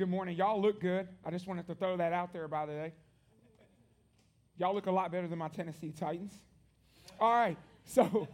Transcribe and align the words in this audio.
good 0.00 0.08
morning. 0.08 0.34
Y'all 0.34 0.58
look 0.58 0.80
good. 0.80 1.06
I 1.26 1.30
just 1.30 1.46
wanted 1.46 1.66
to 1.66 1.74
throw 1.74 1.94
that 1.98 2.14
out 2.14 2.32
there, 2.32 2.48
by 2.48 2.64
the 2.64 2.72
way. 2.72 2.92
Y'all 4.56 4.74
look 4.74 4.86
a 4.86 4.90
lot 4.90 5.12
better 5.12 5.28
than 5.28 5.38
my 5.38 5.48
Tennessee 5.48 5.92
Titans. 5.92 6.32
All 7.20 7.34
right, 7.34 7.58
so 7.84 8.26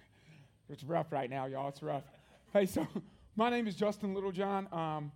it's 0.68 0.82
rough 0.82 1.12
right 1.12 1.30
now, 1.30 1.46
y'all. 1.46 1.68
It's 1.68 1.84
rough. 1.84 2.02
Hey, 2.52 2.66
so 2.66 2.84
my 3.36 3.48
name 3.48 3.68
is 3.68 3.76
Justin 3.76 4.12
Littlejohn. 4.12 4.66
Um, 4.72 5.12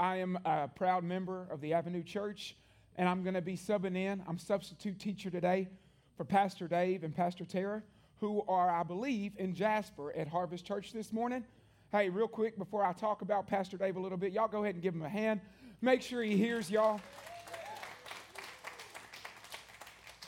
I 0.00 0.16
am 0.16 0.36
a 0.44 0.66
proud 0.66 1.04
member 1.04 1.46
of 1.52 1.60
the 1.60 1.74
Avenue 1.74 2.02
Church, 2.02 2.56
and 2.96 3.08
I'm 3.08 3.22
going 3.22 3.34
to 3.34 3.40
be 3.40 3.56
subbing 3.56 3.96
in. 3.96 4.24
I'm 4.26 4.36
substitute 4.36 4.98
teacher 4.98 5.30
today 5.30 5.68
for 6.16 6.24
Pastor 6.24 6.66
Dave 6.66 7.04
and 7.04 7.14
Pastor 7.14 7.44
Tara, 7.44 7.84
who 8.18 8.42
are, 8.48 8.68
I 8.68 8.82
believe, 8.82 9.34
in 9.36 9.54
Jasper 9.54 10.12
at 10.12 10.26
Harvest 10.26 10.66
Church 10.66 10.92
this 10.92 11.12
morning. 11.12 11.44
Hey, 11.92 12.08
real 12.08 12.28
quick 12.28 12.56
before 12.56 12.84
I 12.84 12.92
talk 12.92 13.20
about 13.20 13.48
Pastor 13.48 13.76
Dave 13.76 13.96
a 13.96 14.00
little 14.00 14.16
bit, 14.16 14.32
y'all 14.32 14.46
go 14.46 14.62
ahead 14.62 14.76
and 14.76 14.82
give 14.82 14.94
him 14.94 15.02
a 15.02 15.08
hand. 15.08 15.40
Make 15.82 16.02
sure 16.02 16.22
he 16.22 16.36
hears 16.36 16.70
y'all. 16.70 17.00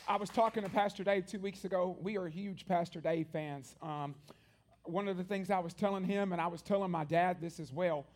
I 0.05 0.17
was 0.17 0.29
talking 0.29 0.63
to 0.63 0.69
Pastor 0.69 1.05
Dave 1.05 1.25
two 1.25 1.39
weeks 1.39 1.63
ago. 1.63 1.95
We 2.01 2.17
are 2.17 2.27
huge 2.27 2.65
Pastor 2.65 2.99
Dave 2.99 3.27
fans. 3.31 3.77
Um, 3.81 4.13
one 4.83 5.07
of 5.07 5.15
the 5.15 5.23
things 5.23 5.49
I 5.49 5.59
was 5.59 5.73
telling 5.73 6.03
him, 6.03 6.33
and 6.33 6.41
I 6.41 6.47
was 6.47 6.61
telling 6.61 6.91
my 6.91 7.05
dad 7.05 7.37
this 7.39 7.61
as 7.61 7.71
well, 7.71 8.07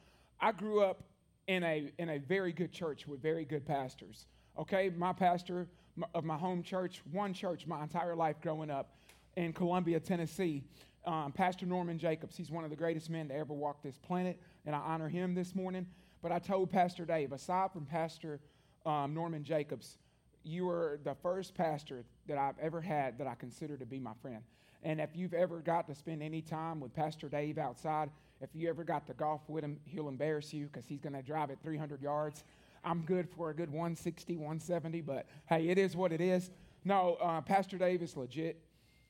I 0.42 0.52
grew 0.52 0.84
up 0.84 1.04
in 1.48 1.64
a, 1.64 1.90
in 2.00 2.10
a 2.10 2.18
very 2.18 2.52
good 2.52 2.74
church 2.74 3.08
with 3.08 3.22
very 3.22 3.46
good 3.46 3.66
pastors. 3.66 4.26
Okay, 4.60 4.92
my 4.98 5.14
pastor 5.14 5.70
of 6.14 6.26
my 6.26 6.36
home 6.36 6.64
church, 6.64 7.02
one 7.14 7.34
church 7.34 7.66
my 7.66 7.82
entire 7.82 8.14
life 8.14 8.42
growing 8.42 8.70
up 8.70 8.98
in 9.38 9.54
Columbia, 9.54 10.02
Tennessee 10.02 10.66
um, 11.08 11.32
Pastor 11.32 11.66
Norman 11.66 11.98
Jacobs. 11.98 12.36
He's 12.36 12.52
one 12.52 12.64
of 12.64 12.70
the 12.70 12.76
greatest 12.76 13.10
men 13.10 13.30
to 13.30 13.36
ever 13.36 13.54
walk 13.54 13.82
this 13.82 13.98
planet, 13.98 14.40
and 14.66 14.76
I 14.76 14.80
honor 14.80 15.08
him 15.08 15.34
this 15.34 15.56
morning. 15.56 15.88
But 16.22 16.32
I 16.32 16.40
told 16.40 16.70
Pastor 16.70 17.06
Dave, 17.06 17.32
aside 17.32 17.72
from 17.72 17.86
Pastor 17.86 18.40
um, 18.86 19.14
Norman 19.14 19.44
Jacobs, 19.44 19.98
you 20.44 20.66
were 20.66 21.00
the 21.04 21.16
first 21.16 21.56
pastor 21.56 22.04
that 22.28 22.38
I've 22.38 22.60
ever 22.60 22.82
had 22.82 23.18
that 23.20 23.28
I 23.28 23.36
consider 23.36 23.78
to 23.78 23.86
be 23.86 24.00
my 24.00 24.14
friend. 24.22 24.44
And 24.84 25.00
if 25.00 25.10
you've 25.16 25.34
ever 25.34 25.60
got 25.60 25.88
to 25.88 25.96
spend 25.96 26.22
any 26.22 26.42
time 26.42 26.80
with 26.80 26.94
Pastor 26.94 27.30
Dave 27.30 27.58
outside, 27.58 28.10
if 28.42 28.50
you 28.54 28.70
ever 28.70 28.84
got 28.84 29.08
to 29.08 29.14
golf 29.14 29.42
with 29.48 29.64
him, 29.64 29.80
he'll 29.86 30.10
embarrass 30.10 30.54
you 30.54 30.68
because 30.68 30.86
he's 30.86 31.02
going 31.02 31.14
to 31.14 31.22
drive 31.22 31.50
it 31.50 31.58
300 31.64 32.02
yards. 32.02 32.44
I'm 32.84 33.02
good 33.02 33.28
for 33.30 33.50
a 33.50 33.54
good 33.54 33.70
160, 33.70 34.36
170, 34.36 35.02
but 35.02 35.26
hey, 35.48 35.70
it 35.70 35.78
is 35.78 35.96
what 35.96 36.12
it 36.12 36.22
is. 36.22 36.52
No, 36.86 37.18
uh, 37.22 37.42
Pastor 37.42 37.78
Dave 37.78 38.02
is 38.02 38.16
legit. 38.16 38.62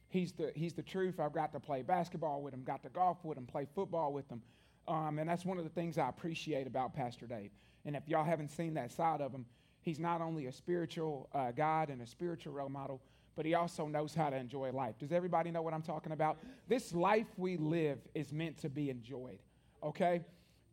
He's 0.09 0.31
the, 0.31 0.51
he's 0.55 0.73
the 0.73 0.83
truth. 0.83 1.19
I've 1.19 1.33
got 1.33 1.51
to 1.53 1.59
play 1.59 1.81
basketball 1.81 2.41
with 2.41 2.53
him, 2.53 2.63
got 2.63 2.83
to 2.83 2.89
golf 2.89 3.17
with 3.23 3.37
him, 3.37 3.45
play 3.45 3.67
football 3.75 4.13
with 4.13 4.29
him. 4.29 4.41
Um, 4.87 5.19
and 5.19 5.29
that's 5.29 5.45
one 5.45 5.57
of 5.57 5.65
the 5.65 5.69
things 5.69 5.97
I 5.97 6.07
appreciate 6.07 6.65
about 6.65 6.93
Pastor 6.93 7.27
Dave. 7.27 7.51
And 7.85 7.95
if 7.95 8.07
y'all 8.07 8.23
haven't 8.23 8.51
seen 8.51 8.73
that 8.75 8.91
side 8.91 9.21
of 9.21 9.33
him, 9.33 9.45
he's 9.81 9.99
not 9.99 10.21
only 10.21 10.45
a 10.45 10.51
spiritual 10.51 11.29
uh, 11.33 11.51
guide 11.51 11.89
and 11.89 12.01
a 12.01 12.07
spiritual 12.07 12.53
role 12.53 12.69
model, 12.69 13.01
but 13.35 13.45
he 13.45 13.53
also 13.53 13.85
knows 13.85 14.15
how 14.15 14.29
to 14.29 14.35
enjoy 14.35 14.71
life. 14.71 14.97
Does 14.97 15.11
everybody 15.11 15.51
know 15.51 15.61
what 15.61 15.73
I'm 15.73 15.83
talking 15.83 16.11
about? 16.11 16.37
This 16.67 16.93
life 16.93 17.27
we 17.37 17.57
live 17.57 17.99
is 18.15 18.31
meant 18.31 18.57
to 18.61 18.69
be 18.69 18.89
enjoyed, 18.89 19.39
okay? 19.83 20.21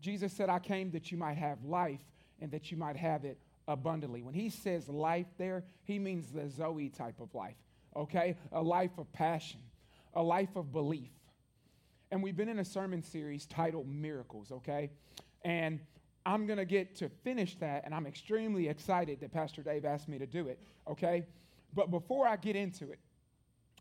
Jesus 0.00 0.32
said, 0.32 0.48
I 0.48 0.60
came 0.60 0.90
that 0.92 1.10
you 1.12 1.18
might 1.18 1.36
have 1.36 1.62
life 1.64 2.00
and 2.40 2.50
that 2.52 2.70
you 2.70 2.76
might 2.76 2.96
have 2.96 3.24
it 3.24 3.38
abundantly. 3.68 4.22
When 4.22 4.34
he 4.34 4.48
says 4.48 4.88
life 4.88 5.26
there, 5.38 5.64
he 5.84 5.98
means 5.98 6.30
the 6.30 6.48
Zoe 6.48 6.88
type 6.88 7.20
of 7.20 7.34
life 7.34 7.56
okay? 7.96 8.36
A 8.52 8.62
life 8.62 8.98
of 8.98 9.12
passion, 9.12 9.60
a 10.14 10.22
life 10.22 10.56
of 10.56 10.72
belief. 10.72 11.10
And 12.10 12.22
we've 12.22 12.36
been 12.36 12.48
in 12.48 12.58
a 12.58 12.64
sermon 12.64 13.02
series 13.02 13.46
titled 13.46 13.88
Miracles, 13.88 14.52
okay? 14.52 14.90
And 15.42 15.80
I'm 16.26 16.46
going 16.46 16.58
to 16.58 16.64
get 16.64 16.96
to 16.96 17.08
finish 17.22 17.56
that, 17.56 17.84
and 17.84 17.94
I'm 17.94 18.06
extremely 18.06 18.68
excited 18.68 19.20
that 19.20 19.32
Pastor 19.32 19.62
Dave 19.62 19.84
asked 19.84 20.08
me 20.08 20.18
to 20.18 20.26
do 20.26 20.48
it, 20.48 20.58
okay? 20.88 21.24
But 21.74 21.90
before 21.90 22.26
I 22.26 22.36
get 22.36 22.56
into 22.56 22.90
it, 22.90 22.98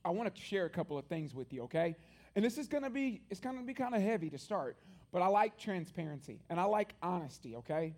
I 0.04 0.10
want 0.10 0.34
to 0.34 0.42
share 0.42 0.66
a 0.66 0.70
couple 0.70 0.98
of 0.98 1.06
things 1.06 1.34
with 1.34 1.54
you, 1.54 1.64
okay? 1.64 1.96
And 2.36 2.44
this 2.44 2.58
is 2.58 2.68
going 2.68 2.84
to 2.84 2.90
be 2.90 3.22
it's 3.30 3.40
going 3.40 3.58
to 3.58 3.64
be 3.64 3.74
kind 3.74 3.96
of 3.96 4.02
heavy 4.02 4.30
to 4.32 4.38
start, 4.38 4.78
but 5.12 5.22
I 5.22 5.28
like 5.28 5.58
transparency 5.58 6.42
and 6.50 6.60
I 6.60 6.64
like 6.64 6.96
honesty, 7.02 7.56
okay? 7.58 7.94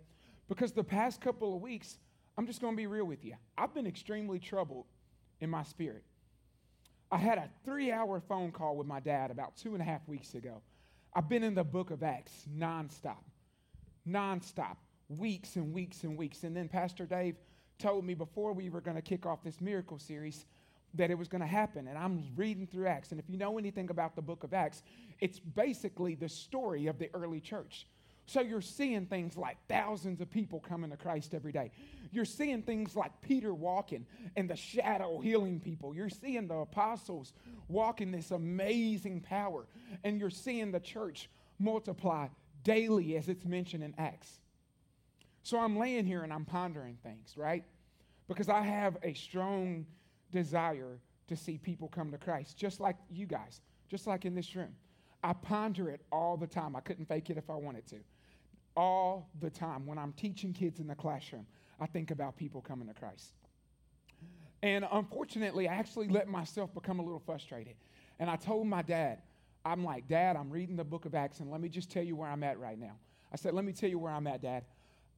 Because 0.48 0.72
the 0.72 0.84
past 0.84 1.20
couple 1.20 1.56
of 1.56 1.62
weeks, 1.62 1.98
I'm 2.38 2.46
just 2.46 2.60
going 2.60 2.74
to 2.74 2.76
be 2.76 2.86
real 2.86 3.06
with 3.06 3.24
you. 3.24 3.34
I've 3.58 3.74
been 3.74 3.86
extremely 3.86 4.38
troubled 4.38 4.84
in 5.40 5.50
my 5.50 5.64
spirit. 5.64 6.04
I 7.10 7.18
had 7.18 7.38
a 7.38 7.48
three 7.64 7.92
hour 7.92 8.20
phone 8.20 8.50
call 8.50 8.76
with 8.76 8.86
my 8.86 9.00
dad 9.00 9.30
about 9.30 9.56
two 9.56 9.74
and 9.74 9.82
a 9.82 9.84
half 9.84 10.06
weeks 10.08 10.34
ago. 10.34 10.60
I've 11.14 11.28
been 11.28 11.44
in 11.44 11.54
the 11.54 11.64
book 11.64 11.90
of 11.90 12.02
Acts 12.02 12.46
nonstop, 12.52 13.22
nonstop, 14.08 14.76
weeks 15.08 15.56
and 15.56 15.72
weeks 15.72 16.02
and 16.02 16.16
weeks. 16.16 16.42
And 16.42 16.56
then 16.56 16.68
Pastor 16.68 17.06
Dave 17.06 17.36
told 17.78 18.04
me 18.04 18.14
before 18.14 18.52
we 18.52 18.68
were 18.70 18.80
going 18.80 18.96
to 18.96 19.02
kick 19.02 19.24
off 19.24 19.42
this 19.42 19.60
miracle 19.60 19.98
series 19.98 20.44
that 20.94 21.10
it 21.10 21.14
was 21.16 21.28
going 21.28 21.42
to 21.42 21.46
happen. 21.46 21.88
And 21.88 21.96
I'm 21.96 22.24
reading 22.34 22.66
through 22.66 22.86
Acts. 22.86 23.12
And 23.12 23.20
if 23.20 23.28
you 23.28 23.36
know 23.36 23.56
anything 23.58 23.90
about 23.90 24.16
the 24.16 24.22
book 24.22 24.44
of 24.44 24.52
Acts, 24.52 24.82
it's 25.20 25.38
basically 25.38 26.16
the 26.16 26.28
story 26.28 26.86
of 26.86 26.98
the 26.98 27.08
early 27.14 27.40
church. 27.40 27.86
So 28.26 28.40
you're 28.40 28.60
seeing 28.60 29.06
things 29.06 29.36
like 29.36 29.56
thousands 29.68 30.20
of 30.20 30.28
people 30.28 30.58
coming 30.58 30.90
to 30.90 30.96
Christ 30.96 31.32
every 31.32 31.52
day. 31.52 31.70
You're 32.10 32.24
seeing 32.24 32.62
things 32.62 32.96
like 32.96 33.12
Peter 33.22 33.54
walking 33.54 34.04
and 34.36 34.50
the 34.50 34.56
shadow 34.56 35.20
healing 35.20 35.60
people. 35.60 35.94
You're 35.94 36.08
seeing 36.08 36.48
the 36.48 36.56
apostles 36.56 37.32
walking 37.68 38.10
this 38.10 38.32
amazing 38.32 39.20
power. 39.20 39.66
And 40.02 40.18
you're 40.18 40.30
seeing 40.30 40.72
the 40.72 40.80
church 40.80 41.30
multiply 41.60 42.26
daily 42.64 43.16
as 43.16 43.28
it's 43.28 43.44
mentioned 43.44 43.84
in 43.84 43.94
Acts. 43.96 44.40
So 45.44 45.60
I'm 45.60 45.78
laying 45.78 46.04
here 46.04 46.24
and 46.24 46.32
I'm 46.32 46.44
pondering 46.44 46.98
things, 47.04 47.34
right? 47.36 47.64
Because 48.26 48.48
I 48.48 48.62
have 48.62 48.96
a 49.04 49.14
strong 49.14 49.86
desire 50.32 50.98
to 51.28 51.36
see 51.36 51.58
people 51.58 51.86
come 51.86 52.10
to 52.10 52.18
Christ, 52.18 52.56
just 52.56 52.80
like 52.80 52.96
you 53.08 53.26
guys, 53.26 53.60
just 53.88 54.08
like 54.08 54.24
in 54.24 54.34
this 54.34 54.56
room. 54.56 54.74
I 55.22 55.32
ponder 55.32 55.88
it 55.90 56.00
all 56.10 56.36
the 56.36 56.48
time. 56.48 56.74
I 56.74 56.80
couldn't 56.80 57.06
fake 57.06 57.30
it 57.30 57.36
if 57.36 57.48
I 57.48 57.54
wanted 57.54 57.86
to 57.88 57.96
all 58.76 59.28
the 59.40 59.50
time. 59.50 59.86
When 59.86 59.98
I'm 59.98 60.12
teaching 60.12 60.52
kids 60.52 60.80
in 60.80 60.86
the 60.86 60.94
classroom, 60.94 61.46
I 61.80 61.86
think 61.86 62.10
about 62.10 62.36
people 62.36 62.60
coming 62.60 62.88
to 62.88 62.94
Christ. 62.94 63.32
And 64.62 64.86
unfortunately, 64.90 65.68
I 65.68 65.74
actually 65.74 66.08
let 66.08 66.28
myself 66.28 66.72
become 66.74 66.98
a 66.98 67.02
little 67.02 67.22
frustrated. 67.24 67.74
And 68.18 68.30
I 68.30 68.36
told 68.36 68.66
my 68.66 68.82
dad, 68.82 69.18
I'm 69.64 69.84
like, 69.84 70.08
Dad, 70.08 70.36
I'm 70.36 70.50
reading 70.50 70.76
the 70.76 70.84
book 70.84 71.06
of 71.06 71.14
Acts, 71.14 71.40
and 71.40 71.50
let 71.50 71.60
me 71.60 71.68
just 71.68 71.90
tell 71.90 72.02
you 72.02 72.14
where 72.14 72.28
I'm 72.28 72.44
at 72.44 72.58
right 72.58 72.78
now. 72.78 72.96
I 73.32 73.36
said, 73.36 73.52
Let 73.52 73.64
me 73.64 73.72
tell 73.72 73.90
you 73.90 73.98
where 73.98 74.12
I'm 74.12 74.26
at, 74.26 74.40
Dad. 74.40 74.64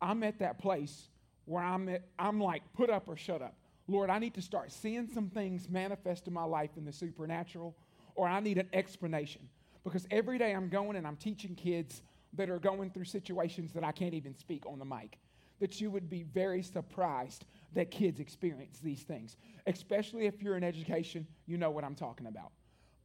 I'm 0.00 0.22
at 0.22 0.38
that 0.38 0.58
place 0.58 1.08
where 1.44 1.62
I'm, 1.62 1.88
at, 1.88 2.02
I'm 2.18 2.40
like, 2.40 2.62
put 2.74 2.88
up 2.88 3.08
or 3.08 3.16
shut 3.16 3.42
up. 3.42 3.54
Lord, 3.88 4.10
I 4.10 4.18
need 4.18 4.34
to 4.34 4.42
start 4.42 4.70
seeing 4.70 5.08
some 5.08 5.30
things 5.30 5.68
manifest 5.68 6.26
in 6.26 6.32
my 6.32 6.44
life 6.44 6.70
in 6.76 6.84
the 6.84 6.92
supernatural, 6.92 7.74
or 8.14 8.28
I 8.28 8.40
need 8.40 8.58
an 8.58 8.68
explanation. 8.72 9.48
Because 9.84 10.06
every 10.10 10.38
day 10.38 10.52
I'm 10.52 10.68
going 10.68 10.96
and 10.96 11.06
I'm 11.06 11.16
teaching 11.16 11.54
kids 11.54 12.02
that 12.34 12.50
are 12.50 12.58
going 12.58 12.90
through 12.90 13.04
situations 13.04 13.72
that 13.72 13.84
I 13.84 13.92
can't 13.92 14.14
even 14.14 14.34
speak 14.34 14.64
on 14.66 14.78
the 14.78 14.84
mic. 14.84 15.18
That 15.60 15.80
you 15.80 15.90
would 15.90 16.08
be 16.08 16.22
very 16.22 16.62
surprised 16.62 17.44
that 17.74 17.90
kids 17.90 18.20
experience 18.20 18.78
these 18.78 19.02
things, 19.02 19.36
especially 19.66 20.26
if 20.26 20.40
you're 20.42 20.56
in 20.56 20.64
education, 20.64 21.26
you 21.46 21.56
know 21.56 21.70
what 21.70 21.84
I'm 21.84 21.96
talking 21.96 22.26
about. 22.26 22.52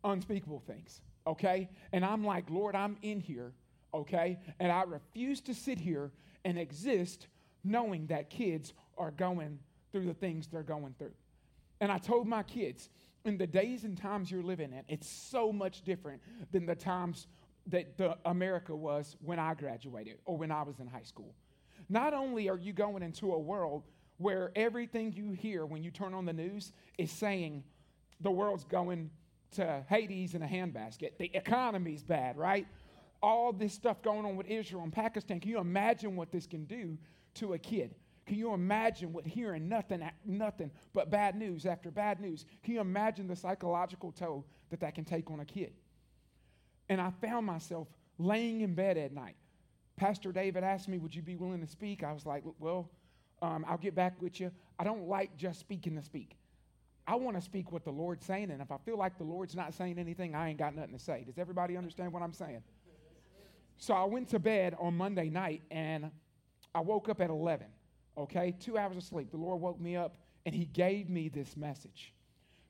Unspeakable 0.03 0.61
things, 0.67 1.01
okay? 1.25 1.69
And 1.91 2.06
I'm 2.06 2.23
like, 2.23 2.50
Lord, 2.50 2.75
I'm 2.75 2.97
in 3.01 3.19
here, 3.19 3.53
okay? 3.94 4.38
And 4.59 4.72
I 4.72 4.84
refuse 4.84 5.41
to 5.41 5.53
sit 5.53 5.79
here 5.79 6.11
and 6.45 6.59
exist 6.59 7.28
knowing 7.63 8.07
that 8.07 8.29
kids 8.29 8.73
are 8.97 9.11
going 9.11 9.59
through 9.91 10.05
the 10.05 10.13
things 10.13 10.47
they're 10.47 10.63
going 10.63 10.94
through. 10.97 11.13
And 11.81 11.91
I 11.91 11.97
told 11.97 12.28
my 12.28 12.44
kids, 12.44 12.90
in 13.25 13.37
the 13.37 13.47
days 13.47 13.84
and 13.84 13.97
times 13.97 14.29
you're 14.29 14.43
living 14.43 14.73
in, 14.73 14.84
it's 14.87 15.08
so 15.08 15.52
much 15.52 15.81
different 15.84 16.22
than 16.52 16.66
the 16.66 16.75
times 16.75 17.28
that 17.67 17.97
the 17.97 18.17
America 18.25 18.75
was 18.75 19.15
when 19.23 19.39
I 19.39 19.53
graduated 19.53 20.17
or 20.25 20.37
when 20.37 20.51
I 20.51 20.63
was 20.63 20.79
in 20.79 20.87
high 20.87 21.03
school. 21.03 21.33
Not 21.89 22.13
only 22.13 22.49
are 22.49 22.57
you 22.57 22.73
going 22.73 23.03
into 23.03 23.31
a 23.33 23.39
world 23.39 23.83
where 24.17 24.51
everything 24.55 25.13
you 25.13 25.31
hear 25.31 25.65
when 25.65 25.83
you 25.83 25.91
turn 25.91 26.13
on 26.13 26.25
the 26.25 26.33
news 26.33 26.71
is 26.97 27.11
saying 27.11 27.63
the 28.21 28.31
world's 28.31 28.63
going 28.63 29.09
to 29.51 29.83
Hades 29.87 30.33
in 30.33 30.41
a 30.41 30.47
handbasket, 30.47 31.17
the 31.17 31.31
economy's 31.33 32.03
bad, 32.03 32.37
right? 32.37 32.67
All 33.21 33.53
this 33.53 33.73
stuff 33.73 34.01
going 34.01 34.25
on 34.25 34.35
with 34.35 34.47
Israel 34.47 34.83
and 34.83 34.91
Pakistan. 34.91 35.39
Can 35.39 35.51
you 35.51 35.59
imagine 35.59 36.15
what 36.15 36.31
this 36.31 36.47
can 36.47 36.65
do 36.65 36.97
to 37.35 37.53
a 37.53 37.57
kid? 37.57 37.95
Can 38.25 38.37
you 38.37 38.53
imagine 38.53 39.11
what 39.11 39.25
hearing 39.25 39.67
nothing, 39.67 40.09
nothing 40.25 40.71
but 40.93 41.09
bad 41.09 41.35
news 41.35 41.65
after 41.65 41.91
bad 41.91 42.19
news? 42.19 42.45
Can 42.63 42.73
you 42.73 42.81
imagine 42.81 43.27
the 43.27 43.35
psychological 43.35 44.11
toll 44.11 44.45
that 44.69 44.79
that 44.79 44.95
can 44.95 45.03
take 45.03 45.29
on 45.29 45.41
a 45.41 45.45
kid? 45.45 45.73
And 46.90 47.00
I 47.00 47.12
found 47.22 47.46
myself 47.46 47.88
laying 48.18 48.62
in 48.62 48.76
bed 48.76 48.97
at 48.97 49.14
night. 49.14 49.35
Pastor 49.96 50.32
David 50.32 50.64
asked 50.64 50.88
me, 50.88 50.97
Would 50.97 51.16
you 51.16 51.22
be 51.22 51.35
willing 51.35 51.62
to 51.62 51.68
speak? 51.68 52.03
I 52.03 52.12
was 52.12 52.26
like, 52.26 52.44
Well, 52.59 52.90
um, 53.41 53.66
I'll 53.68 53.78
get 53.78 53.96
back 53.96 54.22
with 54.22 54.40
you. 54.40 54.52
I 54.80 54.84
don't 54.84 55.08
like 55.08 55.35
just 55.38 55.59
speaking 55.59 55.96
to 55.96 56.02
speak. 56.02 56.38
I 57.06 57.16
want 57.16 57.35
to 57.35 57.41
speak 57.41 57.72
what 57.72 57.84
the 57.84 57.91
Lord's 57.91 58.26
saying, 58.26 58.50
and 58.50 58.62
if 58.62 58.72
I 58.72 58.78
feel 58.78 58.97
like 58.97 59.18
the 59.18 59.26
Lord's 59.26 59.56
not 59.56 59.74
saying 59.74 60.00
anything, 60.00 60.35
I 60.35 60.50
ain't 60.50 60.58
got 60.58 60.74
nothing 60.74 60.94
to 60.94 61.03
say. 61.03 61.24
Does 61.26 61.38
everybody 61.38 61.76
understand 61.76 62.14
what 62.14 62.22
I'm 62.22 62.34
saying? 62.34 62.64
So 63.78 63.94
I 63.94 64.06
went 64.06 64.30
to 64.30 64.40
bed 64.40 64.76
on 64.80 64.96
Monday 64.96 65.30
night, 65.30 65.64
and 65.70 66.09
I 66.74 66.80
woke 66.80 67.09
up 67.09 67.20
at 67.20 67.30
11, 67.30 67.68
okay? 68.18 68.56
Two 68.59 68.78
hours 68.78 68.96
of 68.96 69.03
sleep. 69.03 69.32
The 69.32 69.38
Lord 69.38 69.59
woke 69.59 69.80
me 69.80 69.96
up 69.96 70.16
and 70.46 70.53
He 70.53 70.66
gave 70.66 71.09
me 71.09 71.30
this 71.30 71.56
message 71.56 72.14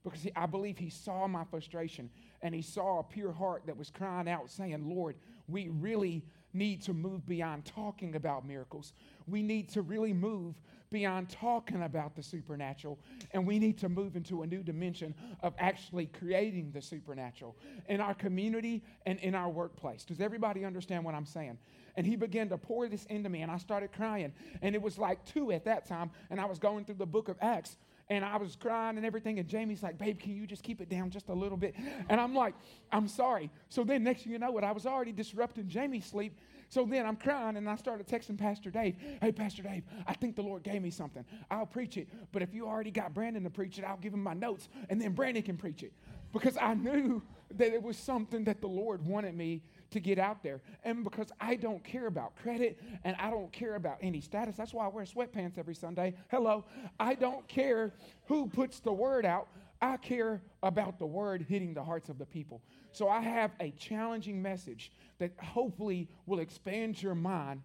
because 0.03 0.27
I 0.35 0.45
believe 0.45 0.77
He 0.77 0.89
saw 0.89 1.27
my 1.27 1.43
frustration 1.45 2.09
and 2.41 2.53
He 2.53 2.61
saw 2.61 2.99
a 2.99 3.03
pure 3.03 3.31
heart 3.31 3.63
that 3.67 3.77
was 3.77 3.89
crying 3.89 4.27
out, 4.27 4.49
saying, 4.49 4.87
Lord, 4.87 5.15
we 5.47 5.69
really 5.69 6.23
need 6.53 6.81
to 6.83 6.93
move 6.93 7.25
beyond 7.25 7.65
talking 7.65 8.15
about 8.15 8.45
miracles. 8.45 8.93
We 9.27 9.41
need 9.41 9.69
to 9.69 9.81
really 9.81 10.13
move 10.13 10.55
beyond 10.91 11.27
talking 11.29 11.81
about 11.81 12.15
the 12.15 12.21
supernatural, 12.21 12.99
and 13.31 13.47
we 13.47 13.57
need 13.57 13.79
to 13.79 13.89
move 13.89 14.15
into 14.15 14.43
a 14.43 14.47
new 14.47 14.61
dimension 14.61 15.15
of 15.41 15.53
actually 15.57 16.05
creating 16.05 16.71
the 16.71 16.81
supernatural 16.81 17.57
in 17.89 17.99
our 17.99 18.13
community 18.13 18.83
and 19.07 19.17
in 19.19 19.33
our 19.33 19.49
workplace. 19.49 20.03
Does 20.03 20.21
everybody 20.21 20.63
understand 20.63 21.03
what 21.03 21.15
I'm 21.15 21.25
saying? 21.25 21.57
And 21.95 22.05
he 22.05 22.15
began 22.15 22.47
to 22.49 22.57
pour 22.57 22.87
this 22.87 23.05
into 23.05 23.27
me, 23.29 23.41
and 23.41 23.51
I 23.51 23.57
started 23.57 23.91
crying. 23.91 24.33
And 24.61 24.75
it 24.75 24.81
was 24.81 24.99
like 24.99 25.25
two 25.25 25.51
at 25.51 25.65
that 25.65 25.87
time, 25.87 26.11
and 26.29 26.39
I 26.39 26.45
was 26.45 26.59
going 26.59 26.85
through 26.85 26.95
the 26.95 27.05
book 27.07 27.27
of 27.27 27.37
Acts 27.41 27.77
and 28.09 28.23
I 28.23 28.37
was 28.37 28.55
crying 28.55 28.97
and 28.97 29.05
everything. 29.05 29.39
And 29.39 29.47
Jamie's 29.47 29.83
like, 29.83 29.97
babe, 29.97 30.19
can 30.19 30.35
you 30.35 30.45
just 30.45 30.63
keep 30.63 30.81
it 30.81 30.89
down 30.89 31.09
just 31.09 31.29
a 31.29 31.33
little 31.33 31.57
bit? 31.57 31.75
And 32.09 32.19
I'm 32.19 32.35
like, 32.35 32.53
I'm 32.91 33.07
sorry. 33.07 33.49
So 33.69 33.83
then, 33.83 34.03
next 34.03 34.23
thing 34.23 34.31
you 34.31 34.39
know, 34.39 34.51
what 34.51 34.63
I 34.63 34.71
was 34.71 34.85
already 34.85 35.11
disrupting 35.11 35.67
Jamie's 35.67 36.05
sleep 36.05 36.37
so 36.73 36.85
then 36.85 37.05
I'm 37.05 37.17
crying 37.17 37.55
and 37.55 37.69
I 37.69 37.75
started 37.75 38.07
texting 38.07 38.35
Pastor 38.35 38.71
Dave, 38.71 38.95
Hey, 39.21 39.31
Pastor 39.31 39.61
Dave, 39.61 39.83
I 40.07 40.13
think 40.13 40.35
the 40.35 40.41
Lord 40.41 40.63
gave 40.63 40.81
me 40.81 40.89
something. 40.89 41.23
I'll 41.51 41.67
preach 41.67 41.97
it. 41.97 42.09
But 42.31 42.41
if 42.41 42.51
you 42.51 42.67
already 42.67 42.89
got 42.89 43.13
Brandon 43.13 43.43
to 43.43 43.51
preach 43.51 43.77
it, 43.77 43.83
I'll 43.83 43.97
give 43.97 44.11
him 44.11 44.23
my 44.23 44.33
notes 44.33 44.69
and 44.89 44.99
then 44.99 45.11
Brandon 45.11 45.43
can 45.43 45.55
preach 45.55 45.83
it. 45.83 45.93
Because 46.31 46.57
I 46.57 46.73
knew 46.73 47.21
that 47.57 47.73
it 47.73 47.83
was 47.83 47.95
something 47.95 48.43
that 48.45 48.59
the 48.59 48.67
Lord 48.67 49.05
wanted 49.05 49.35
me 49.35 49.61
to 49.93 49.99
get 49.99 50.19
out 50.19 50.43
there. 50.43 50.61
And 50.83 51.03
because 51.03 51.31
I 51.39 51.55
don't 51.55 51.83
care 51.83 52.07
about 52.07 52.35
credit 52.35 52.79
and 53.03 53.15
I 53.17 53.29
don't 53.29 53.51
care 53.51 53.75
about 53.75 53.97
any 54.01 54.21
status, 54.21 54.55
that's 54.55 54.73
why 54.73 54.85
I 54.85 54.89
wear 54.89 55.05
sweatpants 55.05 55.57
every 55.57 55.75
Sunday. 55.75 56.15
Hello. 56.29 56.65
I 56.99 57.15
don't 57.15 57.47
care 57.47 57.93
who 58.25 58.47
puts 58.47 58.79
the 58.79 58.91
word 58.91 59.25
out. 59.25 59.47
I 59.81 59.97
care 59.97 60.41
about 60.61 60.99
the 60.99 61.05
word 61.05 61.45
hitting 61.47 61.73
the 61.73 61.83
hearts 61.83 62.09
of 62.09 62.17
the 62.17 62.25
people. 62.25 62.61
So 62.91 63.07
I 63.07 63.21
have 63.21 63.51
a 63.59 63.71
challenging 63.71 64.41
message 64.41 64.91
that 65.19 65.31
hopefully 65.39 66.09
will 66.25 66.39
expand 66.39 67.01
your 67.01 67.15
mind 67.15 67.61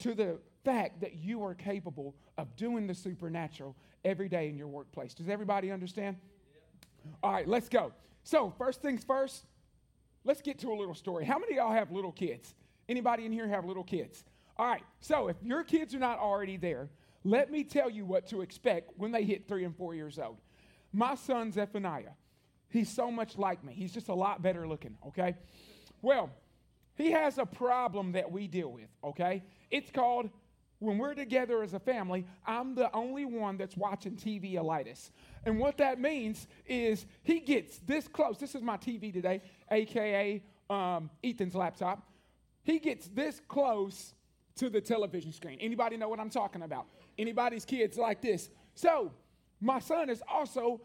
to 0.00 0.14
the 0.14 0.38
fact 0.64 1.00
that 1.00 1.16
you 1.16 1.42
are 1.44 1.54
capable 1.54 2.14
of 2.38 2.54
doing 2.56 2.86
the 2.86 2.94
supernatural 2.94 3.76
every 4.04 4.28
day 4.28 4.48
in 4.48 4.56
your 4.56 4.68
workplace. 4.68 5.14
Does 5.14 5.28
everybody 5.28 5.70
understand? 5.70 6.16
All 7.22 7.32
right, 7.32 7.48
let's 7.48 7.68
go. 7.68 7.92
So, 8.22 8.52
first 8.58 8.82
things 8.82 9.02
first, 9.02 9.46
let's 10.24 10.42
get 10.42 10.58
to 10.60 10.72
a 10.72 10.74
little 10.74 10.94
story. 10.94 11.24
How 11.24 11.38
many 11.38 11.52
of 11.52 11.56
y'all 11.56 11.72
have 11.72 11.90
little 11.90 12.12
kids? 12.12 12.54
Anybody 12.88 13.26
in 13.26 13.32
here 13.32 13.48
have 13.48 13.64
little 13.64 13.84
kids? 13.84 14.24
All 14.56 14.66
right, 14.66 14.82
so 15.00 15.28
if 15.28 15.36
your 15.42 15.64
kids 15.64 15.94
are 15.94 15.98
not 15.98 16.18
already 16.18 16.56
there, 16.56 16.90
let 17.24 17.50
me 17.50 17.64
tell 17.64 17.90
you 17.90 18.04
what 18.04 18.26
to 18.28 18.40
expect 18.40 18.90
when 18.96 19.12
they 19.12 19.24
hit 19.24 19.46
three 19.46 19.64
and 19.64 19.76
four 19.76 19.94
years 19.94 20.18
old. 20.18 20.38
My 20.92 21.14
son, 21.14 21.52
Zephaniah, 21.52 22.12
he's 22.68 22.90
so 22.90 23.10
much 23.10 23.38
like 23.38 23.62
me. 23.64 23.72
He's 23.74 23.92
just 23.92 24.08
a 24.08 24.14
lot 24.14 24.42
better 24.42 24.66
looking, 24.66 24.96
okay? 25.08 25.36
Well, 26.02 26.30
he 26.94 27.10
has 27.12 27.38
a 27.38 27.46
problem 27.46 28.12
that 28.12 28.30
we 28.30 28.48
deal 28.48 28.70
with, 28.70 28.88
okay? 29.04 29.42
It's 29.70 29.90
called 29.90 30.30
when 30.80 30.96
we're 30.96 31.14
together 31.14 31.62
as 31.62 31.74
a 31.74 31.78
family, 31.78 32.26
I'm 32.46 32.74
the 32.74 32.92
only 32.94 33.26
one 33.26 33.58
that's 33.58 33.76
watching 33.76 34.16
TV 34.16 34.54
alitis. 34.54 35.10
And 35.44 35.58
what 35.58 35.76
that 35.78 36.00
means 36.00 36.48
is 36.66 37.06
he 37.22 37.38
gets 37.40 37.78
this 37.80 38.08
close. 38.08 38.38
This 38.38 38.54
is 38.54 38.62
my 38.62 38.78
TV 38.78 39.12
today, 39.12 39.42
aka 39.70 40.42
um, 40.70 41.10
Ethan's 41.22 41.54
laptop. 41.54 42.08
He 42.62 42.78
gets 42.78 43.08
this 43.08 43.40
close 43.46 44.14
to 44.56 44.70
the 44.70 44.80
television 44.80 45.32
screen. 45.32 45.58
Anybody 45.60 45.96
know 45.96 46.08
what 46.08 46.18
I'm 46.18 46.30
talking 46.30 46.62
about? 46.62 46.86
Anybody's 47.18 47.64
kids 47.64 47.98
like 47.98 48.22
this? 48.22 48.50
So 48.74 49.12
my 49.60 49.78
son 49.80 50.08
is 50.08 50.22
also 50.28 50.80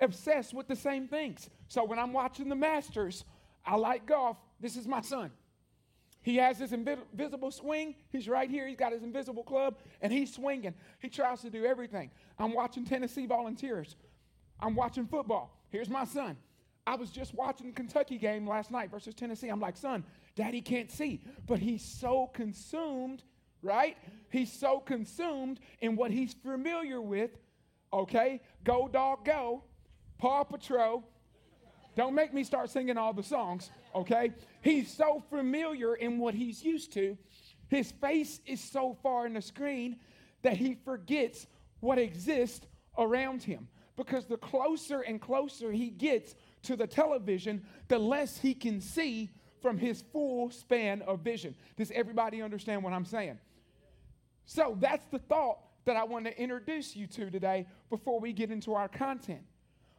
obsessed 0.00 0.52
with 0.52 0.66
the 0.66 0.76
same 0.76 1.06
things. 1.06 1.48
So 1.68 1.84
when 1.84 1.98
I'm 1.98 2.12
watching 2.12 2.48
the 2.48 2.56
Masters, 2.56 3.24
I 3.64 3.76
like 3.76 4.04
golf. 4.04 4.36
This 4.60 4.76
is 4.76 4.88
my 4.88 5.00
son. 5.00 5.30
He 6.22 6.36
has 6.36 6.58
this 6.58 6.72
invisible 6.72 7.50
swing. 7.50 7.96
He's 8.10 8.28
right 8.28 8.48
here. 8.48 8.66
He's 8.66 8.76
got 8.76 8.92
his 8.92 9.02
invisible 9.02 9.42
club, 9.42 9.78
and 10.00 10.12
he's 10.12 10.32
swinging. 10.32 10.74
He 11.00 11.08
tries 11.08 11.40
to 11.42 11.50
do 11.50 11.64
everything. 11.64 12.10
I'm 12.38 12.54
watching 12.54 12.84
Tennessee 12.84 13.26
Volunteers. 13.26 13.96
I'm 14.60 14.76
watching 14.76 15.06
football. 15.06 15.58
Here's 15.70 15.88
my 15.88 16.04
son. 16.04 16.36
I 16.86 16.94
was 16.96 17.10
just 17.10 17.34
watching 17.34 17.68
the 17.68 17.72
Kentucky 17.72 18.18
game 18.18 18.46
last 18.46 18.70
night 18.70 18.90
versus 18.90 19.14
Tennessee. 19.14 19.48
I'm 19.48 19.60
like, 19.60 19.76
son, 19.76 20.04
daddy 20.36 20.60
can't 20.60 20.90
see. 20.90 21.20
But 21.46 21.58
he's 21.58 21.84
so 21.84 22.28
consumed, 22.32 23.22
right? 23.62 23.96
He's 24.30 24.52
so 24.52 24.78
consumed 24.80 25.60
in 25.80 25.96
what 25.96 26.10
he's 26.10 26.34
familiar 26.34 27.00
with. 27.00 27.30
Okay? 27.92 28.40
Go, 28.64 28.88
dog, 28.88 29.24
go. 29.24 29.64
Paw 30.18 30.44
Patrol. 30.44 31.04
Don't 31.94 32.14
make 32.14 32.32
me 32.32 32.44
start 32.44 32.70
singing 32.70 32.96
all 32.96 33.12
the 33.12 33.22
songs 33.22 33.70
okay? 33.94 34.32
He's 34.62 34.92
so 34.92 35.22
familiar 35.30 35.94
in 35.94 36.18
what 36.18 36.34
he's 36.34 36.64
used 36.64 36.92
to. 36.94 37.16
His 37.68 37.90
face 37.92 38.40
is 38.46 38.60
so 38.60 38.96
far 39.02 39.26
in 39.26 39.34
the 39.34 39.42
screen 39.42 39.96
that 40.42 40.56
he 40.56 40.76
forgets 40.84 41.46
what 41.80 41.98
exists 41.98 42.66
around 42.98 43.42
him. 43.42 43.68
Because 43.96 44.26
the 44.26 44.36
closer 44.36 45.00
and 45.00 45.20
closer 45.20 45.70
he 45.72 45.90
gets 45.90 46.34
to 46.62 46.76
the 46.76 46.86
television, 46.86 47.64
the 47.88 47.98
less 47.98 48.38
he 48.38 48.54
can 48.54 48.80
see 48.80 49.30
from 49.60 49.78
his 49.78 50.02
full 50.12 50.50
span 50.50 51.02
of 51.02 51.20
vision. 51.20 51.54
Does 51.76 51.90
everybody 51.92 52.42
understand 52.42 52.82
what 52.82 52.92
I'm 52.92 53.04
saying? 53.04 53.38
So 54.44 54.76
that's 54.80 55.06
the 55.06 55.18
thought 55.18 55.58
that 55.84 55.96
I 55.96 56.04
want 56.04 56.24
to 56.24 56.40
introduce 56.40 56.96
you 56.96 57.06
to 57.08 57.30
today 57.30 57.66
before 57.90 58.20
we 58.20 58.32
get 58.32 58.50
into 58.50 58.74
our 58.74 58.88
content. 58.88 59.42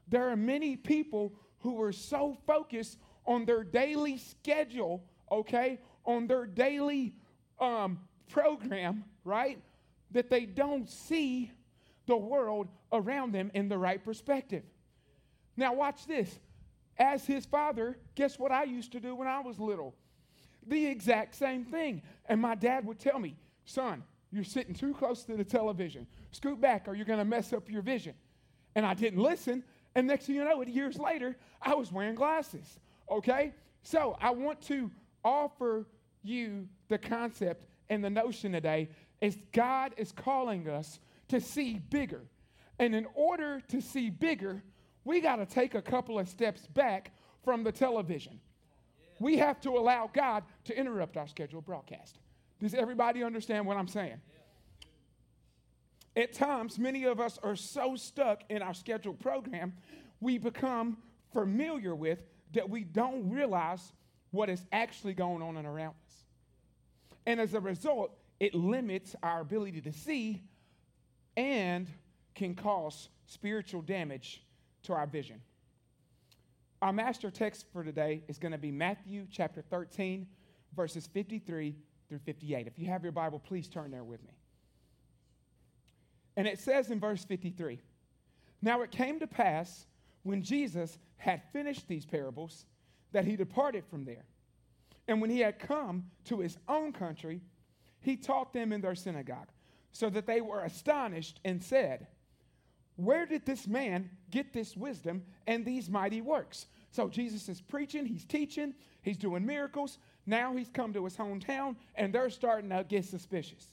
There 0.07 0.29
are 0.29 0.35
many 0.35 0.75
people 0.75 1.33
who 1.63 1.81
are 1.81 1.91
so 1.91 2.37
focused 2.45 2.99
on 3.25 3.45
their 3.45 3.63
daily 3.63 4.17
schedule, 4.17 5.03
okay, 5.31 5.79
on 6.05 6.27
their 6.27 6.45
daily 6.45 7.15
um, 7.59 7.99
program, 8.29 9.05
right, 9.23 9.57
that 10.11 10.29
they 10.29 10.45
don't 10.45 10.89
see 10.89 11.51
the 12.05 12.17
world 12.17 12.67
around 12.91 13.31
them 13.31 13.49
in 13.53 13.69
the 13.69 13.77
right 13.77 14.03
perspective. 14.03 14.63
Now, 15.55 15.73
watch 15.73 16.05
this. 16.05 16.39
As 16.97 17.25
his 17.25 17.45
father, 17.45 17.97
guess 18.13 18.37
what 18.37 18.51
I 18.51 18.65
used 18.65 18.91
to 18.91 18.99
do 18.99 19.15
when 19.15 19.27
I 19.27 19.39
was 19.39 19.57
little? 19.57 19.95
The 20.67 20.85
exact 20.85 21.35
same 21.35 21.65
thing. 21.65 22.01
And 22.27 22.41
my 22.41 22.55
dad 22.55 22.85
would 22.85 22.99
tell 22.99 23.19
me, 23.19 23.35
son, 23.65 24.03
you're 24.31 24.43
sitting 24.43 24.75
too 24.75 24.93
close 24.93 25.23
to 25.23 25.35
the 25.35 25.43
television. 25.43 26.07
Scoot 26.31 26.59
back 26.59 26.87
or 26.87 26.93
you're 26.93 27.05
going 27.05 27.19
to 27.19 27.25
mess 27.25 27.53
up 27.53 27.69
your 27.69 27.81
vision. 27.81 28.15
And 28.75 28.85
I 28.85 28.93
didn't 28.93 29.19
listen. 29.19 29.63
And 29.95 30.07
next 30.07 30.25
thing 30.25 30.35
you 30.35 30.43
know, 30.43 30.61
years 30.63 30.97
later, 30.97 31.37
I 31.61 31.75
was 31.75 31.91
wearing 31.91 32.15
glasses. 32.15 32.79
Okay? 33.09 33.53
So 33.83 34.17
I 34.19 34.31
want 34.31 34.61
to 34.63 34.89
offer 35.23 35.85
you 36.23 36.67
the 36.87 36.97
concept 36.97 37.67
and 37.89 38.03
the 38.03 38.09
notion 38.09 38.53
today 38.53 38.89
is 39.21 39.37
God 39.51 39.93
is 39.97 40.11
calling 40.11 40.67
us 40.69 40.99
to 41.29 41.39
see 41.39 41.79
bigger. 41.89 42.21
And 42.79 42.95
in 42.95 43.05
order 43.13 43.61
to 43.69 43.81
see 43.81 44.09
bigger, 44.09 44.63
we 45.05 45.21
got 45.21 45.37
to 45.37 45.45
take 45.45 45.75
a 45.75 45.81
couple 45.81 46.17
of 46.17 46.27
steps 46.27 46.65
back 46.67 47.11
from 47.43 47.63
the 47.63 47.71
television. 47.71 48.39
We 49.19 49.37
have 49.37 49.61
to 49.61 49.71
allow 49.71 50.09
God 50.11 50.43
to 50.65 50.77
interrupt 50.77 51.17
our 51.17 51.27
scheduled 51.27 51.65
broadcast. 51.65 52.19
Does 52.59 52.73
everybody 52.73 53.23
understand 53.23 53.65
what 53.65 53.77
I'm 53.77 53.87
saying? 53.87 54.21
At 56.15 56.33
times, 56.33 56.77
many 56.77 57.05
of 57.05 57.19
us 57.19 57.39
are 57.41 57.55
so 57.55 57.95
stuck 57.95 58.43
in 58.49 58.61
our 58.61 58.73
scheduled 58.73 59.19
program, 59.19 59.73
we 60.19 60.37
become 60.37 60.97
familiar 61.33 61.95
with 61.95 62.19
that 62.53 62.69
we 62.69 62.83
don't 62.83 63.29
realize 63.31 63.93
what 64.31 64.49
is 64.49 64.63
actually 64.71 65.13
going 65.13 65.41
on 65.41 65.57
and 65.57 65.67
around 65.67 65.95
us. 66.05 66.13
And 67.25 67.39
as 67.39 67.53
a 67.53 67.59
result, 67.59 68.11
it 68.39 68.53
limits 68.53 69.15
our 69.23 69.41
ability 69.41 69.81
to 69.81 69.91
see 69.91 70.43
and 71.35 71.87
can 72.35 72.53
cause 72.53 73.09
spiritual 73.25 73.81
damage 73.81 74.43
to 74.83 74.93
our 74.93 75.07
vision. 75.07 75.41
Our 76.81 76.93
master 76.93 77.31
text 77.31 77.65
for 77.71 77.83
today 77.83 78.23
is 78.27 78.37
going 78.37 78.51
to 78.51 78.57
be 78.57 78.71
Matthew 78.71 79.25
chapter 79.31 79.61
13, 79.61 80.27
verses 80.75 81.07
53 81.07 81.75
through 82.09 82.19
58. 82.19 82.67
If 82.67 82.77
you 82.77 82.87
have 82.87 83.03
your 83.03 83.13
Bible, 83.13 83.39
please 83.39 83.67
turn 83.67 83.89
there 83.89 84.03
with 84.03 84.21
me. 84.23 84.33
And 86.35 86.47
it 86.47 86.59
says 86.59 86.89
in 86.89 86.99
verse 86.99 87.23
53 87.23 87.79
Now 88.61 88.81
it 88.81 88.91
came 88.91 89.19
to 89.19 89.27
pass 89.27 89.85
when 90.23 90.41
Jesus 90.41 90.97
had 91.17 91.41
finished 91.51 91.87
these 91.87 92.05
parables 92.05 92.65
that 93.11 93.25
he 93.25 93.35
departed 93.35 93.83
from 93.89 94.05
there. 94.05 94.25
And 95.07 95.21
when 95.21 95.29
he 95.29 95.39
had 95.39 95.59
come 95.59 96.05
to 96.25 96.39
his 96.39 96.57
own 96.67 96.93
country, 96.93 97.41
he 98.01 98.15
taught 98.15 98.53
them 98.53 98.71
in 98.71 98.81
their 98.81 98.95
synagogue, 98.95 99.49
so 99.91 100.09
that 100.09 100.25
they 100.25 100.41
were 100.41 100.63
astonished 100.63 101.39
and 101.45 101.61
said, 101.61 102.07
Where 102.95 103.25
did 103.25 103.45
this 103.45 103.67
man 103.67 104.09
get 104.31 104.53
this 104.53 104.75
wisdom 104.75 105.23
and 105.45 105.65
these 105.65 105.89
mighty 105.89 106.21
works? 106.21 106.67
So 106.91 107.09
Jesus 107.09 107.49
is 107.49 107.61
preaching, 107.61 108.05
he's 108.05 108.25
teaching, 108.25 108.73
he's 109.01 109.17
doing 109.17 109.45
miracles. 109.45 109.97
Now 110.25 110.55
he's 110.55 110.69
come 110.69 110.93
to 110.93 111.03
his 111.03 111.17
hometown, 111.17 111.75
and 111.95 112.13
they're 112.13 112.29
starting 112.29 112.69
to 112.69 112.85
get 112.87 113.03
suspicious. 113.05 113.67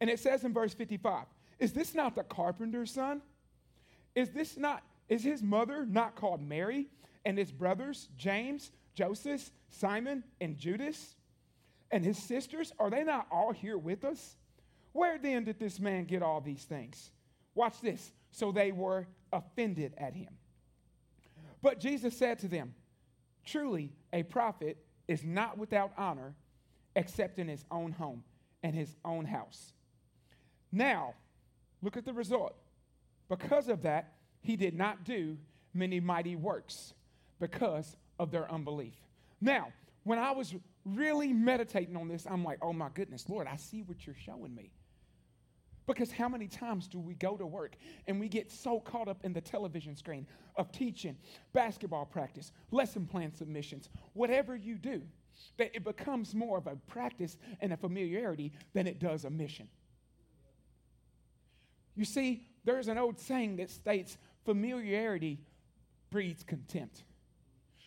And 0.00 0.10
it 0.10 0.20
says 0.20 0.44
in 0.44 0.52
verse 0.52 0.74
55 0.74 1.24
Is 1.58 1.72
this 1.72 1.94
not 1.94 2.14
the 2.14 2.22
carpenter's 2.22 2.90
son? 2.90 3.22
Is 4.14 4.30
this 4.30 4.56
not, 4.56 4.82
is 5.08 5.22
his 5.22 5.42
mother 5.42 5.86
not 5.86 6.16
called 6.16 6.40
Mary 6.40 6.88
and 7.24 7.36
his 7.38 7.50
brothers, 7.50 8.08
James, 8.16 8.70
Joseph, 8.94 9.50
Simon, 9.70 10.24
and 10.40 10.56
Judas? 10.56 11.16
And 11.90 12.04
his 12.04 12.18
sisters, 12.18 12.72
are 12.78 12.90
they 12.90 13.04
not 13.04 13.26
all 13.30 13.52
here 13.52 13.78
with 13.78 14.04
us? 14.04 14.36
Where 14.92 15.18
then 15.18 15.44
did 15.44 15.58
this 15.58 15.80
man 15.80 16.04
get 16.04 16.22
all 16.22 16.40
these 16.40 16.64
things? 16.64 17.10
Watch 17.54 17.80
this. 17.80 18.12
So 18.30 18.52
they 18.52 18.72
were 18.72 19.06
offended 19.32 19.94
at 19.98 20.14
him. 20.14 20.30
But 21.62 21.80
Jesus 21.80 22.16
said 22.16 22.38
to 22.40 22.48
them, 22.48 22.74
Truly, 23.44 23.92
a 24.12 24.22
prophet 24.22 24.78
is 25.08 25.24
not 25.24 25.58
without 25.58 25.92
honor 25.96 26.34
except 26.96 27.38
in 27.38 27.48
his 27.48 27.64
own 27.70 27.92
home 27.92 28.22
and 28.62 28.74
his 28.74 28.96
own 29.04 29.24
house. 29.24 29.72
Now, 30.72 31.14
look 31.84 31.96
at 31.96 32.04
the 32.04 32.12
result. 32.12 32.56
Because 33.28 33.68
of 33.68 33.82
that, 33.82 34.14
he 34.40 34.56
did 34.56 34.74
not 34.74 35.04
do 35.04 35.36
many 35.72 36.00
mighty 36.00 36.34
works 36.34 36.94
because 37.38 37.96
of 38.18 38.30
their 38.30 38.50
unbelief. 38.50 38.94
Now, 39.40 39.68
when 40.04 40.18
I 40.18 40.32
was 40.32 40.54
really 40.84 41.32
meditating 41.32 41.96
on 41.96 42.08
this, 42.08 42.26
I'm 42.28 42.44
like, 42.44 42.58
oh 42.62 42.72
my 42.72 42.88
goodness, 42.94 43.28
Lord, 43.28 43.46
I 43.46 43.56
see 43.56 43.82
what 43.82 44.06
you're 44.06 44.16
showing 44.16 44.54
me. 44.54 44.70
Because 45.86 46.10
how 46.10 46.28
many 46.28 46.48
times 46.48 46.88
do 46.88 46.98
we 46.98 47.14
go 47.14 47.36
to 47.36 47.44
work 47.44 47.76
and 48.06 48.18
we 48.18 48.28
get 48.28 48.50
so 48.50 48.80
caught 48.80 49.08
up 49.08 49.18
in 49.22 49.34
the 49.34 49.40
television 49.40 49.94
screen 49.96 50.26
of 50.56 50.72
teaching, 50.72 51.16
basketball 51.52 52.06
practice, 52.06 52.52
lesson 52.70 53.06
plan 53.06 53.34
submissions, 53.34 53.90
whatever 54.14 54.56
you 54.56 54.76
do, 54.76 55.02
that 55.58 55.74
it 55.74 55.84
becomes 55.84 56.34
more 56.34 56.56
of 56.56 56.66
a 56.66 56.76
practice 56.86 57.36
and 57.60 57.72
a 57.72 57.76
familiarity 57.76 58.52
than 58.72 58.86
it 58.86 58.98
does 58.98 59.24
a 59.26 59.30
mission? 59.30 59.68
You 61.94 62.04
see, 62.04 62.46
there's 62.64 62.88
an 62.88 62.98
old 62.98 63.20
saying 63.20 63.56
that 63.56 63.70
states 63.70 64.16
familiarity 64.44 65.40
breeds 66.10 66.42
contempt. 66.42 67.04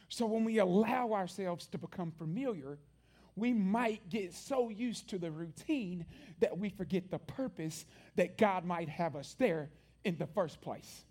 So 0.10 0.26
when 0.26 0.44
we 0.44 0.60
allow 0.60 1.14
ourselves 1.14 1.68
to 1.68 1.78
become 1.78 2.12
familiar, 2.12 2.78
we 3.36 3.54
might 3.54 4.10
get 4.10 4.34
so 4.34 4.70
used 4.70 5.10
to 5.10 5.20
the 5.20 5.32
routine 5.32 6.06
that 6.40 6.58
we 6.58 6.70
forget 6.70 7.12
the 7.12 7.20
purpose 7.20 7.86
that 8.16 8.38
God 8.38 8.66
might 8.66 8.90
have 8.90 9.16
us 9.16 9.36
there 9.38 9.70
in 10.04 10.18
the 10.18 10.28
first 10.28 10.62
place. 10.62 11.06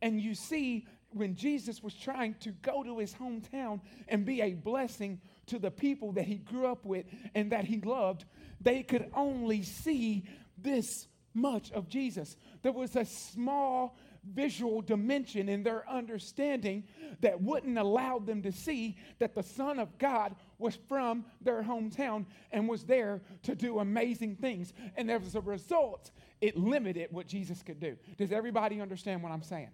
And 0.00 0.20
you 0.20 0.34
see, 0.34 0.86
when 1.10 1.36
Jesus 1.36 1.82
was 1.82 1.94
trying 1.94 2.34
to 2.40 2.50
go 2.50 2.82
to 2.82 2.98
his 2.98 3.12
hometown 3.12 3.80
and 4.08 4.24
be 4.24 4.40
a 4.40 4.54
blessing 4.54 5.20
to 5.46 5.58
the 5.58 5.70
people 5.70 6.12
that 6.12 6.24
he 6.24 6.36
grew 6.36 6.66
up 6.66 6.84
with 6.84 7.06
and 7.34 7.52
that 7.52 7.64
he 7.64 7.80
loved, 7.80 8.24
they 8.60 8.82
could 8.82 9.10
only 9.14 9.62
see 9.62 10.24
this 10.56 11.06
much 11.34 11.70
of 11.72 11.88
Jesus. 11.88 12.36
There 12.62 12.72
was 12.72 12.96
a 12.96 13.04
small 13.04 13.96
visual 14.34 14.80
dimension 14.82 15.48
in 15.48 15.62
their 15.62 15.88
understanding 15.88 16.84
that 17.20 17.40
wouldn't 17.40 17.76
allow 17.76 18.18
them 18.18 18.42
to 18.42 18.52
see 18.52 18.96
that 19.18 19.34
the 19.34 19.42
Son 19.42 19.78
of 19.78 19.98
God 19.98 20.36
was 20.58 20.78
from 20.88 21.24
their 21.40 21.62
hometown 21.62 22.26
and 22.52 22.68
was 22.68 22.84
there 22.84 23.20
to 23.42 23.54
do 23.54 23.80
amazing 23.80 24.36
things. 24.36 24.72
And 24.96 25.10
as 25.10 25.34
a 25.34 25.40
result, 25.40 26.12
it 26.40 26.56
limited 26.56 27.08
what 27.10 27.26
Jesus 27.26 27.62
could 27.62 27.80
do. 27.80 27.96
Does 28.16 28.32
everybody 28.32 28.80
understand 28.80 29.22
what 29.22 29.32
I'm 29.32 29.42
saying? 29.42 29.70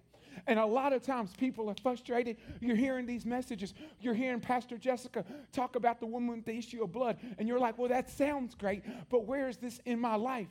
And 0.46 0.58
a 0.58 0.64
lot 0.64 0.92
of 0.92 1.02
times 1.02 1.32
people 1.36 1.68
are 1.68 1.74
frustrated. 1.82 2.36
You're 2.60 2.76
hearing 2.76 3.06
these 3.06 3.26
messages. 3.26 3.74
You're 4.00 4.14
hearing 4.14 4.40
Pastor 4.40 4.78
Jessica 4.78 5.24
talk 5.52 5.76
about 5.76 6.00
the 6.00 6.06
woman 6.06 6.36
with 6.36 6.44
the 6.44 6.56
issue 6.56 6.82
of 6.82 6.92
blood. 6.92 7.18
And 7.38 7.48
you're 7.48 7.58
like, 7.58 7.76
well, 7.76 7.88
that 7.88 8.08
sounds 8.10 8.54
great, 8.54 8.82
but 9.10 9.26
where 9.26 9.48
is 9.48 9.56
this 9.56 9.80
in 9.84 9.98
my 9.98 10.14
life? 10.14 10.48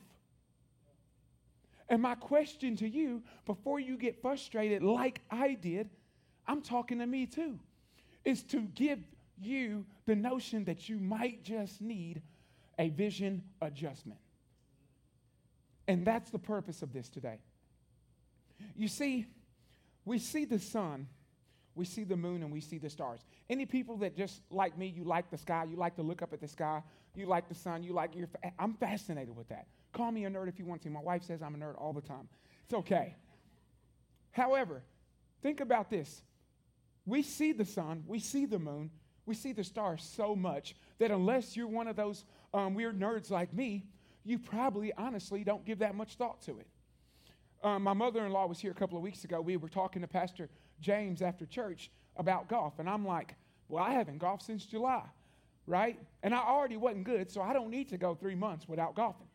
And 1.88 2.02
my 2.02 2.14
question 2.14 2.76
to 2.76 2.88
you, 2.88 3.22
before 3.46 3.80
you 3.80 3.96
get 3.96 4.20
frustrated 4.20 4.82
like 4.82 5.20
I 5.30 5.54
did, 5.54 5.88
I'm 6.46 6.60
talking 6.62 6.98
to 6.98 7.06
me 7.06 7.26
too, 7.26 7.58
is 8.24 8.42
to 8.44 8.60
give 8.60 8.98
you 9.40 9.86
the 10.06 10.14
notion 10.14 10.64
that 10.64 10.88
you 10.88 10.98
might 10.98 11.44
just 11.44 11.80
need 11.80 12.22
a 12.78 12.90
vision 12.90 13.42
adjustment. 13.60 14.20
And 15.86 16.04
that's 16.04 16.30
the 16.30 16.38
purpose 16.38 16.82
of 16.82 16.92
this 16.92 17.08
today. 17.08 17.38
You 18.76 18.88
see, 18.88 19.26
we 20.04 20.18
see 20.18 20.44
the 20.44 20.58
sun, 20.58 21.06
we 21.74 21.84
see 21.84 22.04
the 22.04 22.16
moon, 22.16 22.42
and 22.42 22.52
we 22.52 22.60
see 22.60 22.78
the 22.78 22.90
stars. 22.90 23.20
Any 23.48 23.64
people 23.64 23.96
that 23.98 24.16
just 24.16 24.42
like 24.50 24.76
me, 24.76 24.86
you 24.86 25.04
like 25.04 25.30
the 25.30 25.38
sky, 25.38 25.64
you 25.70 25.76
like 25.76 25.96
to 25.96 26.02
look 26.02 26.22
up 26.22 26.32
at 26.32 26.40
the 26.40 26.48
sky, 26.48 26.82
you 27.14 27.26
like 27.26 27.48
the 27.48 27.54
sun, 27.54 27.82
you 27.82 27.92
like 27.92 28.14
your. 28.14 28.28
I'm 28.58 28.74
fascinated 28.74 29.34
with 29.34 29.48
that. 29.48 29.66
Call 29.98 30.12
me 30.12 30.26
a 30.26 30.30
nerd 30.30 30.46
if 30.46 30.60
you 30.60 30.64
want 30.64 30.80
to. 30.82 30.90
My 30.90 31.00
wife 31.00 31.24
says 31.24 31.42
I'm 31.42 31.56
a 31.56 31.58
nerd 31.58 31.74
all 31.76 31.92
the 31.92 32.00
time. 32.00 32.28
It's 32.66 32.72
okay. 32.72 33.16
However, 34.30 34.84
think 35.42 35.60
about 35.60 35.90
this. 35.90 36.22
We 37.04 37.22
see 37.22 37.50
the 37.50 37.64
sun, 37.64 38.04
we 38.06 38.20
see 38.20 38.46
the 38.46 38.60
moon, 38.60 38.92
we 39.26 39.34
see 39.34 39.52
the 39.52 39.64
stars 39.64 40.04
so 40.04 40.36
much 40.36 40.76
that 41.00 41.10
unless 41.10 41.56
you're 41.56 41.66
one 41.66 41.88
of 41.88 41.96
those 41.96 42.24
um, 42.54 42.74
weird 42.74 42.96
nerds 42.96 43.32
like 43.32 43.52
me, 43.52 43.86
you 44.24 44.38
probably 44.38 44.92
honestly 44.96 45.42
don't 45.42 45.64
give 45.64 45.80
that 45.80 45.96
much 45.96 46.14
thought 46.14 46.42
to 46.42 46.60
it. 46.60 46.68
Um, 47.64 47.82
my 47.82 47.92
mother 47.92 48.24
in 48.24 48.30
law 48.30 48.46
was 48.46 48.60
here 48.60 48.70
a 48.70 48.74
couple 48.74 48.96
of 48.96 49.02
weeks 49.02 49.24
ago. 49.24 49.40
We 49.40 49.56
were 49.56 49.68
talking 49.68 50.02
to 50.02 50.06
Pastor 50.06 50.48
James 50.80 51.22
after 51.22 51.44
church 51.44 51.90
about 52.16 52.48
golf, 52.48 52.78
and 52.78 52.88
I'm 52.88 53.04
like, 53.04 53.34
Well, 53.68 53.82
I 53.82 53.94
haven't 53.94 54.18
golfed 54.18 54.44
since 54.44 54.64
July, 54.64 55.02
right? 55.66 55.98
And 56.22 56.32
I 56.32 56.38
already 56.38 56.76
wasn't 56.76 57.02
good, 57.02 57.32
so 57.32 57.42
I 57.42 57.52
don't 57.52 57.70
need 57.70 57.88
to 57.88 57.98
go 57.98 58.14
three 58.14 58.36
months 58.36 58.68
without 58.68 58.94
golfing. 58.94 59.27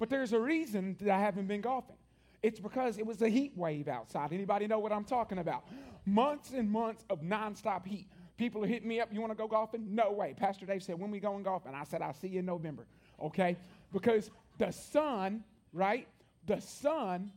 But 0.00 0.08
there's 0.08 0.32
a 0.32 0.40
reason 0.40 0.96
that 1.02 1.10
I 1.10 1.20
haven't 1.20 1.46
been 1.46 1.60
golfing. 1.60 1.96
It's 2.42 2.58
because 2.58 2.96
it 2.96 3.04
was 3.04 3.20
a 3.20 3.28
heat 3.28 3.52
wave 3.54 3.86
outside. 3.86 4.32
Anybody 4.32 4.66
know 4.66 4.78
what 4.78 4.92
I'm 4.92 5.04
talking 5.04 5.36
about? 5.36 5.64
Months 6.06 6.52
and 6.52 6.70
months 6.70 7.04
of 7.10 7.20
nonstop 7.20 7.86
heat. 7.86 8.08
People 8.38 8.64
are 8.64 8.66
hitting 8.66 8.88
me 8.88 8.98
up. 8.98 9.10
You 9.12 9.20
want 9.20 9.30
to 9.30 9.36
go 9.36 9.46
golfing? 9.46 9.94
No 9.94 10.10
way. 10.10 10.34
Pastor 10.34 10.64
Dave 10.64 10.82
said, 10.82 10.98
When 10.98 11.10
we 11.10 11.20
going 11.20 11.42
golfing? 11.42 11.74
I 11.74 11.84
said, 11.84 12.00
I'll 12.00 12.14
see 12.14 12.28
you 12.28 12.38
in 12.38 12.46
November. 12.46 12.86
Okay? 13.22 13.58
Because 13.92 14.30
the 14.56 14.72
sun, 14.72 15.44
right? 15.74 16.08
The 16.46 16.60
sun 16.62 17.30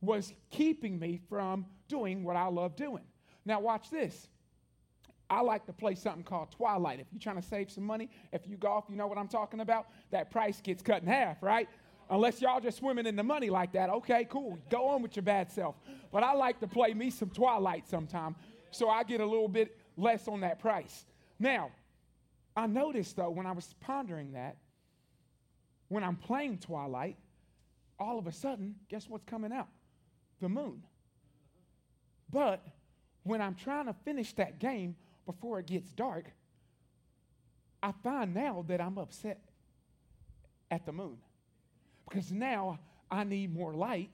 was 0.00 0.32
keeping 0.50 0.96
me 0.96 1.20
from 1.28 1.66
doing 1.88 2.22
what 2.22 2.36
I 2.36 2.46
love 2.46 2.76
doing. 2.76 3.02
Now, 3.44 3.58
watch 3.58 3.90
this. 3.90 4.28
I 5.34 5.40
like 5.40 5.66
to 5.66 5.72
play 5.72 5.96
something 5.96 6.22
called 6.22 6.52
Twilight. 6.52 7.00
If 7.00 7.08
you're 7.10 7.20
trying 7.20 7.42
to 7.42 7.48
save 7.48 7.68
some 7.68 7.82
money, 7.82 8.08
if 8.32 8.46
you 8.46 8.56
golf, 8.56 8.84
you 8.88 8.94
know 8.94 9.08
what 9.08 9.18
I'm 9.18 9.26
talking 9.26 9.58
about? 9.58 9.88
That 10.12 10.30
price 10.30 10.60
gets 10.60 10.80
cut 10.80 11.02
in 11.02 11.08
half, 11.08 11.42
right? 11.42 11.68
Unless 12.08 12.40
y'all 12.40 12.60
just 12.60 12.78
swimming 12.78 13.04
in 13.04 13.16
the 13.16 13.24
money 13.24 13.50
like 13.50 13.72
that. 13.72 13.90
Okay, 13.90 14.26
cool. 14.30 14.56
Go 14.70 14.86
on 14.86 15.02
with 15.02 15.16
your 15.16 15.24
bad 15.24 15.50
self. 15.50 15.74
But 16.12 16.22
I 16.22 16.34
like 16.34 16.60
to 16.60 16.68
play 16.68 16.94
me 16.94 17.10
some 17.10 17.30
Twilight 17.30 17.88
sometime 17.88 18.36
so 18.70 18.88
I 18.88 19.02
get 19.02 19.20
a 19.20 19.26
little 19.26 19.48
bit 19.48 19.76
less 19.96 20.28
on 20.28 20.40
that 20.42 20.60
price. 20.60 21.04
Now, 21.40 21.72
I 22.56 22.68
noticed 22.68 23.16
though 23.16 23.30
when 23.30 23.46
I 23.46 23.52
was 23.52 23.74
pondering 23.80 24.32
that, 24.34 24.56
when 25.88 26.04
I'm 26.04 26.16
playing 26.16 26.58
Twilight, 26.58 27.16
all 27.98 28.20
of 28.20 28.28
a 28.28 28.32
sudden, 28.32 28.76
guess 28.88 29.08
what's 29.08 29.24
coming 29.24 29.52
out? 29.52 29.68
The 30.40 30.48
moon. 30.48 30.84
But 32.30 32.64
when 33.24 33.40
I'm 33.40 33.56
trying 33.56 33.86
to 33.86 33.94
finish 34.04 34.32
that 34.34 34.60
game, 34.60 34.94
before 35.26 35.58
it 35.58 35.66
gets 35.66 35.90
dark, 35.92 36.26
I 37.82 37.92
find 38.02 38.34
now 38.34 38.64
that 38.68 38.80
I'm 38.80 38.98
upset 38.98 39.40
at 40.70 40.86
the 40.86 40.92
moon 40.92 41.18
because 42.08 42.32
now 42.32 42.78
I 43.10 43.24
need 43.24 43.54
more 43.54 43.74
light 43.74 44.10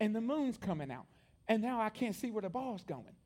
and 0.00 0.14
the 0.14 0.20
moon's 0.20 0.56
coming 0.58 0.90
out. 0.90 1.06
And 1.48 1.62
now 1.62 1.80
I 1.80 1.90
can't 1.90 2.14
see 2.14 2.30
where 2.30 2.42
the 2.42 2.48
ball's 2.48 2.84
going. 2.84 3.16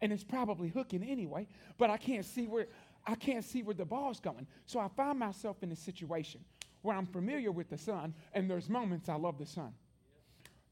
And 0.00 0.12
it's 0.12 0.24
probably 0.24 0.68
hooking 0.68 1.02
anyway, 1.02 1.46
but 1.78 1.90
I 1.90 1.96
can't 1.96 2.24
see 2.24 2.46
where 2.46 2.66
I 3.06 3.14
can't 3.14 3.44
see 3.44 3.62
where 3.62 3.74
the 3.74 3.84
ball's 3.84 4.20
going. 4.20 4.46
So 4.66 4.78
I 4.78 4.88
find 4.88 5.18
myself 5.18 5.62
in 5.62 5.72
a 5.72 5.76
situation 5.76 6.42
where 6.82 6.96
I'm 6.96 7.06
familiar 7.06 7.50
with 7.50 7.70
the 7.70 7.78
sun 7.78 8.14
and 8.34 8.50
there's 8.50 8.68
moments 8.68 9.08
I 9.08 9.14
love 9.14 9.38
the 9.38 9.46
sun. 9.46 9.72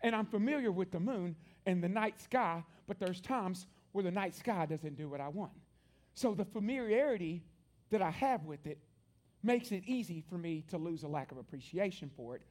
And 0.02 0.14
I'm 0.14 0.26
familiar 0.26 0.70
with 0.70 0.90
the 0.90 1.00
moon 1.00 1.36
and 1.66 1.82
the 1.82 1.88
night 1.88 2.20
sky, 2.20 2.62
but 2.86 2.98
there's 2.98 3.20
times 3.20 3.66
where 3.98 4.04
the 4.04 4.12
night 4.12 4.32
sky 4.32 4.64
doesn't 4.64 4.94
do 4.94 5.08
what 5.08 5.20
I 5.20 5.26
want. 5.26 5.50
So 6.14 6.32
the 6.32 6.44
familiarity 6.44 7.42
that 7.90 8.00
I 8.00 8.12
have 8.12 8.44
with 8.44 8.64
it 8.64 8.78
makes 9.42 9.72
it 9.72 9.82
easy 9.86 10.22
for 10.30 10.38
me 10.38 10.62
to 10.68 10.78
lose 10.78 11.02
a 11.02 11.08
lack 11.08 11.32
of 11.32 11.38
appreciation 11.38 12.08
for 12.16 12.36
it 12.36 12.42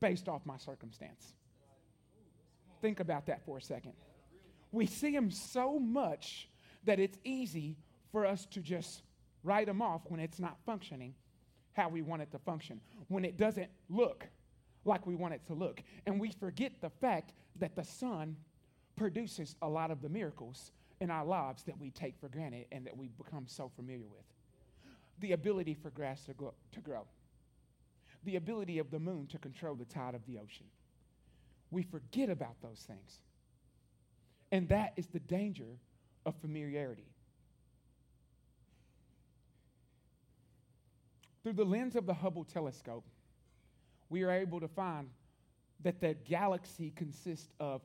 based 0.00 0.30
off 0.30 0.40
my 0.46 0.56
circumstance. 0.56 1.34
Think 2.80 3.00
about 3.00 3.26
that 3.26 3.44
for 3.44 3.58
a 3.58 3.60
second. 3.60 3.92
We 4.72 4.86
see 4.86 5.10
them 5.10 5.30
so 5.30 5.78
much 5.78 6.48
that 6.84 6.98
it's 6.98 7.18
easy 7.22 7.76
for 8.10 8.24
us 8.24 8.46
to 8.52 8.60
just 8.60 9.02
write 9.42 9.66
them 9.66 9.82
off 9.82 10.00
when 10.08 10.20
it's 10.20 10.40
not 10.40 10.56
functioning 10.64 11.14
how 11.74 11.90
we 11.90 12.00
want 12.00 12.22
it 12.22 12.32
to 12.32 12.38
function, 12.38 12.80
when 13.08 13.26
it 13.26 13.36
doesn't 13.36 13.68
look 13.90 14.26
like 14.86 15.06
we 15.06 15.16
want 15.16 15.34
it 15.34 15.46
to 15.48 15.52
look. 15.52 15.82
And 16.06 16.18
we 16.18 16.30
forget 16.30 16.72
the 16.80 16.88
fact 16.88 17.34
that 17.56 17.76
the 17.76 17.84
sun 17.84 18.36
produces 18.96 19.54
a 19.60 19.68
lot 19.68 19.90
of 19.90 20.00
the 20.00 20.08
miracles 20.08 20.72
in 21.04 21.10
our 21.10 21.24
lives 21.24 21.62
that 21.64 21.78
we 21.78 21.90
take 21.90 22.16
for 22.18 22.28
granted 22.28 22.66
and 22.72 22.84
that 22.86 22.96
we 22.96 23.08
become 23.08 23.44
so 23.46 23.70
familiar 23.76 24.08
with. 24.08 24.24
The 25.20 25.32
ability 25.32 25.74
for 25.74 25.90
grass 25.90 26.24
to 26.24 26.32
grow. 26.32 26.54
To 26.72 26.80
grow. 26.80 27.06
the 28.24 28.36
ability 28.36 28.78
of 28.78 28.90
the 28.90 28.98
moon 28.98 29.26
to 29.28 29.38
control 29.38 29.74
the 29.74 29.84
tide 29.84 30.14
of 30.14 30.24
the 30.26 30.38
ocean. 30.38 30.66
We 31.70 31.82
forget 31.82 32.30
about 32.30 32.56
those 32.62 32.80
things. 32.86 33.20
And 34.50 34.68
that 34.70 34.94
is 34.96 35.06
the 35.08 35.20
danger 35.20 35.76
of 36.24 36.34
familiarity. 36.40 37.06
Through 41.42 41.52
the 41.52 41.64
lens 41.64 41.96
of 41.96 42.06
the 42.06 42.14
Hubble 42.14 42.44
telescope, 42.44 43.04
we 44.08 44.22
are 44.22 44.30
able 44.30 44.60
to 44.60 44.68
find 44.68 45.10
that 45.82 46.00
the 46.00 46.14
galaxy 46.14 46.92
consists 46.96 47.52
of 47.60 47.82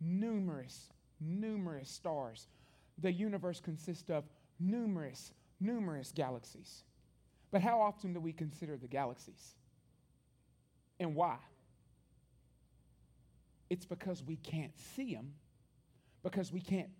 numerous, 0.00 0.88
numerous 1.20 1.90
stars. 1.90 2.46
The 2.98 3.12
universe 3.12 3.60
consists 3.60 4.10
of 4.10 4.24
numerous, 4.58 5.32
numerous 5.60 6.12
galaxies. 6.12 6.82
But 7.50 7.62
how 7.62 7.80
often 7.80 8.12
do 8.12 8.20
we 8.20 8.32
consider 8.32 8.76
the 8.76 8.88
galaxies? 8.88 9.54
And 11.00 11.14
why? 11.14 11.36
It's 13.70 13.86
because 13.86 14.22
we 14.22 14.36
can't 14.36 14.76
see 14.94 15.14
them, 15.14 15.32
because 16.22 16.52
we 16.52 16.60
can't 16.60 16.90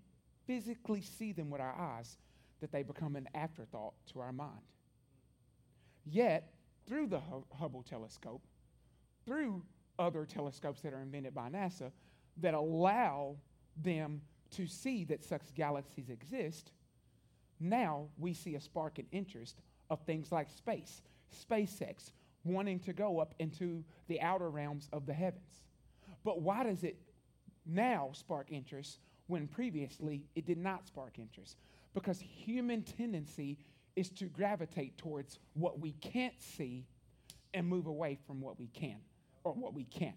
physically 0.46 1.02
see 1.02 1.32
them 1.32 1.50
with 1.50 1.60
our 1.60 1.74
eyes, 1.74 2.16
that 2.60 2.72
they 2.72 2.82
become 2.82 3.16
an 3.16 3.28
afterthought 3.34 3.94
to 4.12 4.20
our 4.20 4.32
mind. 4.32 4.50
Yet, 6.04 6.52
through 6.88 7.08
the 7.08 7.20
Hubble 7.52 7.82
telescope, 7.82 8.42
through 9.26 9.62
other 9.98 10.24
telescopes 10.24 10.80
that 10.80 10.94
are 10.94 11.02
invented 11.02 11.34
by 11.34 11.50
NASA 11.50 11.92
that 12.38 12.54
allow 12.54 13.36
them 13.82 14.20
to 14.52 14.66
see 14.66 15.04
that 15.04 15.24
such 15.24 15.54
galaxies 15.54 16.08
exist, 16.10 16.72
now 17.60 18.06
we 18.18 18.34
see 18.34 18.54
a 18.54 18.60
spark 18.60 18.98
in 18.98 19.06
interest 19.12 19.60
of 19.90 20.00
things 20.02 20.30
like 20.32 20.50
space, 20.50 21.02
SpaceX, 21.50 22.12
wanting 22.44 22.78
to 22.80 22.92
go 22.92 23.18
up 23.18 23.34
into 23.38 23.84
the 24.06 24.20
outer 24.20 24.48
realms 24.48 24.88
of 24.92 25.06
the 25.06 25.12
heavens. 25.12 25.62
But 26.24 26.40
why 26.40 26.64
does 26.64 26.84
it 26.84 26.98
now 27.66 28.10
spark 28.12 28.50
interest 28.50 29.00
when 29.26 29.46
previously 29.46 30.24
it 30.34 30.46
did 30.46 30.58
not 30.58 30.86
spark 30.86 31.18
interest? 31.18 31.56
Because 31.94 32.20
human 32.20 32.82
tendency 32.82 33.58
is 33.96 34.10
to 34.10 34.26
gravitate 34.26 34.96
towards 34.96 35.38
what 35.54 35.80
we 35.80 35.92
can't 35.92 36.40
see 36.40 36.86
and 37.54 37.66
move 37.66 37.86
away 37.86 38.18
from 38.26 38.40
what 38.40 38.58
we 38.58 38.68
can 38.68 38.98
or 39.44 39.52
what 39.52 39.74
we 39.74 39.84
can't. 39.84 40.14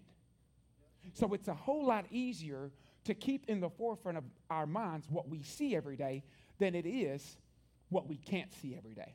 So 1.14 1.34
it's 1.34 1.48
a 1.48 1.54
whole 1.54 1.86
lot 1.86 2.06
easier 2.10 2.70
to 3.04 3.14
keep 3.14 3.48
in 3.48 3.60
the 3.60 3.70
forefront 3.70 4.18
of 4.18 4.24
our 4.50 4.66
minds 4.66 5.06
what 5.10 5.28
we 5.28 5.42
see 5.42 5.74
every 5.74 5.96
day 5.96 6.22
than 6.58 6.74
it 6.74 6.86
is 6.86 7.36
what 7.88 8.08
we 8.08 8.16
can't 8.16 8.52
see 8.54 8.74
every 8.76 8.94
day. 8.94 9.14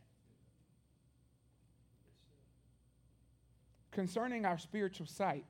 Concerning 3.91 4.45
our 4.45 4.57
spiritual 4.57 5.07
sight, 5.07 5.45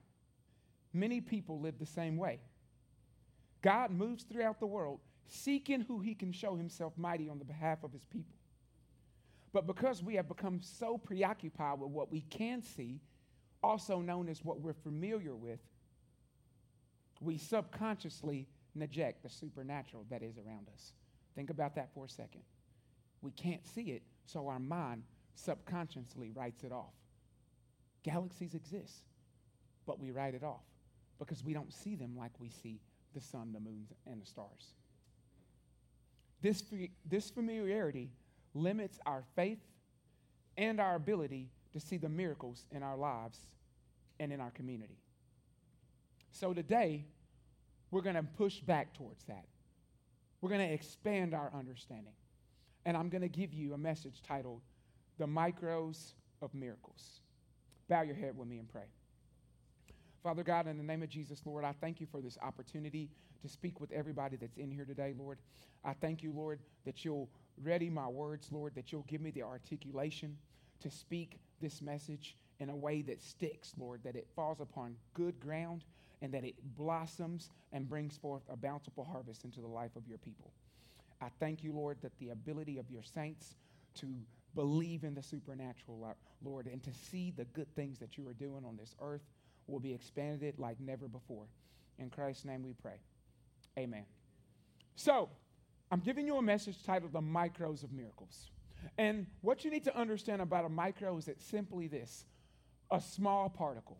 many 0.93 1.19
people 1.19 1.59
live 1.59 1.79
the 1.79 1.85
same 1.85 2.15
way. 2.15 2.39
God 3.61 3.91
moves 3.91 4.23
throughout 4.23 4.59
the 4.59 4.67
world 4.67 4.99
seeking 5.27 5.81
who 5.81 5.99
he 5.99 6.15
can 6.15 6.31
show 6.31 6.55
himself 6.55 6.93
mighty 6.95 7.27
on 7.29 7.39
the 7.39 7.45
behalf 7.45 7.83
of 7.83 7.91
his 7.91 8.05
people. 8.05 8.35
But 9.51 9.67
because 9.67 10.03
we 10.03 10.15
have 10.15 10.27
become 10.27 10.61
so 10.61 10.97
preoccupied 10.97 11.79
with 11.79 11.89
what 11.89 12.11
we 12.11 12.21
can 12.21 12.61
see, 12.61 13.01
also 13.63 13.99
known 13.99 14.29
as 14.29 14.43
what 14.43 14.61
we're 14.61 14.73
familiar 14.73 15.35
with, 15.35 15.59
we 17.21 17.37
subconsciously 17.37 18.47
neglect 18.75 19.23
the 19.23 19.29
supernatural 19.29 20.05
that 20.09 20.21
is 20.21 20.37
around 20.37 20.67
us. 20.73 20.93
Think 21.35 21.49
about 21.49 21.75
that 21.75 21.89
for 21.93 22.05
a 22.05 22.09
second. 22.09 22.41
We 23.21 23.31
can't 23.31 23.65
see 23.65 23.91
it, 23.91 24.03
so 24.25 24.47
our 24.47 24.59
mind 24.59 25.03
subconsciously 25.35 26.31
writes 26.33 26.63
it 26.63 26.71
off. 26.71 26.93
Galaxies 28.03 28.53
exist, 28.53 29.03
but 29.85 29.99
we 29.99 30.11
write 30.11 30.33
it 30.33 30.43
off 30.43 30.63
because 31.19 31.43
we 31.43 31.53
don't 31.53 31.73
see 31.73 31.95
them 31.95 32.15
like 32.17 32.31
we 32.39 32.49
see 32.49 32.79
the 33.13 33.21
sun, 33.21 33.51
the 33.53 33.59
moon, 33.59 33.87
and 34.05 34.21
the 34.21 34.25
stars. 34.25 34.73
This, 36.41 36.63
this 37.05 37.29
familiarity 37.31 38.11
limits 38.53 38.99
our 39.05 39.23
faith 39.35 39.59
and 40.55 40.79
our 40.79 40.95
ability 40.95 41.49
to 41.73 41.79
see 41.79 41.97
the 41.97 42.09
miracles 42.09 42.65
in 42.71 42.83
our 42.83 42.97
lives 42.97 43.39
and 44.19 44.31
in 44.31 44.39
our 44.39 44.51
community. 44.51 44.97
So 46.39 46.53
today, 46.53 47.03
we're 47.89 48.01
going 48.01 48.15
to 48.15 48.21
push 48.21 48.59
back 48.59 48.93
towards 48.93 49.23
that. 49.23 49.45
We're 50.39 50.51
going 50.51 50.67
to 50.67 50.71
expand 50.71 51.33
our 51.33 51.51
understanding. 51.51 52.13
And 52.85 52.95
I'm 52.95 53.09
going 53.09 53.23
to 53.23 53.27
give 53.27 53.55
you 53.55 53.73
a 53.73 53.77
message 53.77 54.21
titled 54.21 54.61
The 55.17 55.25
Micros 55.25 56.13
of 56.43 56.53
Miracles. 56.53 57.21
Bow 57.89 58.03
your 58.03 58.13
head 58.13 58.37
with 58.37 58.47
me 58.47 58.59
and 58.59 58.69
pray. 58.69 58.85
Father 60.21 60.43
God, 60.43 60.67
in 60.67 60.77
the 60.77 60.83
name 60.83 61.01
of 61.01 61.09
Jesus, 61.09 61.41
Lord, 61.43 61.63
I 61.65 61.73
thank 61.81 61.99
you 61.99 62.05
for 62.05 62.21
this 62.21 62.37
opportunity 62.43 63.09
to 63.41 63.49
speak 63.49 63.81
with 63.81 63.91
everybody 63.91 64.35
that's 64.35 64.57
in 64.57 64.69
here 64.69 64.85
today, 64.85 65.15
Lord. 65.17 65.39
I 65.83 65.93
thank 65.93 66.21
you, 66.21 66.33
Lord, 66.33 66.59
that 66.85 67.03
you'll 67.03 67.29
ready 67.63 67.89
my 67.89 68.07
words, 68.07 68.49
Lord, 68.51 68.75
that 68.75 68.91
you'll 68.91 69.05
give 69.07 69.21
me 69.21 69.31
the 69.31 69.41
articulation 69.41 70.37
to 70.81 70.91
speak 70.91 71.39
this 71.61 71.81
message 71.81 72.35
in 72.59 72.69
a 72.69 72.75
way 72.75 73.01
that 73.01 73.23
sticks, 73.23 73.73
Lord, 73.75 74.01
that 74.03 74.15
it 74.15 74.27
falls 74.35 74.59
upon 74.59 74.97
good 75.15 75.39
ground 75.39 75.83
and 76.21 76.33
that 76.33 76.43
it 76.43 76.55
blossoms 76.75 77.49
and 77.71 77.87
brings 77.87 78.17
forth 78.17 78.43
a 78.49 78.55
bountiful 78.55 79.03
harvest 79.03 79.43
into 79.43 79.61
the 79.61 79.67
life 79.67 79.95
of 79.95 80.07
your 80.07 80.17
people. 80.17 80.51
I 81.21 81.27
thank 81.39 81.63
you, 81.63 81.73
Lord, 81.73 81.97
that 82.01 82.17
the 82.19 82.29
ability 82.29 82.77
of 82.77 82.89
your 82.89 83.03
saints 83.03 83.55
to 83.95 84.07
believe 84.55 85.03
in 85.03 85.13
the 85.13 85.23
supernatural, 85.23 86.15
Lord, 86.43 86.67
and 86.67 86.83
to 86.83 86.91
see 86.93 87.31
the 87.35 87.45
good 87.45 87.73
things 87.75 87.99
that 87.99 88.17
you 88.17 88.27
are 88.27 88.33
doing 88.33 88.65
on 88.65 88.77
this 88.77 88.95
earth 89.01 89.21
will 89.67 89.79
be 89.79 89.93
expanded 89.93 90.57
like 90.57 90.79
never 90.79 91.07
before. 91.07 91.45
In 91.99 92.09
Christ's 92.09 92.45
name 92.45 92.63
we 92.63 92.73
pray. 92.73 92.99
Amen. 93.77 94.05
So, 94.95 95.29
I'm 95.91 95.99
giving 95.99 96.25
you 96.27 96.37
a 96.37 96.41
message 96.41 96.83
titled 96.83 97.13
The 97.13 97.21
Micros 97.21 97.83
of 97.83 97.91
Miracles. 97.91 98.49
And 98.97 99.27
what 99.41 99.63
you 99.63 99.71
need 99.71 99.83
to 99.85 99.97
understand 99.97 100.41
about 100.41 100.65
a 100.65 100.69
micro 100.69 101.17
is 101.17 101.27
it's 101.27 101.45
simply 101.45 101.87
this 101.87 102.25
a 102.91 103.01
small 103.01 103.49
particle. 103.49 103.97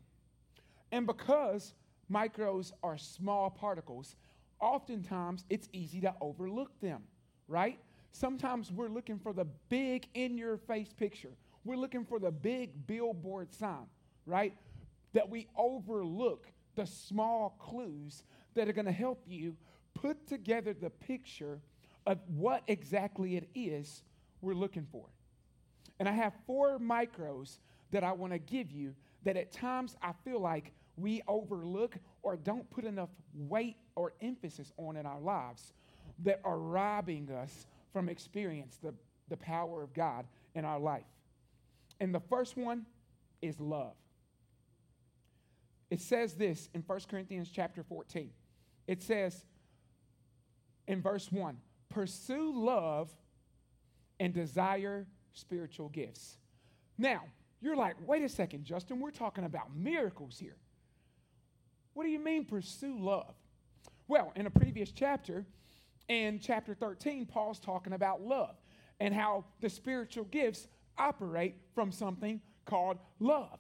And 0.91 1.06
because 1.06 1.73
micros 2.12 2.72
are 2.84 2.98
small 2.98 3.50
particles, 3.50 4.15
oftentimes 4.60 5.46
it's 5.50 5.70
easy 5.74 6.02
to 6.02 6.13
overlook 6.22 6.80
them, 6.82 7.04
right? 7.48 7.80
Sometimes 8.12 8.72
we're 8.72 8.89
looking 8.89 9.20
for 9.20 9.34
the 9.34 9.46
big 9.70 10.08
in 10.13 10.38
your 10.38 10.58
face 10.58 10.93
picture. 10.93 11.34
We're 11.63 11.78
looking 11.78 12.06
for 12.06 12.20
the 12.20 12.32
big 12.32 12.88
billboard 12.88 13.54
sign, 13.54 13.88
right? 14.26 14.54
That 15.13 15.30
we 15.30 15.48
overlook 15.58 16.48
the 16.76 16.86
small 16.86 17.58
clues 17.60 18.24
that 18.56 18.67
are 18.70 18.74
going 18.74 18.86
to 18.86 18.91
help 18.91 19.24
you 19.28 19.56
put 19.93 20.28
together 20.28 20.74
the 20.74 20.89
picture 20.89 21.60
of 22.06 22.20
what 22.28 22.63
exactly 22.67 23.36
it 23.36 23.50
is 23.54 24.04
we're 24.41 24.54
looking 24.54 24.88
for. 24.91 25.06
And 26.00 26.08
I 26.08 26.12
have 26.13 26.34
four 26.46 26.80
micros 26.80 27.58
that 27.91 28.04
I 28.04 28.12
want 28.12 28.34
to 28.34 28.39
give 28.39 28.72
you 28.72 28.93
that 29.24 29.36
at 29.36 29.52
times 29.52 29.96
I 30.02 30.13
feel 30.24 30.39
like 30.39 30.72
we 30.97 31.21
overlook 31.27 31.95
or 32.23 32.36
don't 32.36 32.69
put 32.69 32.83
enough 32.83 33.10
weight 33.33 33.77
or 33.95 34.13
emphasis 34.21 34.71
on 34.77 34.97
in 34.97 35.05
our 35.05 35.19
lives 35.19 35.73
that 36.23 36.41
are 36.43 36.57
robbing 36.57 37.31
us 37.31 37.67
from 37.93 38.10
experience 38.10 38.77
the, 38.81 38.93
the 39.29 39.38
power 39.38 39.83
of 39.83 39.93
God 39.93 40.25
in 40.55 40.65
our 40.65 40.79
life. 40.79 41.05
And 41.99 42.13
the 42.13 42.19
first 42.19 42.57
one 42.57 42.86
is 43.41 43.60
love. 43.60 43.93
It 45.89 46.01
says 46.01 46.33
this 46.33 46.69
in 46.73 46.81
1 46.81 46.99
Corinthians 47.10 47.49
chapter 47.53 47.83
14. 47.83 48.31
It 48.88 49.01
says 49.01 49.45
in 50.88 51.01
verse 51.01 51.31
1 51.31 51.57
pursue 51.89 52.51
love 52.53 53.10
and 54.19 54.33
desire 54.33 55.07
spiritual 55.33 55.89
gifts. 55.89 56.38
Now, 56.97 57.23
you're 57.62 57.75
like, 57.75 57.95
wait 58.05 58.23
a 58.23 58.29
second, 58.29 58.65
Justin, 58.65 58.99
we're 58.99 59.12
talking 59.12 59.45
about 59.45 59.75
miracles 59.75 60.38
here. 60.38 60.57
What 61.97 62.03
do 62.03 62.12
you 62.12 62.19
mean 62.19 62.45
pursue 62.45 62.95
love? 62.99 63.33
Well, 64.07 64.31
in 64.36 64.45
a 64.45 64.51
previous 64.51 64.91
chapter, 64.91 65.47
in 66.07 66.39
chapter 66.39 66.75
13, 66.75 67.25
Paul's 67.25 67.60
talking 67.60 67.93
about 67.93 68.21
love 68.21 68.55
and 68.99 69.15
how 69.15 69.45
the 69.62 69.69
spiritual 69.71 70.25
gifts 70.25 70.67
operate 70.99 71.55
from 71.73 71.91
something 71.91 72.39
called 72.65 72.99
love. 73.19 73.57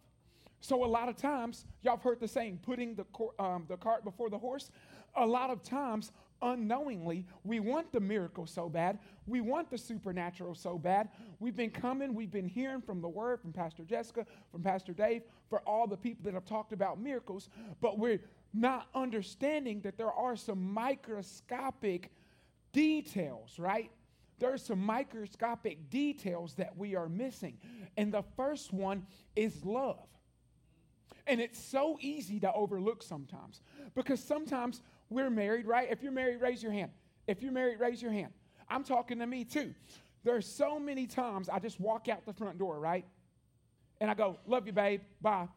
So, 0.61 0.85
a 0.85 0.85
lot 0.85 1.09
of 1.09 1.17
times, 1.17 1.65
y'all 1.81 1.95
have 1.95 2.03
heard 2.03 2.19
the 2.19 2.27
saying, 2.27 2.59
putting 2.61 2.93
the, 2.93 3.05
um, 3.43 3.65
the 3.67 3.75
cart 3.75 4.03
before 4.03 4.29
the 4.29 4.37
horse. 4.37 4.69
A 5.15 5.25
lot 5.25 5.49
of 5.49 5.63
times, 5.63 6.11
unknowingly, 6.41 7.25
we 7.43 7.59
want 7.59 7.91
the 7.91 7.99
miracle 7.99 8.45
so 8.45 8.69
bad. 8.69 8.99
We 9.25 9.41
want 9.41 9.69
the 9.69 9.77
supernatural 9.77 10.55
so 10.55 10.77
bad. 10.77 11.09
We've 11.39 11.55
been 11.55 11.69
coming, 11.69 12.13
we've 12.13 12.31
been 12.31 12.47
hearing 12.47 12.81
from 12.81 13.01
the 13.01 13.09
word, 13.09 13.41
from 13.41 13.53
Pastor 13.53 13.83
Jessica, 13.83 14.25
from 14.51 14.61
Pastor 14.63 14.93
Dave, 14.93 15.23
for 15.49 15.59
all 15.61 15.87
the 15.87 15.97
people 15.97 16.23
that 16.25 16.33
have 16.33 16.45
talked 16.45 16.73
about 16.73 16.99
miracles, 16.99 17.49
but 17.81 17.97
we're 17.97 18.21
not 18.53 18.87
understanding 18.95 19.81
that 19.81 19.97
there 19.97 20.11
are 20.11 20.35
some 20.35 20.73
microscopic 20.73 22.11
details, 22.71 23.57
right? 23.59 23.91
There 24.39 24.53
are 24.53 24.57
some 24.57 24.79
microscopic 24.79 25.89
details 25.89 26.53
that 26.55 26.77
we 26.77 26.95
are 26.95 27.09
missing. 27.09 27.57
And 27.97 28.13
the 28.13 28.23
first 28.35 28.71
one 28.71 29.05
is 29.35 29.65
love. 29.65 30.07
And 31.25 31.41
it's 31.41 31.59
so 31.59 31.97
easy 31.99 32.39
to 32.39 32.53
overlook 32.53 33.03
sometimes 33.03 33.61
because 33.95 34.23
sometimes 34.23 34.81
we're 35.09 35.29
married, 35.29 35.65
right? 35.65 35.87
If 35.89 36.03
you're 36.03 36.11
married, 36.11 36.41
raise 36.41 36.61
your 36.61 36.71
hand. 36.71 36.91
If 37.27 37.41
you're 37.41 37.51
married, 37.51 37.79
raise 37.79 38.01
your 38.01 38.11
hand. 38.11 38.31
I'm 38.69 38.83
talking 38.83 39.19
to 39.19 39.27
me 39.27 39.43
too. 39.43 39.73
There's 40.23 40.45
so 40.45 40.79
many 40.79 41.07
times 41.07 41.49
I 41.49 41.59
just 41.59 41.79
walk 41.79 42.09
out 42.09 42.25
the 42.25 42.33
front 42.33 42.57
door, 42.57 42.79
right? 42.79 43.05
And 44.01 44.11
I 44.11 44.13
go, 44.13 44.39
Love 44.45 44.67
you, 44.67 44.73
babe. 44.73 45.01
Bye. 45.21 45.47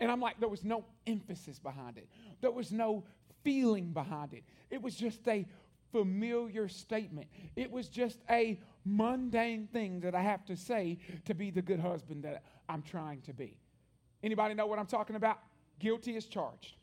And 0.00 0.10
I'm 0.10 0.20
like, 0.20 0.40
there 0.40 0.48
was 0.48 0.64
no 0.64 0.84
emphasis 1.06 1.58
behind 1.58 1.98
it, 1.98 2.08
there 2.40 2.50
was 2.50 2.72
no 2.72 3.04
feeling 3.44 3.92
behind 3.92 4.34
it. 4.34 4.44
It 4.70 4.82
was 4.82 4.94
just 4.94 5.26
a 5.28 5.46
familiar 5.92 6.68
statement. 6.68 7.28
It 7.56 7.70
was 7.70 7.88
just 7.88 8.18
a 8.30 8.60
mundane 8.84 9.66
thing 9.72 10.00
that 10.00 10.14
I 10.14 10.22
have 10.22 10.44
to 10.46 10.56
say 10.56 10.98
to 11.24 11.34
be 11.34 11.50
the 11.50 11.62
good 11.62 11.80
husband 11.80 12.24
that 12.24 12.44
I'm 12.68 12.82
trying 12.82 13.22
to 13.22 13.32
be. 13.32 13.58
Anybody 14.22 14.54
know 14.54 14.66
what 14.66 14.78
I'm 14.78 14.86
talking 14.86 15.16
about? 15.16 15.38
Guilty 15.78 16.16
as 16.16 16.26
charged. 16.26 16.76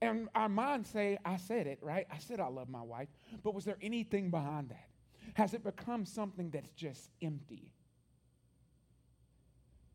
And 0.00 0.28
our 0.34 0.48
minds 0.48 0.88
say, 0.90 1.18
I 1.24 1.36
said 1.36 1.66
it, 1.66 1.78
right? 1.82 2.06
I 2.10 2.18
said 2.18 2.40
I 2.40 2.46
love 2.46 2.68
my 2.68 2.82
wife. 2.82 3.08
But 3.42 3.54
was 3.54 3.64
there 3.64 3.78
anything 3.82 4.30
behind 4.30 4.70
that? 4.70 4.88
Has 5.34 5.54
it 5.54 5.64
become 5.64 6.04
something 6.06 6.50
that's 6.50 6.70
just 6.76 7.10
empty? 7.20 7.72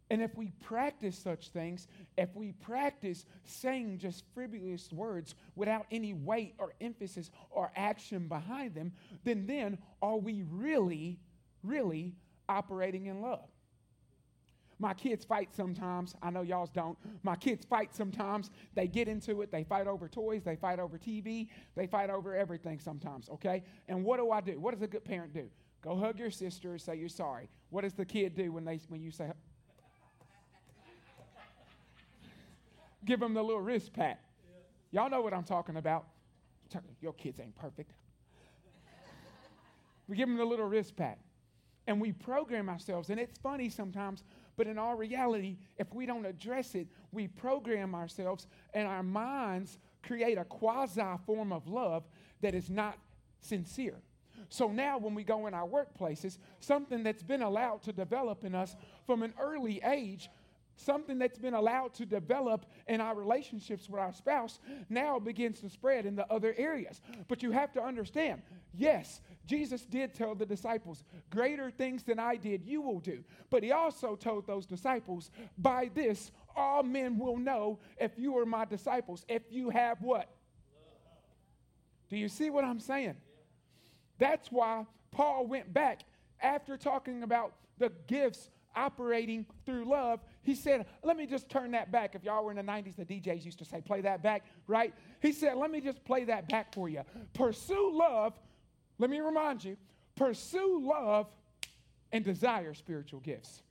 And 0.10 0.22
if 0.22 0.36
we 0.38 0.52
practice 0.62 1.18
such 1.18 1.50
things, 1.50 1.88
if 2.18 2.36
we 2.36 2.52
practice 2.52 3.26
saying 3.46 3.98
just 3.98 4.24
frivolous 4.36 4.92
words 4.92 5.34
without 5.56 5.88
any 5.90 6.14
weight 6.14 6.54
or 6.60 6.74
emphasis 6.82 7.32
or 7.50 7.72
action 7.76 8.28
behind 8.28 8.76
them, 8.76 8.92
then 9.24 9.48
then 9.48 9.80
are 10.02 10.18
we 10.18 10.44
really, 10.52 11.20
really 11.64 12.14
operating 12.48 13.08
in 13.08 13.22
love? 13.22 13.50
My 14.80 14.94
kids 14.94 15.24
fight 15.24 15.50
sometimes. 15.56 16.16
I 16.22 16.30
know 16.30 16.42
y'all's 16.42 16.70
don't. 16.70 16.98
My 17.24 17.36
kids 17.36 17.66
fight 17.66 17.96
sometimes. 17.96 18.50
They 18.74 18.88
get 18.88 19.08
into 19.08 19.42
it. 19.42 19.52
They 19.52 19.64
fight 19.64 19.88
over 19.88 20.08
toys. 20.08 20.44
They 20.44 20.56
fight 20.56 20.80
over 20.80 20.98
TV. 20.98 21.48
They 21.76 21.88
fight 21.88 22.10
over 22.10 22.36
everything 22.36 22.80
sometimes, 22.80 23.30
okay? 23.30 23.64
And 23.88 24.04
what 24.04 24.18
do 24.18 24.32
I 24.32 24.42
do? 24.42 24.60
What 24.60 24.74
does 24.74 24.82
a 24.82 24.88
good 24.88 25.06
parent 25.06 25.34
do? 25.34 25.50
Go 25.82 25.96
hug 25.96 26.18
your 26.18 26.32
sister 26.32 26.72
and 26.72 26.82
say 26.82 26.96
you're 26.96 27.10
sorry. 27.10 27.50
What 27.70 27.82
does 27.82 27.94
the 27.94 28.06
kid 28.06 28.36
do 28.36 28.52
when, 28.52 28.66
they, 28.66 28.80
when 28.88 29.02
you 29.02 29.12
say, 29.12 29.30
give 33.06 33.20
them 33.20 33.34
the 33.34 33.44
little 33.44 33.62
wrist 33.62 33.94
pat? 33.94 34.20
Y'all 34.92 35.10
know 35.10 35.22
what 35.22 35.34
I'm 35.34 35.44
talking 35.44 35.78
about. 35.78 36.06
Your 37.02 37.14
kids 37.14 37.40
ain't 37.40 37.56
perfect. 37.56 37.92
we 40.08 40.16
give 40.16 40.28
them 40.28 40.38
the 40.38 40.46
little 40.46 40.68
wrist 40.68 40.96
pat. 40.96 41.20
And 41.86 42.00
we 42.00 42.14
program 42.14 42.70
ourselves. 42.70 43.10
And 43.10 43.20
it's 43.20 43.38
funny 43.40 43.70
sometimes 43.70 44.24
but 44.56 44.68
in 44.68 44.78
all 44.78 44.96
reality, 44.96 45.58
if 45.78 45.94
we 45.94 46.06
don't 46.06 46.26
address 46.26 46.76
it, 46.76 46.88
we 47.12 47.28
program 47.28 47.96
ourselves 47.96 48.48
and 48.74 48.88
our 48.88 49.04
minds 49.04 49.78
create 50.04 50.38
a 50.38 50.44
quasi 50.44 51.02
form 51.26 51.52
of 51.52 51.68
love 51.68 52.04
that 52.42 52.54
is 52.54 52.70
not 52.70 52.98
sincere. 53.42 54.02
So 54.50 54.68
now, 54.68 54.98
when 54.98 55.16
we 55.16 55.24
go 55.24 55.48
in 55.48 55.54
our 55.54 55.68
workplaces, 55.68 56.38
something 56.60 57.04
that's 57.04 57.24
been 57.24 57.42
allowed 57.42 57.82
to 57.84 57.94
develop 57.94 58.44
in 58.44 58.54
us 58.54 58.76
from 59.06 59.24
an 59.24 59.34
early 59.40 59.82
age 59.84 60.30
something 60.76 61.20
that's 61.20 61.38
been 61.38 61.54
allowed 61.54 61.94
to 61.96 62.06
develop 62.06 62.66
in 62.88 63.02
our 63.02 63.16
relationships 63.16 63.90
with 63.90 64.00
our 64.00 64.14
spouse 64.14 64.60
now 64.90 65.20
begins 65.20 65.60
to 65.62 65.70
spread 65.70 66.06
in 66.06 66.16
the 66.16 66.32
other 66.32 66.54
areas. 66.58 67.02
But 67.28 67.44
you 67.44 67.52
have 67.52 67.72
to 67.74 67.82
understand 67.82 68.42
yes, 68.74 69.22
Jesus 69.46 69.86
did 69.86 70.14
tell 70.14 70.36
the 70.36 70.46
disciples, 70.46 71.04
Greater 71.30 71.70
things 71.72 72.04
than 72.04 72.20
I 72.20 72.36
did, 72.36 72.64
you 72.64 72.82
will 72.82 73.00
do. 73.00 73.24
But 73.50 73.64
he 73.64 73.72
also 73.72 74.16
told 74.16 74.48
those 74.48 74.66
disciples, 74.66 75.32
By 75.58 75.90
this, 75.94 76.32
all 76.56 76.84
men 76.84 77.18
will 77.18 77.38
know 77.38 77.80
if 78.00 78.12
you 78.18 78.38
are 78.38 78.46
my 78.46 78.66
disciples, 78.66 79.26
if 79.28 79.44
you 79.50 79.70
have 79.70 80.02
what? 80.02 80.30
Do 82.10 82.18
you 82.18 82.30
see 82.30 82.50
what 82.50 82.64
I'm 82.64 82.80
saying? 82.80 83.16
That's 84.20 84.52
why 84.52 84.86
Paul 85.12 85.48
went 85.48 85.74
back 85.74 86.04
after 86.42 86.78
talking 86.78 87.24
about 87.24 87.54
the 87.78 87.92
gifts 88.08 88.50
operating 88.76 89.46
through 89.66 89.86
love. 89.86 90.20
He 90.44 90.56
said, 90.56 90.86
Let 91.04 91.18
me 91.18 91.26
just 91.26 91.50
turn 91.50 91.72
that 91.72 91.92
back. 91.92 92.16
If 92.16 92.24
y'all 92.24 92.44
were 92.44 92.52
in 92.52 92.58
the 92.58 92.64
90s, 92.64 92.96
the 92.96 93.06
DJs 93.06 93.46
used 93.46 93.60
to 93.60 93.66
say, 93.66 93.82
Play 93.82 94.02
that 94.02 94.24
back, 94.24 94.46
right? 94.68 94.94
He 95.22 95.32
said, 95.32 95.58
Let 95.58 95.72
me 95.72 95.82
just 95.82 96.04
play 96.06 96.24
that 96.26 96.50
back 96.50 96.74
for 96.74 96.90
you. 96.90 97.02
Pursue 97.34 97.92
love 97.94 98.34
let 99.00 99.10
me 99.10 99.20
remind 99.20 99.64
you 99.64 99.78
pursue 100.16 100.82
love 100.84 101.28
and 102.12 102.24
desire 102.24 102.74
spiritual 102.74 103.20
gifts. 103.20 103.64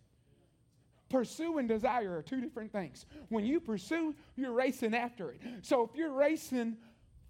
Pursue 1.09 1.59
and 1.59 1.69
desire 1.69 2.17
are 2.17 2.23
two 2.23 2.41
different 2.41 2.73
things. 2.73 3.07
When 3.29 3.45
you 3.45 3.61
pursue, 3.61 4.15
you're 4.35 4.53
racing 4.53 4.95
after 4.95 5.31
it. 5.31 5.41
So 5.61 5.85
if 5.85 5.91
you're 5.95 6.13
racing 6.13 6.77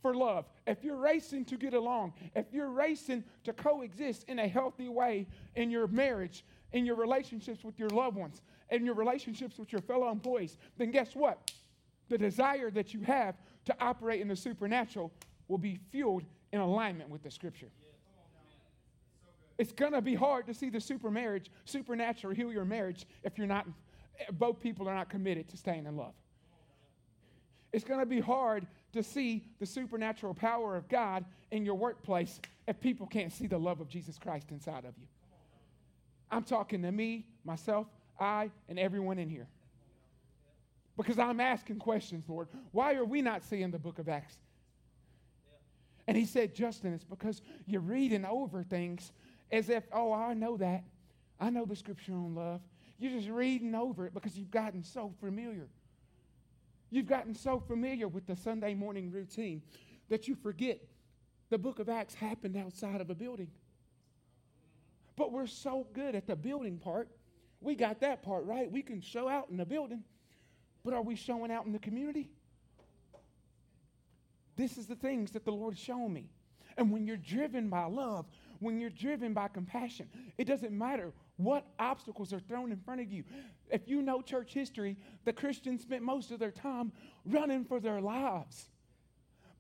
for 0.01 0.15
love, 0.15 0.47
if 0.67 0.85
you're 0.85 0.97
racing 0.97 1.45
to 1.47 1.57
get 1.57 1.75
along, 1.75 2.13
if 2.35 2.47
you're 2.53 2.71
racing 2.71 3.25
to 3.45 3.53
coexist 3.53 4.25
in 4.29 4.39
a 4.39 4.49
healthy 4.49 4.89
way 4.89 5.27
in 5.57 5.71
your 5.71 5.89
marriage, 5.89 6.45
in 6.73 6.87
your 6.87 6.97
relationships 6.97 7.65
with 7.65 7.79
your 7.79 7.91
loved 7.91 8.17
ones, 8.17 8.41
in 8.71 8.85
your 8.85 8.95
relationships 8.95 9.59
with 9.59 9.73
your 9.73 9.83
fellow 9.83 10.11
employees, 10.11 10.57
then 10.79 10.91
guess 10.91 11.15
what? 11.15 11.51
The 12.09 12.19
desire 12.19 12.71
that 12.71 12.95
you 12.95 13.01
have 13.03 13.35
to 13.65 13.77
operate 13.81 14.21
in 14.21 14.29
the 14.29 14.37
supernatural 14.37 15.13
will 15.49 15.59
be 15.59 15.79
fueled 15.91 16.25
in 16.53 16.61
alignment 16.61 17.11
with 17.11 17.23
the 17.23 17.31
scripture. 17.31 17.69
It's 19.63 19.71
going 19.71 19.93
to 19.93 20.01
be 20.01 20.17
hard 20.17 20.47
to 20.47 20.55
see 20.55 20.71
the 20.71 20.81
super 20.81 21.09
marriage, 21.09 21.49
supernatural 21.67 22.35
heal 22.35 22.53
your 22.53 22.65
marriage 22.65 23.07
if 23.23 23.39
you're 23.39 23.47
not, 23.47 23.65
both 24.33 24.59
people 24.59 24.89
are 24.89 24.95
not 24.95 25.09
committed 25.09 25.49
to 25.51 25.57
staying 25.57 25.87
in 25.87 25.97
love. 25.97 26.15
It's 27.73 27.85
going 27.85 28.01
to 28.01 28.07
be 28.07 28.19
hard 28.19 28.67
to 28.93 29.05
see 29.05 29.45
the 29.61 29.67
supernatural 29.67 30.35
power 30.35 30.77
of 30.77 30.89
God 30.89 31.25
in 31.53 31.65
your 31.65 31.77
workplace 31.77 32.41
if 32.67 32.81
people 32.81 33.07
can't 33.07 33.33
see 33.33 33.47
the 33.47 33.57
love 33.57 33.81
of 33.81 33.89
Jesus 33.89 34.19
Christ 34.19 34.51
inside 34.51 34.85
of 34.85 34.95
you. 34.99 35.07
I'm 36.29 36.43
talking 36.43 36.83
to 36.83 36.91
me, 36.91 37.25
myself, 37.45 37.87
I, 38.19 38.51
and 38.69 38.81
everyone 38.81 39.21
in 39.21 39.29
here. 39.29 39.47
Because 40.97 41.21
I'm 41.21 41.39
asking 41.39 41.79
questions, 41.79 42.25
Lord. 42.29 42.49
Why 42.73 42.95
are 42.95 43.05
we 43.05 43.23
not 43.23 43.45
seeing 43.45 43.71
the 43.71 43.79
book 43.79 44.01
of 44.01 44.09
Acts? 44.09 44.35
And 46.09 46.17
he 46.17 46.27
said, 46.27 46.53
Justin, 46.53 46.95
it's 46.95 47.05
because 47.05 47.43
you're 47.65 47.81
reading 47.81 48.25
over 48.25 48.65
things 48.65 49.13
as 49.53 49.69
if, 49.69 49.85
oh, 49.93 50.13
I 50.13 50.35
know 50.35 50.57
that. 50.57 50.85
I 51.39 51.51
know 51.51 51.65
the 51.65 51.77
scripture 51.77 52.15
on 52.15 52.35
love. 52.35 52.61
You're 52.99 53.13
just 53.13 53.29
reading 53.29 53.75
over 53.75 54.07
it 54.07 54.15
because 54.15 54.37
you've 54.37 54.51
gotten 54.51 54.83
so 54.83 55.13
familiar. 55.21 55.69
You've 56.91 57.07
gotten 57.07 57.35
so 57.35 57.61
familiar 57.61 58.09
with 58.09 58.27
the 58.27 58.37
Sunday 58.37 58.75
morning 58.75 59.11
routine 59.11 59.63
that 60.09 60.27
you 60.27 60.35
forget 60.35 60.81
the 61.51 61.59
book 61.59 61.79
of 61.79 61.89
Acts 61.89 62.15
happened 62.15 62.57
outside 62.57 63.01
of 63.01 63.11
a 63.11 63.15
building. 63.15 63.51
But 65.17 65.33
we're 65.33 65.47
so 65.47 65.87
good 65.93 66.15
at 66.15 66.27
the 66.27 66.37
building 66.37 66.79
part. 66.79 67.09
We 67.61 67.75
got 67.75 68.01
that 68.01 68.23
part 68.23 68.45
right. 68.47 68.71
We 68.71 68.83
can 68.83 69.01
show 69.01 69.29
out 69.29 69.49
in 69.51 69.57
the 69.57 69.67
building. 69.67 70.03
But 70.85 70.95
are 70.95 71.03
we 71.03 71.15
showing 71.15 71.51
out 71.51 71.67
in 71.67 71.73
the 71.73 71.79
community? 71.79 72.31
This 74.57 74.79
is 74.79 74.87
the 74.87 74.97
things 74.97 75.33
that 75.33 75.45
the 75.45 75.53
Lord's 75.53 75.79
shown 75.79 76.13
me. 76.13 76.31
And 76.77 76.91
when 76.91 77.07
you're 77.07 77.17
driven 77.17 77.69
by 77.69 77.85
love, 77.85 78.27
when 78.63 78.81
you're 78.81 78.91
driven 78.91 79.35
by 79.35 79.49
compassion. 79.49 80.09
It 80.39 80.47
doesn't 80.47 80.77
matter 80.77 81.13
what 81.37 81.67
obstacles 81.79 82.33
are 82.33 82.41
thrown 82.41 82.73
in 82.73 82.79
front 82.79 83.01
of 83.01 83.13
you. 83.13 83.25
If 83.71 83.89
you 83.89 84.03
know 84.03 84.23
church 84.23 84.55
history, 84.55 84.97
the 85.25 85.33
Christians 85.33 85.83
spent 85.83 86.03
most 86.03 86.31
of 86.31 86.39
their 86.39 86.51
time 86.51 86.93
running 87.25 87.65
for 87.65 87.81
their 87.81 88.01
lives. 88.01 88.69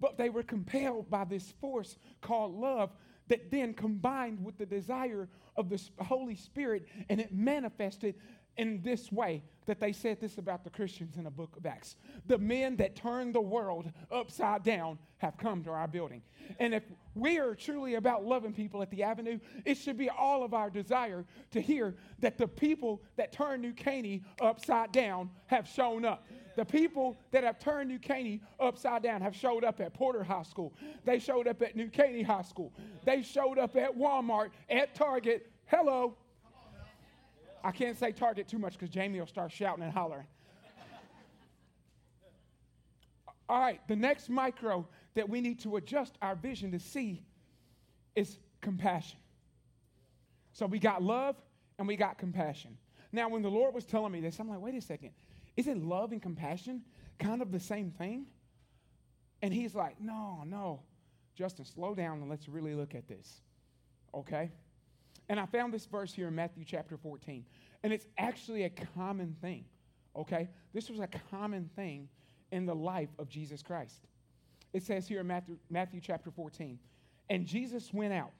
But 0.00 0.16
they 0.16 0.30
were 0.30 0.42
compelled 0.42 1.10
by 1.10 1.24
this 1.24 1.52
force 1.60 1.96
called 2.20 2.54
love 2.54 2.90
that 3.28 3.50
then 3.50 3.72
combined 3.72 4.44
with 4.44 4.58
the 4.58 4.66
desire 4.66 5.28
of 5.56 5.68
the 5.68 5.80
Holy 6.00 6.34
Spirit 6.34 6.86
and 7.08 7.20
it 7.20 7.32
manifested 7.32 8.14
in 8.56 8.82
this 8.82 9.10
way 9.10 9.42
that 9.66 9.78
they 9.78 9.92
said 9.92 10.20
this 10.20 10.38
about 10.38 10.64
the 10.64 10.70
Christians 10.70 11.16
in 11.16 11.24
the 11.24 11.30
book 11.30 11.56
of 11.56 11.66
Acts. 11.66 11.96
The 12.26 12.38
men 12.38 12.76
that 12.76 12.96
turned 12.96 13.34
the 13.34 13.40
world 13.40 13.90
upside 14.10 14.64
down 14.64 14.98
have 15.18 15.36
come 15.36 15.62
to 15.64 15.70
our 15.70 15.86
building. 15.86 16.22
And 16.58 16.74
if 16.74 16.82
we 17.14 17.38
are 17.38 17.54
truly 17.54 17.94
about 17.94 18.24
loving 18.24 18.52
people 18.52 18.82
at 18.82 18.90
the 18.90 19.04
Avenue, 19.04 19.38
it 19.64 19.76
should 19.76 19.96
be 19.96 20.10
all 20.10 20.42
of 20.42 20.52
our 20.52 20.68
desire 20.68 21.24
to 21.52 21.60
hear 21.60 21.94
that 22.18 22.38
the 22.38 22.48
people 22.48 23.02
that 23.16 23.32
turned 23.32 23.62
New 23.62 23.72
Caney 23.72 24.22
upside 24.40 24.90
down 24.90 25.30
have 25.46 25.68
shown 25.68 26.04
up. 26.04 26.26
The 26.56 26.64
people 26.64 27.16
that 27.30 27.44
have 27.44 27.58
turned 27.58 27.88
New 27.88 27.98
Caney 27.98 28.42
upside 28.60 29.02
down 29.02 29.22
have 29.22 29.34
showed 29.34 29.64
up 29.64 29.80
at 29.80 29.94
Porter 29.94 30.24
High 30.24 30.42
School. 30.42 30.74
They 31.04 31.18
showed 31.18 31.46
up 31.46 31.62
at 31.62 31.76
New 31.76 31.88
Caney 31.88 32.22
High 32.22 32.42
School. 32.42 32.72
They 33.04 33.22
showed 33.22 33.58
up 33.58 33.76
at 33.76 33.96
Walmart, 33.96 34.50
at 34.68 34.94
Target. 34.94 35.50
Hello, 35.66 36.16
I 37.64 37.70
can't 37.70 37.98
say 37.98 38.12
target 38.12 38.48
too 38.48 38.58
much 38.58 38.72
because 38.72 38.90
Jamie 38.90 39.20
will 39.20 39.26
start 39.26 39.52
shouting 39.52 39.84
and 39.84 39.92
hollering. 39.92 40.26
All 43.48 43.60
right, 43.60 43.80
the 43.88 43.96
next 43.96 44.30
micro 44.30 44.86
that 45.14 45.28
we 45.28 45.40
need 45.40 45.60
to 45.60 45.76
adjust 45.76 46.16
our 46.22 46.34
vision 46.34 46.72
to 46.72 46.78
see 46.78 47.22
is 48.14 48.38
compassion. 48.60 49.18
So 50.52 50.66
we 50.66 50.78
got 50.78 51.02
love 51.02 51.36
and 51.78 51.86
we 51.86 51.96
got 51.96 52.18
compassion. 52.18 52.78
Now, 53.12 53.28
when 53.28 53.42
the 53.42 53.50
Lord 53.50 53.74
was 53.74 53.84
telling 53.84 54.12
me 54.12 54.20
this, 54.20 54.38
I'm 54.38 54.48
like, 54.48 54.60
wait 54.60 54.74
a 54.74 54.80
second. 54.80 55.10
Isn't 55.56 55.86
love 55.86 56.12
and 56.12 56.22
compassion 56.22 56.82
kind 57.18 57.42
of 57.42 57.52
the 57.52 57.60
same 57.60 57.90
thing? 57.90 58.26
And 59.42 59.52
he's 59.52 59.74
like, 59.74 60.00
No, 60.00 60.44
no. 60.46 60.80
Justin, 61.34 61.64
slow 61.64 61.94
down 61.94 62.20
and 62.20 62.30
let's 62.30 62.48
really 62.48 62.74
look 62.74 62.94
at 62.94 63.08
this. 63.08 63.40
Okay? 64.14 64.50
And 65.28 65.38
I 65.40 65.46
found 65.46 65.72
this 65.72 65.86
verse 65.86 66.12
here 66.12 66.28
in 66.28 66.34
Matthew 66.34 66.64
chapter 66.66 66.96
14. 66.96 67.44
And 67.82 67.92
it's 67.92 68.06
actually 68.18 68.64
a 68.64 68.70
common 68.70 69.36
thing. 69.40 69.64
Okay? 70.16 70.48
This 70.72 70.90
was 70.90 71.00
a 71.00 71.08
common 71.30 71.70
thing 71.74 72.08
in 72.50 72.66
the 72.66 72.74
life 72.74 73.08
of 73.18 73.28
Jesus 73.28 73.62
Christ. 73.62 74.00
It 74.72 74.82
says 74.82 75.06
here 75.06 75.20
in 75.20 75.26
Matthew, 75.26 75.58
Matthew 75.70 76.00
chapter 76.00 76.30
14, 76.30 76.78
and 77.30 77.46
Jesus 77.46 77.92
went 77.92 78.12
out 78.12 78.32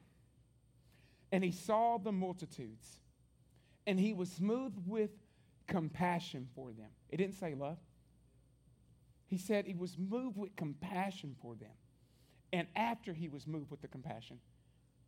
and 1.30 1.42
he 1.42 1.50
saw 1.50 1.98
the 1.98 2.12
multitudes 2.12 3.00
and 3.86 3.98
he 3.98 4.12
was 4.12 4.40
moved 4.40 4.78
with 4.86 5.10
compassion 5.66 6.48
for 6.54 6.72
them. 6.72 6.90
It 7.10 7.16
didn't 7.16 7.34
say 7.34 7.54
love. 7.54 7.78
He 9.26 9.38
said 9.38 9.64
he 9.64 9.74
was 9.74 9.96
moved 9.98 10.36
with 10.36 10.54
compassion 10.56 11.34
for 11.40 11.54
them. 11.54 11.70
And 12.52 12.68
after 12.76 13.14
he 13.14 13.28
was 13.28 13.46
moved 13.46 13.70
with 13.70 13.80
the 13.80 13.88
compassion, 13.88 14.38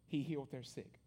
he 0.06 0.22
healed 0.22 0.50
their 0.50 0.62
sick. 0.62 0.98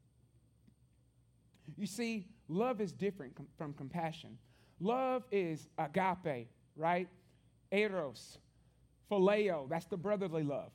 You 1.76 1.86
see, 1.86 2.28
love 2.48 2.82
is 2.82 2.92
different 2.92 3.36
com- 3.36 3.48
from 3.58 3.74
compassion. 3.74 4.38
Love 4.80 5.24
is 5.32 5.68
agape, 5.78 6.48
right? 6.76 7.08
Eros, 7.72 8.38
phileo, 9.12 9.68
that's 9.68 9.86
the 9.86 9.98
brotherly 9.98 10.44
love, 10.44 10.72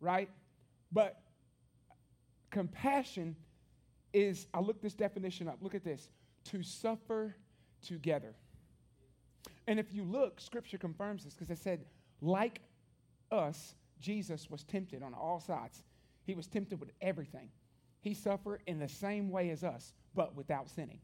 right? 0.00 0.30
But 0.92 1.20
compassion 2.50 3.36
is, 4.12 4.46
I 4.54 4.60
looked 4.60 4.82
this 4.82 4.94
definition 4.94 5.48
up. 5.48 5.58
Look 5.60 5.74
at 5.74 5.84
this 5.84 6.08
to 6.44 6.62
suffer 6.62 7.34
together. 7.86 8.34
And 9.66 9.78
if 9.78 9.92
you 9.92 10.04
look, 10.04 10.40
scripture 10.40 10.78
confirms 10.78 11.24
this 11.24 11.34
because 11.34 11.50
it 11.50 11.58
said, 11.62 11.84
like 12.20 12.60
us, 13.30 13.74
Jesus 14.00 14.50
was 14.50 14.64
tempted 14.64 15.02
on 15.02 15.14
all 15.14 15.40
sides. 15.40 15.82
He 16.24 16.34
was 16.34 16.46
tempted 16.46 16.78
with 16.80 16.90
everything. 17.00 17.48
He 18.00 18.14
suffered 18.14 18.62
in 18.66 18.78
the 18.78 18.88
same 18.88 19.30
way 19.30 19.50
as 19.50 19.62
us, 19.64 19.94
but 20.14 20.34
without 20.36 20.68
sinning. 20.68 21.00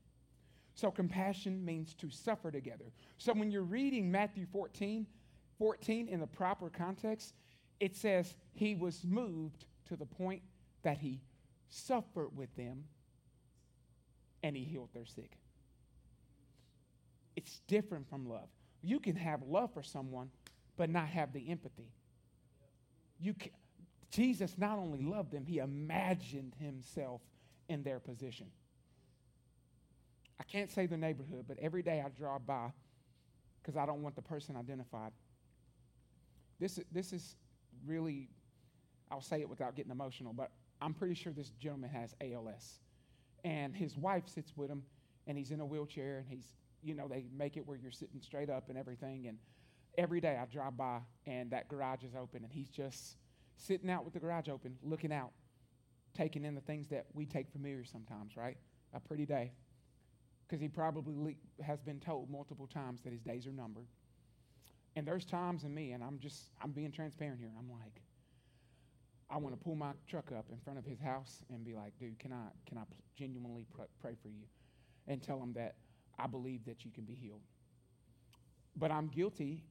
So 0.74 0.90
compassion 0.90 1.64
means 1.64 1.94
to 1.94 2.08
suffer 2.08 2.50
together. 2.50 2.84
So 3.16 3.32
when 3.32 3.50
you're 3.50 3.62
reading 3.62 4.10
Matthew 4.10 4.46
14, 4.52 5.06
14 5.58 6.08
in 6.08 6.20
the 6.20 6.26
proper 6.26 6.70
context, 6.70 7.34
it 7.80 7.96
says 7.96 8.36
he 8.52 8.74
was 8.74 9.04
moved 9.04 9.66
to 9.88 9.96
the 9.96 10.06
point 10.06 10.42
that 10.82 10.98
he 10.98 11.20
suffered 11.68 12.28
with 12.36 12.54
them 12.56 12.84
and 14.42 14.56
he 14.56 14.62
healed 14.62 14.90
their 14.94 15.04
sick. 15.04 15.36
It's 17.36 17.60
different 17.66 18.08
from 18.08 18.28
love. 18.28 18.48
You 18.82 19.00
can 19.00 19.16
have 19.16 19.42
love 19.42 19.72
for 19.72 19.82
someone, 19.82 20.30
but 20.76 20.90
not 20.90 21.08
have 21.08 21.32
the 21.32 21.50
empathy. 21.50 21.90
You 23.20 23.34
can, 23.34 23.50
Jesus 24.10 24.54
not 24.58 24.78
only 24.78 25.02
loved 25.02 25.32
them, 25.32 25.44
he 25.44 25.58
imagined 25.58 26.54
himself 26.60 27.20
in 27.68 27.82
their 27.82 27.98
position. 27.98 28.46
I 30.40 30.44
can't 30.44 30.70
say 30.70 30.86
the 30.86 30.96
neighborhood, 30.96 31.44
but 31.48 31.58
every 31.58 31.82
day 31.82 32.02
I 32.04 32.08
drive 32.10 32.46
by 32.46 32.72
because 33.60 33.76
I 33.76 33.86
don't 33.86 34.02
want 34.02 34.14
the 34.16 34.22
person 34.22 34.56
identified. 34.56 35.12
This, 36.60 36.78
this 36.92 37.12
is 37.12 37.36
really, 37.86 38.28
I'll 39.10 39.20
say 39.20 39.40
it 39.40 39.48
without 39.48 39.74
getting 39.74 39.92
emotional, 39.92 40.32
but 40.32 40.50
I'm 40.80 40.94
pretty 40.94 41.14
sure 41.14 41.32
this 41.32 41.50
gentleman 41.50 41.90
has 41.90 42.14
ALS. 42.20 42.80
And 43.44 43.74
his 43.74 43.96
wife 43.96 44.28
sits 44.28 44.56
with 44.56 44.70
him, 44.70 44.82
and 45.26 45.36
he's 45.36 45.50
in 45.50 45.60
a 45.60 45.66
wheelchair, 45.66 46.18
and 46.18 46.26
he's, 46.28 46.46
you 46.82 46.94
know, 46.94 47.08
they 47.08 47.26
make 47.36 47.56
it 47.56 47.66
where 47.66 47.76
you're 47.76 47.90
sitting 47.90 48.20
straight 48.20 48.50
up 48.50 48.68
and 48.68 48.78
everything. 48.78 49.26
And 49.26 49.38
every 49.96 50.20
day 50.20 50.38
I 50.40 50.46
drive 50.46 50.76
by, 50.76 51.00
and 51.26 51.50
that 51.50 51.68
garage 51.68 52.04
is 52.04 52.14
open, 52.14 52.44
and 52.44 52.52
he's 52.52 52.68
just 52.68 53.16
sitting 53.56 53.90
out 53.90 54.04
with 54.04 54.14
the 54.14 54.20
garage 54.20 54.48
open, 54.48 54.76
looking 54.82 55.12
out, 55.12 55.30
taking 56.16 56.44
in 56.44 56.54
the 56.54 56.60
things 56.60 56.88
that 56.88 57.06
we 57.12 57.26
take 57.26 57.50
familiar 57.50 57.84
sometimes, 57.84 58.36
right? 58.36 58.56
A 58.94 59.00
pretty 59.00 59.26
day. 59.26 59.52
Because 60.48 60.62
he 60.62 60.68
probably 60.68 61.36
has 61.62 61.80
been 61.82 62.00
told 62.00 62.30
multiple 62.30 62.66
times 62.66 63.02
that 63.02 63.12
his 63.12 63.20
days 63.20 63.46
are 63.46 63.52
numbered. 63.52 63.86
And 64.96 65.06
there's 65.06 65.26
times 65.26 65.64
in 65.64 65.74
me, 65.74 65.92
and 65.92 66.02
I'm 66.02 66.18
just, 66.18 66.50
I'm 66.62 66.70
being 66.70 66.90
transparent 66.90 67.38
here. 67.38 67.50
I'm 67.58 67.70
like, 67.70 68.00
I 69.30 69.36
want 69.36 69.56
to 69.56 69.62
pull 69.62 69.74
my 69.74 69.90
truck 70.08 70.32
up 70.32 70.46
in 70.50 70.58
front 70.58 70.78
of 70.78 70.86
his 70.86 70.98
house 70.98 71.42
and 71.50 71.64
be 71.64 71.74
like, 71.74 71.92
dude, 71.98 72.18
can 72.18 72.32
I, 72.32 72.46
can 72.66 72.78
I 72.78 72.82
genuinely 73.14 73.66
pray 74.00 74.16
for 74.22 74.28
you 74.28 74.44
and 75.06 75.22
tell 75.22 75.40
him 75.40 75.52
that 75.52 75.74
I 76.18 76.26
believe 76.26 76.64
that 76.64 76.84
you 76.84 76.90
can 76.90 77.04
be 77.04 77.14
healed? 77.14 77.42
But 78.76 78.90
I'm 78.90 79.08
guilty 79.08 79.64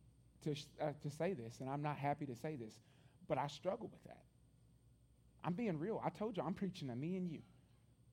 to, 0.43 0.51
uh, 0.79 0.91
to 1.01 1.09
say 1.09 1.33
this, 1.33 1.59
and 1.59 1.69
I'm 1.69 1.81
not 1.81 1.97
happy 1.97 2.25
to 2.27 2.35
say 2.35 2.55
this, 2.55 2.75
but 3.27 3.39
I 3.39 3.47
struggle 3.47 3.89
with 3.91 4.03
that. 4.03 4.21
I'm 5.43 5.53
being 5.53 5.79
real. 5.79 6.01
I 6.05 6.09
told 6.09 6.37
you 6.37 6.43
I'm 6.43 6.53
preaching 6.53 6.89
to 6.89 6.95
me 6.95 7.15
and 7.15 7.27
you, 7.27 7.39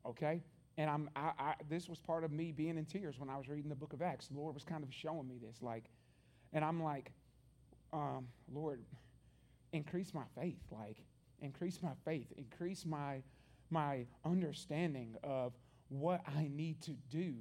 okay? 0.06 0.42
And 0.76 0.90
I'm, 0.90 1.08
I, 1.14 1.30
I, 1.38 1.54
this 1.68 1.88
was 1.88 2.00
part 2.00 2.24
of 2.24 2.32
me 2.32 2.50
being 2.50 2.76
in 2.76 2.84
tears 2.84 3.18
when 3.18 3.30
I 3.30 3.36
was 3.36 3.48
reading 3.48 3.68
the 3.68 3.76
book 3.76 3.92
of 3.92 4.02
Acts. 4.02 4.26
The 4.28 4.38
Lord 4.38 4.54
was 4.54 4.64
kind 4.64 4.82
of 4.82 4.92
showing 4.92 5.28
me 5.28 5.38
this, 5.38 5.62
like, 5.62 5.84
and 6.52 6.64
I'm 6.64 6.82
like, 6.82 7.12
um, 7.92 8.26
Lord, 8.52 8.80
increase 9.72 10.12
my 10.12 10.24
faith, 10.36 10.60
like, 10.72 10.98
increase 11.40 11.80
my 11.82 11.92
faith, 12.04 12.26
increase 12.36 12.84
my, 12.84 13.22
my 13.70 14.06
understanding 14.24 15.14
of 15.22 15.52
what 15.90 16.22
I 16.26 16.48
need 16.52 16.80
to 16.82 16.92
do 17.08 17.34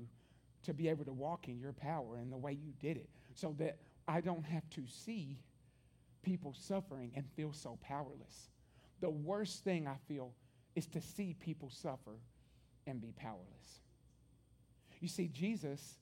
to 0.63 0.73
be 0.73 0.89
able 0.89 1.05
to 1.05 1.13
walk 1.13 1.47
in 1.47 1.59
your 1.59 1.73
power 1.73 2.17
and 2.17 2.31
the 2.31 2.37
way 2.37 2.53
you 2.53 2.71
did 2.79 2.97
it, 2.97 3.09
so 3.33 3.55
that 3.57 3.77
I 4.07 4.21
don't 4.21 4.45
have 4.45 4.69
to 4.71 4.83
see 4.87 5.39
people 6.21 6.53
suffering 6.57 7.11
and 7.15 7.25
feel 7.35 7.51
so 7.51 7.77
powerless. 7.81 8.49
The 9.01 9.09
worst 9.09 9.63
thing 9.63 9.87
I 9.87 9.95
feel 10.07 10.33
is 10.75 10.87
to 10.87 11.01
see 11.01 11.35
people 11.39 11.69
suffer 11.69 12.19
and 12.87 13.01
be 13.01 13.13
powerless. 13.15 13.81
You 14.99 15.07
see, 15.07 15.27
Jesus, 15.27 15.97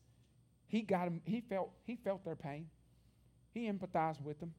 he 0.68 0.82
got 0.82 1.08
him, 1.08 1.22
he 1.26 1.42
felt, 1.42 1.72
he 1.84 1.96
felt 1.96 2.24
their 2.24 2.36
pain. 2.36 2.68
He 3.52 3.70
empathized 3.70 4.22
with 4.22 4.40
them. 4.40 4.54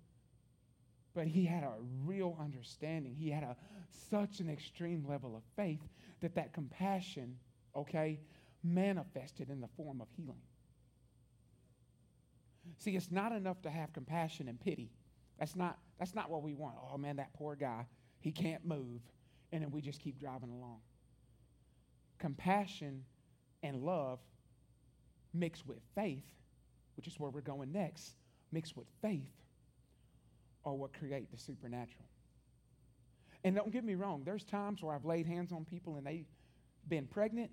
But 1.14 1.26
he 1.26 1.44
had 1.44 1.62
a 1.62 1.74
real 2.04 2.36
understanding. 2.40 3.14
He 3.14 3.30
had 3.30 3.42
a 3.42 3.56
such 4.10 4.40
an 4.40 4.48
extreme 4.48 5.06
level 5.08 5.36
of 5.36 5.42
faith 5.56 5.80
that 6.20 6.34
that 6.34 6.52
compassion, 6.52 7.36
okay, 7.76 8.18
manifested 8.64 9.50
in 9.50 9.60
the 9.60 9.68
form 9.76 10.00
of 10.00 10.08
healing. 10.16 10.42
See, 12.78 12.96
it's 12.96 13.10
not 13.10 13.32
enough 13.32 13.60
to 13.62 13.70
have 13.70 13.92
compassion 13.92 14.48
and 14.48 14.60
pity. 14.60 14.90
That's 15.38 15.56
not, 15.56 15.78
that's 15.98 16.14
not 16.14 16.30
what 16.30 16.42
we 16.42 16.54
want. 16.54 16.76
Oh 16.92 16.96
man, 16.96 17.16
that 17.16 17.32
poor 17.34 17.56
guy, 17.56 17.86
he 18.20 18.32
can't 18.32 18.64
move. 18.64 19.00
And 19.52 19.62
then 19.62 19.70
we 19.70 19.80
just 19.82 20.00
keep 20.00 20.18
driving 20.18 20.50
along. 20.50 20.78
Compassion 22.22 23.02
and 23.64 23.82
love 23.82 24.20
mixed 25.34 25.66
with 25.66 25.78
faith, 25.96 26.22
which 26.96 27.08
is 27.08 27.18
where 27.18 27.30
we're 27.30 27.40
going 27.40 27.72
next, 27.72 28.12
mixed 28.52 28.76
with 28.76 28.86
faith 29.02 29.32
are 30.64 30.72
what 30.72 30.92
create 30.92 31.32
the 31.32 31.36
supernatural. 31.36 32.04
And 33.42 33.56
don't 33.56 33.72
get 33.72 33.82
me 33.82 33.96
wrong, 33.96 34.22
there's 34.24 34.44
times 34.44 34.84
where 34.84 34.94
I've 34.94 35.04
laid 35.04 35.26
hands 35.26 35.50
on 35.50 35.64
people 35.64 35.96
and 35.96 36.06
they've 36.06 36.28
been 36.88 37.08
pregnant. 37.08 37.50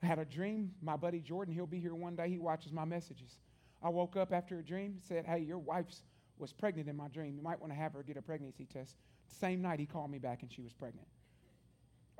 I 0.00 0.06
had 0.06 0.20
a 0.20 0.24
dream. 0.24 0.70
My 0.80 0.96
buddy 0.96 1.18
Jordan, 1.18 1.52
he'll 1.52 1.66
be 1.66 1.80
here 1.80 1.96
one 1.96 2.14
day. 2.14 2.28
He 2.28 2.38
watches 2.38 2.70
my 2.70 2.84
messages. 2.84 3.38
I 3.82 3.88
woke 3.88 4.14
up 4.16 4.32
after 4.32 4.60
a 4.60 4.62
dream, 4.62 4.98
said, 5.00 5.26
Hey, 5.26 5.40
your 5.40 5.58
wife's 5.58 6.02
was 6.38 6.52
pregnant 6.52 6.88
in 6.88 6.96
my 6.96 7.08
dream. 7.08 7.34
You 7.34 7.42
might 7.42 7.60
want 7.60 7.72
to 7.72 7.76
have 7.76 7.94
her 7.94 8.04
get 8.04 8.16
a 8.16 8.22
pregnancy 8.22 8.64
test. 8.72 8.94
The 9.28 9.34
same 9.34 9.60
night 9.60 9.80
he 9.80 9.86
called 9.86 10.12
me 10.12 10.18
back 10.18 10.42
and 10.42 10.52
she 10.52 10.60
was 10.62 10.72
pregnant. 10.72 11.08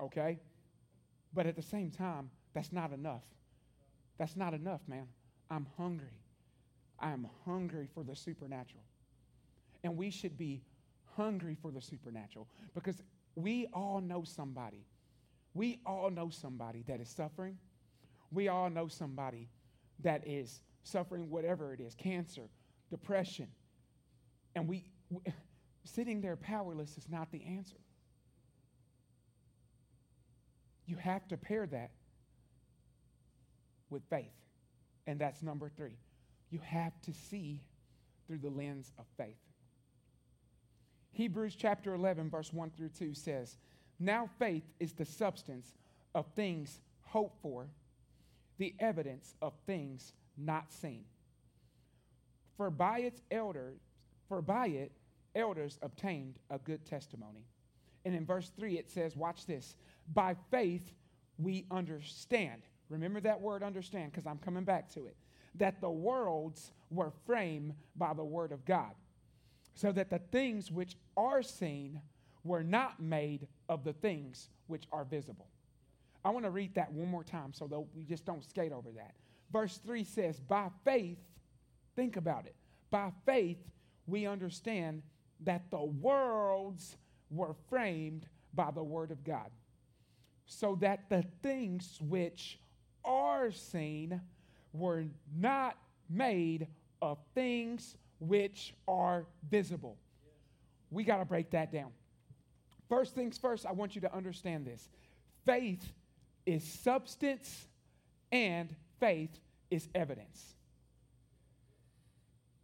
Okay? 0.01 0.41
But 1.35 1.47
at 1.47 1.57
the 1.57 1.63
same 1.63 1.91
time, 1.91 2.31
that's 2.53 2.73
not 2.73 2.93
enough. 2.93 3.25
That's 4.19 4.37
not 4.37 4.55
enough, 4.55 4.81
man. 4.87 5.09
I'm 5.51 5.67
hungry. 5.77 6.21
I 7.01 7.11
am 7.11 7.27
hungry 7.45 7.89
for 7.93 8.05
the 8.05 8.15
supernatural. 8.15 8.85
And 9.83 9.97
we 9.97 10.11
should 10.11 10.39
be 10.39 10.63
hungry 11.17 11.57
for 11.61 11.71
the 11.71 11.81
supernatural 11.81 12.49
because 12.75 13.03
we 13.35 13.67
all 13.73 14.01
know 14.01 14.23
somebody. 14.25 14.87
We 15.55 15.81
all 15.85 16.11
know 16.11 16.31
somebody 16.31 16.85
that 16.87 17.01
is 17.01 17.09
suffering. 17.09 17.59
We 18.31 18.49
all 18.49 18.71
know 18.71 18.89
somebody 18.89 19.49
that 20.03 20.27
is 20.27 20.61
suffering 20.83 21.31
whatever 21.31 21.73
it 21.73 21.81
is 21.81 21.95
cancer, 21.95 22.49
depression, 22.91 23.49
and 24.55 24.69
we, 24.69 24.85
we 25.11 25.21
sitting 25.85 26.21
there 26.21 26.37
powerless 26.37 26.97
is 26.97 27.09
not 27.09 27.31
the 27.31 27.45
answer. 27.45 27.77
You 30.87 30.97
have 30.97 31.27
to 31.29 31.37
pair 31.37 31.67
that 31.67 31.91
with 33.91 34.03
faith. 34.11 34.33
And 35.07 35.19
that's 35.19 35.43
number 35.43 35.69
three. 35.69 35.97
You 36.51 36.61
have 36.65 36.93
to 37.03 37.13
see 37.13 37.63
through 38.27 38.39
the 38.39 38.51
lens 38.51 38.93
of 38.99 39.05
faith. 39.17 39.37
Hebrews 41.13 41.55
chapter 41.57 41.95
11, 41.95 42.31
verse 42.31 42.53
1 42.53 42.71
through 42.77 42.91
2 42.91 43.15
says, 43.15 43.57
Now 44.01 44.29
faith 44.39 44.65
is 44.81 44.93
the 44.93 45.05
substance 45.05 45.75
of 46.15 46.27
things 46.35 46.81
hoped 47.03 47.41
for, 47.41 47.69
the 48.59 48.75
evidence 48.81 49.35
of 49.41 49.53
things 49.67 50.13
not 50.37 50.73
seen. 50.73 51.05
For 52.57 52.71
by 52.71 53.01
its 53.01 53.21
elders, 53.31 53.79
for 54.29 54.43
by 54.43 54.69
it 54.69 54.93
elders 55.35 55.79
obtained 55.83 56.39
a 56.51 56.59
good 56.59 56.85
testimony. 56.85 57.47
And 58.05 58.15
in 58.15 58.27
verse 58.27 58.51
3 58.57 58.79
it 58.79 58.91
says, 58.91 59.17
watch 59.17 59.47
this. 59.47 59.77
By 60.13 60.37
faith 60.51 60.93
we 61.39 61.67
understand. 61.71 62.63
Remember 62.89 63.21
that 63.21 63.41
word 63.41 63.63
understand 63.63 64.13
because 64.13 64.27
I'm 64.27 64.39
coming 64.39 64.65
back 64.65 64.93
to 64.95 65.07
it. 65.07 65.17
That 65.57 65.81
the 65.81 65.91
worlds 65.91 66.73
were 66.91 67.13
framed 67.27 67.75
by 67.97 68.13
the 68.13 68.25
word 68.25 68.53
of 68.53 68.65
God, 68.65 68.93
so 69.75 69.93
that 69.93 70.11
the 70.11 70.21
things 70.31 70.71
which 70.71 70.97
are 71.17 71.43
seen 71.43 72.01
were 72.43 72.63
not 72.63 73.01
made 73.01 73.47
of 73.69 73.85
the 73.85 73.93
things 73.93 74.49
which 74.67 74.85
are 74.93 75.05
visible. 75.05 75.47
I 76.25 76.31
want 76.31 76.45
to 76.45 76.51
read 76.51 76.75
that 76.75 76.93
one 76.93 77.09
more 77.09 77.25
time 77.25 77.53
so 77.53 77.67
that 77.67 77.81
we 77.95 78.05
just 78.05 78.25
don't 78.25 78.45
skate 78.45 78.73
over 78.73 78.91
that. 78.97 79.15
Verse 79.53 79.79
3 79.79 80.05
says, 80.05 80.41
By 80.41 80.69
faith, 80.85 81.19
think 81.97 82.17
about 82.17 82.47
it. 82.47 82.55
By 82.91 83.13
faith, 83.27 83.59
we 84.07 84.27
understand 84.27 85.03
that 85.41 85.71
the 85.71 85.83
worlds 85.83 86.97
were 87.31 87.55
framed 87.69 88.27
by 88.55 88.71
the 88.71 88.83
word 88.83 89.11
of 89.11 89.25
God, 89.25 89.51
so 90.47 90.77
that 90.81 91.09
the 91.09 91.25
things 91.43 91.99
which 92.01 92.59
are 93.05 93.51
seen 93.51 94.21
were 94.73 95.05
not 95.37 95.77
made 96.09 96.67
of 97.01 97.19
things 97.35 97.97
which 98.19 98.75
are 98.87 99.27
visible. 99.51 99.97
We 100.91 101.05
got 101.05 101.19
to 101.19 101.25
break 101.25 101.51
that 101.51 101.73
down. 101.73 101.91
First 102.89 103.15
things 103.15 103.39
first, 103.39 103.67
I 103.67 103.73
want 103.73 103.95
you 103.95 104.01
to 104.03 104.15
understand 104.15 104.67
this 104.67 104.89
faith 105.45 105.93
is 106.47 106.65
substance 106.65 107.67
and 108.33 108.75
faith 109.01 109.39
is 109.71 109.89
evidence. 109.95 110.55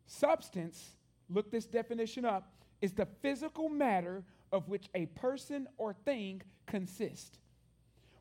Substance, 0.06 0.90
look 1.28 1.50
this 1.50 1.66
definition 1.66 2.24
up, 2.24 2.52
is 2.82 2.92
the 2.92 3.06
physical 3.22 3.68
matter 3.68 4.24
of 4.52 4.68
which 4.68 4.88
a 4.94 5.06
person 5.06 5.68
or 5.78 5.94
thing 6.04 6.42
consists, 6.66 7.38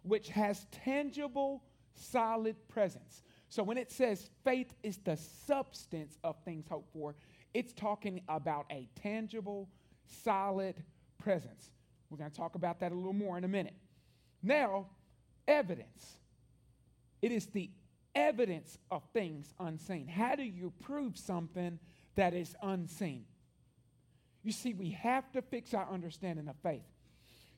which 0.03 0.29
has 0.29 0.65
tangible, 0.71 1.63
solid 1.93 2.55
presence. 2.67 3.23
So 3.49 3.63
when 3.63 3.77
it 3.77 3.91
says 3.91 4.29
faith 4.43 4.73
is 4.83 4.97
the 4.97 5.17
substance 5.17 6.17
of 6.23 6.35
things 6.45 6.65
hoped 6.69 6.91
for, 6.93 7.15
it's 7.53 7.73
talking 7.73 8.21
about 8.29 8.65
a 8.71 8.87
tangible, 9.01 9.69
solid 10.23 10.83
presence. 11.17 11.71
We're 12.09 12.17
going 12.17 12.31
to 12.31 12.37
talk 12.37 12.55
about 12.55 12.79
that 12.79 12.91
a 12.91 12.95
little 12.95 13.13
more 13.13 13.37
in 13.37 13.43
a 13.43 13.47
minute. 13.47 13.75
Now, 14.41 14.87
evidence. 15.47 16.17
It 17.21 17.31
is 17.31 17.47
the 17.47 17.69
evidence 18.15 18.77
of 18.89 19.03
things 19.13 19.53
unseen. 19.59 20.07
How 20.07 20.35
do 20.35 20.43
you 20.43 20.71
prove 20.81 21.17
something 21.17 21.79
that 22.15 22.33
is 22.33 22.55
unseen? 22.61 23.25
You 24.43 24.51
see, 24.51 24.73
we 24.73 24.91
have 24.91 25.31
to 25.33 25.41
fix 25.41 25.73
our 25.73 25.87
understanding 25.91 26.47
of 26.47 26.55
faith. 26.63 26.85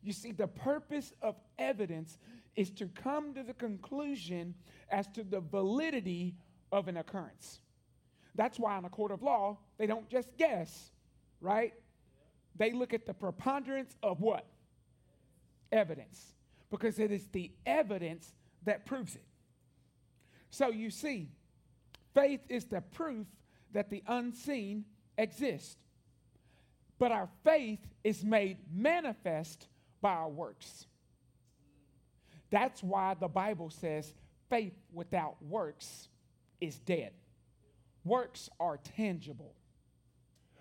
You 0.03 0.13
see, 0.13 0.31
the 0.31 0.47
purpose 0.47 1.13
of 1.21 1.35
evidence 1.59 2.17
is 2.55 2.69
to 2.71 2.87
come 2.87 3.33
to 3.33 3.43
the 3.43 3.53
conclusion 3.53 4.55
as 4.89 5.07
to 5.09 5.23
the 5.23 5.39
validity 5.39 6.35
of 6.71 6.87
an 6.87 6.97
occurrence. 6.97 7.61
That's 8.35 8.59
why 8.59 8.77
in 8.77 8.85
a 8.85 8.89
court 8.89 9.11
of 9.11 9.21
law, 9.21 9.57
they 9.77 9.87
don't 9.87 10.09
just 10.09 10.35
guess, 10.37 10.91
right? 11.39 11.73
They 12.55 12.71
look 12.71 12.93
at 12.93 13.05
the 13.05 13.13
preponderance 13.13 13.95
of 14.01 14.21
what? 14.21 14.45
Evidence. 15.71 16.33
Because 16.69 16.99
it 16.99 17.11
is 17.11 17.27
the 17.27 17.51
evidence 17.65 18.33
that 18.63 18.85
proves 18.85 19.15
it. 19.15 19.25
So 20.49 20.69
you 20.69 20.89
see, 20.89 21.29
faith 22.13 22.41
is 22.49 22.65
the 22.65 22.81
proof 22.81 23.27
that 23.73 23.89
the 23.89 24.03
unseen 24.07 24.85
exists. 25.17 25.77
But 26.99 27.11
our 27.11 27.29
faith 27.43 27.79
is 28.03 28.23
made 28.23 28.57
manifest 28.73 29.67
by 30.01 30.11
our 30.11 30.29
works. 30.29 30.85
That's 32.49 32.83
why 32.83 33.15
the 33.19 33.27
Bible 33.27 33.69
says 33.69 34.13
faith 34.49 34.73
without 34.91 35.41
works 35.41 36.09
is 36.59 36.79
dead. 36.79 37.13
Works 38.03 38.49
are 38.59 38.77
tangible. 38.97 39.55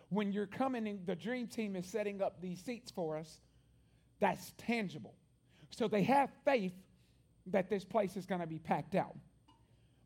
When 0.09 0.33
you're 0.33 0.47
coming 0.47 0.87
in, 0.87 1.01
the 1.07 1.15
dream 1.17 1.47
team 1.47 1.77
is 1.77 1.87
setting 1.87 2.23
up 2.23 2.41
these 2.41 2.61
seats 2.61 2.91
for 2.91 3.17
us, 3.17 3.41
that's 4.21 4.53
tangible. 4.59 5.15
So 5.71 5.89
they 5.89 6.03
have 6.03 6.31
faith 6.45 6.75
that 7.47 7.71
this 7.71 7.85
place 7.85 8.17
is 8.17 8.27
going 8.27 8.41
to 8.41 8.47
be 8.47 8.59
packed 8.59 8.95
out. 8.95 9.17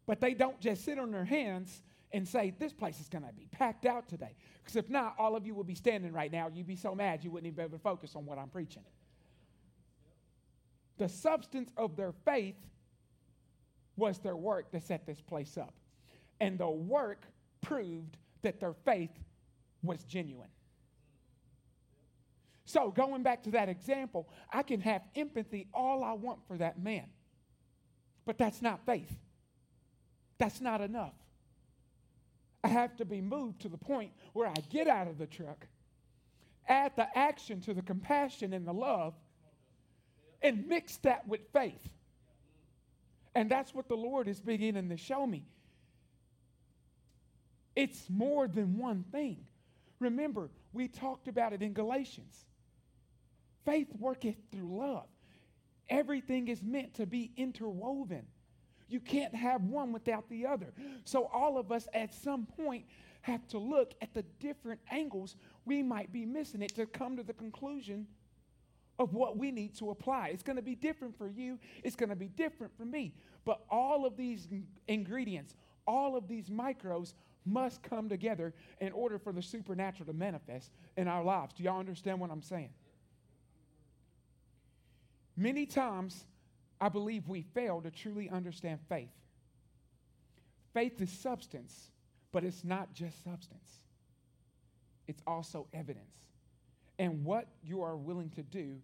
But 0.07 0.21
they 0.21 0.35
don't 0.35 0.61
just 0.61 0.85
sit 0.85 0.99
on 0.99 1.11
their 1.11 1.25
hands 1.25 1.83
and 2.13 2.29
say, 2.29 2.55
This 2.59 2.73
place 2.73 3.01
is 3.01 3.09
going 3.09 3.25
to 3.25 3.33
be 3.33 3.47
packed 3.51 3.87
out 3.87 4.09
today. 4.09 4.37
Because 4.63 4.77
if 4.77 4.89
not, 4.89 5.15
all 5.19 5.37
of 5.37 5.47
you 5.47 5.55
would 5.55 5.67
be 5.67 5.75
standing 5.75 6.13
right 6.13 6.31
now. 6.31 6.49
You'd 6.53 6.67
be 6.67 6.77
so 6.77 6.95
mad 6.95 7.25
you 7.25 7.31
wouldn't 7.31 7.47
even 7.47 7.57
be 7.57 7.63
able 7.63 7.79
to 7.79 7.83
focus 7.83 8.15
on 8.15 8.25
what 8.25 8.39
I'm 8.39 8.49
preaching. 8.49 8.83
The 10.99 11.09
substance 11.09 11.71
of 11.77 11.97
their 11.97 12.13
faith 12.25 12.57
was 13.97 14.19
their 14.19 14.37
work 14.37 14.71
that 14.73 14.83
set 14.83 15.07
this 15.07 15.21
place 15.21 15.57
up. 15.57 15.75
And 16.41 16.59
the 16.59 16.69
work 16.69 17.25
proved 17.61 18.17
that 18.43 18.61
their 18.61 18.75
faith 18.85 19.11
was 19.83 20.03
genuine. 20.05 20.49
So, 22.67 22.91
going 22.91 23.23
back 23.23 23.43
to 23.45 23.51
that 23.53 23.69
example, 23.69 24.29
I 24.53 24.63
can 24.63 24.81
have 24.81 25.03
empathy 25.15 25.69
all 25.73 26.03
I 26.03 26.13
want 26.13 26.41
for 26.49 26.57
that 26.59 26.83
man. 26.83 27.07
But 28.25 28.39
that's 28.39 28.63
not 28.63 28.87
faith. 28.87 29.15
That's 30.39 30.61
not 30.61 30.81
enough. 30.81 31.15
I 32.63 32.69
have 32.69 32.97
to 32.97 33.05
be 33.05 33.21
moved 33.21 33.61
to 33.61 33.69
the 33.69 33.77
point 33.77 34.13
where 34.33 34.49
I 34.49 34.55
get 34.71 34.89
out 34.89 35.07
of 35.07 35.19
the 35.19 35.27
truck, 35.27 35.67
add 36.67 36.93
the 36.97 37.07
action 37.17 37.61
to 37.63 37.75
the 37.75 37.83
compassion 37.83 38.55
and 38.55 38.67
the 38.67 38.73
love, 38.73 39.15
and 40.45 40.69
mix 40.69 40.99
that 40.99 41.27
with 41.27 41.41
faith. 41.53 41.89
And 43.35 43.51
that's 43.51 43.75
what 43.75 43.89
the 43.89 43.97
Lord 43.97 44.29
is 44.29 44.39
beginning 44.39 44.91
to 44.91 44.97
show 44.97 45.27
me. 45.27 45.43
It's 47.75 48.09
more 48.09 48.47
than 48.47 48.79
one 48.79 49.05
thing. 49.11 49.39
Remember, 49.99 50.51
we 50.73 50.87
talked 50.87 51.27
about 51.27 51.53
it 51.53 51.63
in 51.63 51.73
Galatians. 51.73 52.45
Faith 53.65 53.89
worketh 53.99 54.37
through 54.53 54.79
love. 54.79 55.07
Everything 55.89 56.49
is 56.49 56.63
meant 56.63 56.95
to 56.95 57.07
be 57.07 57.33
interwoven. 57.37 58.27
You 58.89 59.01
can't 59.01 59.35
have 59.35 59.63
one 59.63 59.93
without 59.93 60.29
the 60.29 60.47
other. 60.47 60.73
So, 61.05 61.29
all 61.33 61.59
of 61.59 61.73
us 61.73 61.89
at 61.95 62.15
some 62.15 62.47
point 62.47 62.85
have 63.23 63.47
to 63.49 63.59
look 63.59 63.95
at 64.03 64.13
the 64.13 64.23
different 64.39 64.81
angles 64.91 65.37
we 65.65 65.83
might 65.83 66.13
be 66.13 66.27
missing 66.27 66.63
it 66.63 66.75
to 66.75 66.85
come 66.85 67.17
to 67.17 67.23
the 67.23 67.33
conclusion 67.33 68.07
of 68.99 69.13
what 69.13 69.37
we 69.37 69.51
need 69.51 69.75
to 69.77 69.91
apply. 69.91 70.29
It's 70.29 70.43
going 70.43 70.57
to 70.57 70.63
be 70.63 70.75
different 70.75 71.17
for 71.17 71.29
you, 71.29 71.59
it's 71.83 71.97
going 71.97 72.11
to 72.11 72.17
be 72.17 72.29
different 72.29 72.77
for 72.77 72.85
me. 72.85 73.13
But 73.45 73.61
all 73.71 74.07
of 74.07 74.17
these 74.17 74.49
ingredients, 74.89 75.55
all 75.87 76.17
of 76.17 76.29
these 76.29 76.49
micros 76.49 77.15
must 77.47 77.83
come 77.83 78.09
together 78.09 78.55
in 78.81 78.93
order 78.93 79.19
for 79.19 79.33
the 79.33 79.43
supernatural 79.43 80.07
to 80.07 80.13
manifest 80.13 80.71
in 80.97 81.09
our 81.09 81.23
lives. 81.23 81.53
Do 81.55 81.63
y'all 81.63 81.79
understand 81.79 82.21
what 82.21 82.31
I'm 82.31 82.43
saying? 82.43 82.71
Many 85.37 85.67
times, 85.67 86.25
I 86.81 86.89
believe 86.89 87.29
we 87.29 87.43
fail 87.43 87.81
to 87.83 87.91
truly 87.91 88.31
understand 88.31 88.81
faith. 88.89 89.11
Faith 90.73 91.01
is 91.01 91.11
substance, 91.11 91.91
but 92.33 92.45
it's 92.45 92.65
not 92.65 92.95
just 92.95 93.23
substance, 93.23 93.81
it's 95.07 95.23
also 95.27 95.67
evidence. 95.73 96.17
And 96.99 97.25
what 97.25 97.49
you 97.63 97.83
are 97.83 97.97
willing 97.97 98.31
to 98.31 98.43
do 98.43 98.77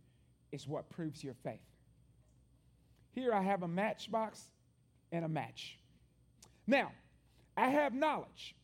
is 0.52 0.66
what 0.66 0.88
proves 0.90 1.22
your 1.22 1.34
faith. 1.34 1.60
Here 3.12 3.32
I 3.32 3.42
have 3.42 3.62
a 3.62 3.68
matchbox 3.68 4.42
and 5.12 5.24
a 5.24 5.28
match. 5.28 5.78
Now, 6.66 6.92
I 7.56 7.68
have 7.68 7.94
knowledge. 7.94 8.54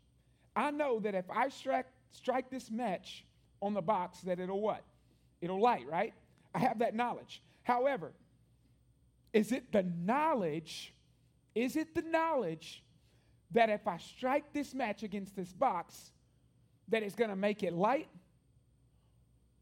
I 0.55 0.70
know 0.70 1.01
that 1.01 1.14
if 1.14 1.28
I 1.30 1.49
strike, 1.49 1.86
strike 2.12 2.51
this 2.51 2.70
match 2.70 3.24
on 3.61 3.74
the 3.74 3.82
box, 3.82 4.20
that 4.20 4.40
it'll 4.40 4.61
what? 4.61 4.82
It'll 5.40 5.61
light, 5.61 5.86
right? 5.88 6.14
I 6.55 6.61
have 6.61 6.78
that 6.78 6.94
knowledge. 6.94 7.42
However, 7.62 8.12
is 9.32 9.53
it 9.53 9.72
the 9.72 9.82
knowledge? 9.82 10.94
Is 11.55 11.76
it 11.76 11.94
the 11.94 12.03
knowledge 12.03 12.82
that 13.51 13.68
if 13.68 13.86
I 13.86 13.99
strike 13.99 14.53
this 14.53 14.74
match 14.74 15.03
against 15.03 15.36
this 15.36 15.53
box, 15.53 16.12
that 16.88 17.03
it's 17.03 17.14
going 17.14 17.30
to 17.30 17.36
make 17.36 17.62
it 17.62 17.72
light? 17.72 18.09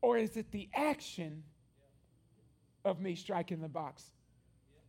Or 0.04 0.18
is 0.18 0.36
it 0.36 0.52
the 0.52 0.68
action 0.74 1.42
of 2.84 3.00
me 3.00 3.14
striking 3.14 3.62
the 3.62 3.70
box 3.70 4.04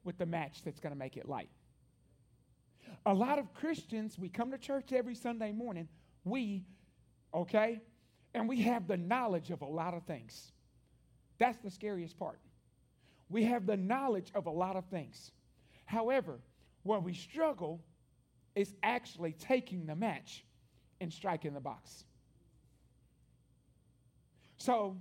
with 0.03 0.17
the 0.17 0.25
match 0.25 0.61
that's 0.61 0.81
going 0.81 0.91
to 0.91 0.99
make 0.99 1.15
it 1.15 1.25
light? 1.25 1.47
A 3.05 3.13
lot 3.13 3.39
of 3.39 3.53
Christians, 3.53 4.19
we 4.19 4.27
come 4.27 4.51
to 4.51 4.57
church 4.57 4.91
every 4.91 5.15
Sunday 5.15 5.53
morning, 5.53 5.87
we, 6.25 6.65
okay, 7.33 7.79
and 8.33 8.49
we 8.49 8.63
have 8.63 8.89
the 8.89 8.97
knowledge 8.97 9.51
of 9.51 9.61
a 9.61 9.65
lot 9.65 9.93
of 9.93 10.03
things. 10.03 10.51
That's 11.39 11.59
the 11.59 11.71
scariest 11.71 12.19
part. 12.19 12.41
We 13.29 13.45
have 13.45 13.65
the 13.65 13.77
knowledge 13.77 14.33
of 14.35 14.47
a 14.47 14.51
lot 14.51 14.75
of 14.75 14.83
things. 14.87 15.31
However, 15.85 16.41
where 16.83 16.99
we 16.99 17.13
struggle 17.13 17.81
is 18.53 18.73
actually 18.83 19.31
taking 19.31 19.85
the 19.85 19.95
match 19.95 20.43
and 20.99 21.13
striking 21.13 21.53
the 21.53 21.61
box. 21.61 22.03
So 24.57 24.97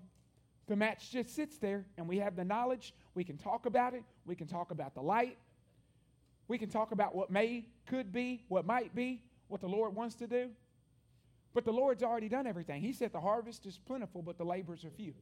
the 0.66 0.76
match 0.76 1.11
just 1.11 1.34
sits 1.34 1.59
there, 1.59 1.86
and 1.96 2.09
we 2.09 2.18
have 2.18 2.36
the 2.36 2.44
knowledge. 2.44 2.94
We 3.14 3.24
can 3.24 3.36
talk 3.36 3.66
about 3.66 3.94
it. 3.94 4.02
We 4.26 4.34
can 4.34 4.46
talk 4.46 4.70
about 4.70 4.94
the 4.94 5.02
light. 5.02 5.36
We 6.48 6.59
can 6.59 6.68
talk 6.68 6.92
about 6.92 7.14
what 7.14 7.30
may, 7.30 7.66
could 7.86 8.12
be, 8.12 8.44
what 8.48 8.66
might 8.66 8.94
be, 8.94 9.22
what 9.48 9.61
the 9.61 9.68
Lord 9.68 9.94
wants 9.94 10.14
to 10.16 10.26
do. 10.26 10.50
But 11.55 11.64
the 11.64 11.72
Lord's 11.72 12.02
already 12.02 12.28
done 12.28 12.46
everything. 12.46 12.82
He 12.82 12.92
said 12.92 13.12
the 13.12 13.20
harvest 13.20 13.64
is 13.66 13.78
plentiful, 13.78 14.22
but 14.22 14.38
the 14.38 14.44
laborers 14.44 14.84
are 14.84 14.90
few. 14.90 15.14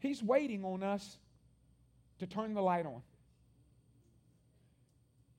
He's 0.00 0.22
waiting 0.22 0.64
on 0.64 0.82
us 0.82 1.18
to 2.18 2.26
turn 2.26 2.54
the 2.54 2.62
light 2.62 2.86
on. 2.86 3.02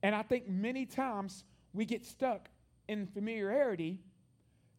And 0.02 0.14
I 0.14 0.22
think 0.22 0.48
many 0.48 0.86
times 0.86 1.44
we 1.72 1.84
get 1.84 2.04
stuck 2.04 2.48
in 2.88 3.06
familiarity 3.06 4.00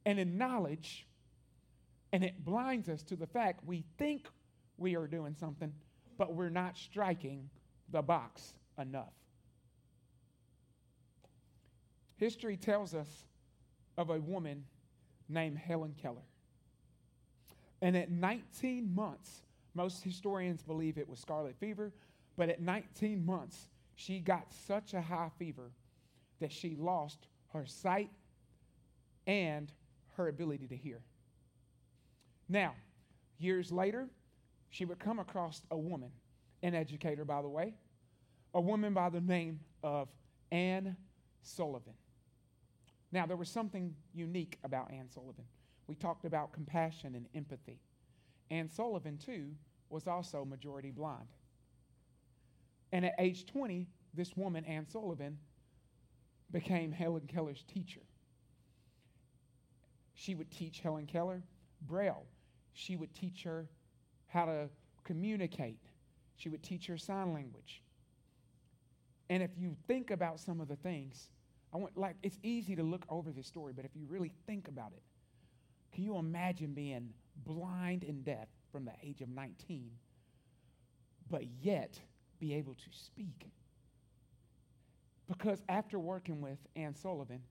and 0.06 0.20
in 0.20 0.38
knowledge, 0.38 1.08
and 2.16 2.24
it 2.24 2.46
blinds 2.46 2.88
us 2.88 3.04
to 3.04 3.18
the 3.18 3.28
fact 3.28 3.60
we 3.66 3.84
think 3.98 4.30
we 4.78 4.96
are 4.96 5.06
doing 5.06 5.36
something, 5.38 5.74
but 6.18 6.34
we're 6.34 6.48
not 6.48 6.78
striking 6.78 7.50
the 7.92 8.02
box 8.02 8.54
enough. 8.80 9.12
History 12.16 12.56
tells 12.56 12.96
us 12.96 13.26
of 13.98 14.12
a 14.12 14.20
woman 14.22 14.64
named 15.28 15.58
Helen 15.58 15.94
Keller. 16.02 16.24
And 17.82 17.98
at 17.98 18.10
19 18.10 18.96
months, 18.96 19.42
most 19.74 20.02
historians 20.02 20.64
believe 20.64 20.98
it 20.98 21.10
was 21.10 21.20
scarlet 21.20 21.58
fever, 21.60 21.92
but 22.38 22.48
at 22.48 22.62
19 22.62 23.26
months, 23.26 23.68
she 23.96 24.22
got 24.22 24.54
such 24.54 24.94
a 24.94 25.02
high 25.02 25.32
fever 25.38 25.70
that 26.40 26.54
she 26.54 26.78
lost 26.80 27.28
her 27.52 27.66
sight 27.66 28.10
and 29.28 29.70
her 30.16 30.30
ability 30.30 30.68
to 30.68 30.78
hear. 30.78 31.02
Now, 32.48 32.76
years 33.38 33.72
later, 33.72 34.08
she 34.70 34.86
would 34.86 35.00
come 35.00 35.20
across 35.20 35.62
a 35.72 35.78
woman, 35.78 36.12
an 36.64 36.76
educator, 36.76 37.26
by 37.26 37.42
the 37.42 37.50
way, 37.50 37.74
a 38.54 38.62
woman 38.62 38.94
by 38.94 39.10
the 39.10 39.22
name 39.22 39.60
of 39.84 40.10
Anne 40.52 40.96
Sullivan. 41.42 41.94
Now, 43.12 43.26
there 43.26 43.38
was 43.38 43.50
something 43.50 43.96
unique 44.14 44.60
about 44.64 44.92
Anne 44.92 45.10
Sullivan. 45.10 45.46
We 45.88 45.96
talked 45.96 46.26
about 46.26 46.52
compassion 46.52 47.16
and 47.16 47.28
empathy. 47.36 47.80
Anne 48.52 48.70
Sullivan, 48.70 49.18
too, 49.18 49.52
was 49.90 50.08
also 50.08 50.46
majority 50.46 50.92
blind. 50.92 51.28
And 52.92 53.06
at 53.06 53.14
age 53.20 53.46
20, 53.46 53.88
this 54.14 54.36
woman, 54.36 54.66
Anne 54.66 54.88
Sullivan, 54.88 55.38
became 56.52 56.92
Helen 56.92 57.28
Keller's 57.28 57.64
teacher. 57.64 58.02
She 60.14 60.36
would 60.36 60.52
teach 60.52 60.80
Helen 60.80 61.06
Keller 61.06 61.44
Braille. 61.82 62.26
She 62.76 62.96
would 62.96 63.16
teach 63.16 63.44
her 63.44 63.68
how 64.28 64.46
to 64.46 64.70
communicate. 65.04 65.80
She 66.36 66.50
would 66.50 66.62
teach 66.62 66.86
her 66.88 66.98
sign 66.98 67.34
language. 67.34 67.82
And 69.30 69.42
if 69.42 69.52
you 69.58 69.76
think 69.88 70.12
about 70.12 70.40
some 70.40 70.62
of 70.62 70.68
the 70.68 70.76
things 70.76 71.30
I 71.74 71.78
want, 71.78 71.98
like, 71.98 72.16
it's 72.22 72.38
easy 72.44 72.76
to 72.76 72.84
look 72.84 73.06
over 73.10 73.32
this 73.32 73.48
story, 73.48 73.74
but 73.76 73.86
if 73.86 73.92
you 73.96 74.06
really 74.08 74.32
think 74.46 74.68
about 74.68 74.92
it, 74.96 75.02
can 75.94 76.04
you 76.04 76.18
imagine 76.18 76.74
being 76.74 77.10
blind 77.46 78.04
and 78.04 78.24
deaf 78.24 78.48
from 78.72 78.86
the 78.86 78.94
age 79.02 79.22
of 79.22 79.30
19, 79.30 79.90
but 81.30 81.44
yet 81.62 82.00
be 82.40 82.54
able 82.54 82.76
to 82.76 82.90
speak? 82.92 83.50
Because 85.28 85.64
after 85.70 85.98
working 85.98 86.42
with 86.42 86.60
Anne 86.76 86.96
Sullivan, 86.96 87.42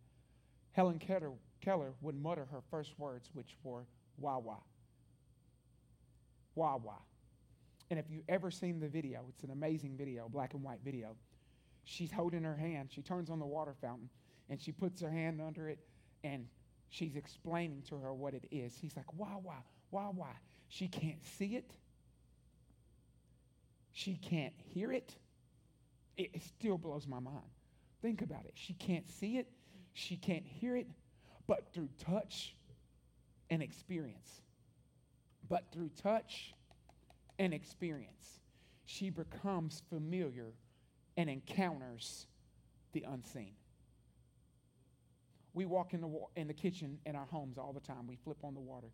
Helen 0.72 0.98
Keller, 0.98 1.32
Keller 1.60 1.92
would 2.02 2.14
mutter 2.14 2.46
her 2.50 2.60
first 2.70 2.98
words, 2.98 3.30
which 3.32 3.56
were 3.62 3.86
Wawa. 4.18 4.58
Wawa. 6.54 6.98
And 7.90 7.98
if 7.98 8.06
you've 8.10 8.24
ever 8.28 8.50
seen 8.50 8.80
the 8.80 8.88
video, 8.88 9.24
it's 9.28 9.44
an 9.44 9.50
amazing 9.50 9.96
video, 9.96 10.28
black 10.28 10.54
and 10.54 10.62
white 10.62 10.80
video 10.84 11.16
she's 11.84 12.10
holding 12.10 12.42
her 12.42 12.56
hand. 12.56 12.90
She 12.90 13.02
turns 13.02 13.30
on 13.30 13.38
the 13.38 13.46
water 13.46 13.74
fountain 13.80 14.08
and 14.50 14.60
she 14.60 14.72
puts 14.72 15.00
her 15.00 15.10
hand 15.10 15.40
under 15.40 15.68
it 15.68 15.78
and 16.24 16.46
she's 16.88 17.16
explaining 17.16 17.82
to 17.88 17.96
her 17.96 18.12
what 18.12 18.34
it 18.34 18.46
is. 18.50 18.76
He's 18.80 18.96
like, 18.96 19.06
why, 19.16 19.36
why, 19.42 19.58
why, 19.90 20.10
why? 20.14 20.32
She 20.68 20.88
can't 20.88 21.24
see 21.24 21.56
it. 21.56 21.70
She 23.92 24.16
can't 24.16 24.54
hear 24.56 24.92
it. 24.92 25.14
It, 26.16 26.30
it 26.34 26.42
still 26.42 26.78
blows 26.78 27.06
my 27.06 27.20
mind. 27.20 27.44
Think 28.02 28.22
about 28.22 28.44
it. 28.44 28.52
She 28.54 28.72
can't 28.74 29.08
see 29.08 29.38
it. 29.38 29.48
She 29.92 30.16
can't 30.16 30.46
hear 30.46 30.76
it. 30.76 30.88
But 31.46 31.72
through 31.72 31.88
touch 31.98 32.56
and 33.50 33.62
experience, 33.62 34.40
but 35.48 35.64
through 35.72 35.90
touch 36.02 36.54
and 37.38 37.52
experience, 37.52 38.40
she 38.86 39.10
becomes 39.10 39.82
familiar 39.90 40.52
and 41.16 41.28
encounters 41.30 42.26
the 42.92 43.04
unseen. 43.08 43.52
We 45.52 45.64
walk 45.66 45.94
in 45.94 46.00
the, 46.00 46.06
wa- 46.06 46.26
in 46.36 46.48
the 46.48 46.54
kitchen 46.54 46.98
in 47.06 47.14
our 47.14 47.26
homes 47.26 47.58
all 47.58 47.72
the 47.72 47.80
time. 47.80 48.06
We 48.06 48.16
flip 48.16 48.38
on 48.42 48.54
the 48.54 48.60
water. 48.60 48.88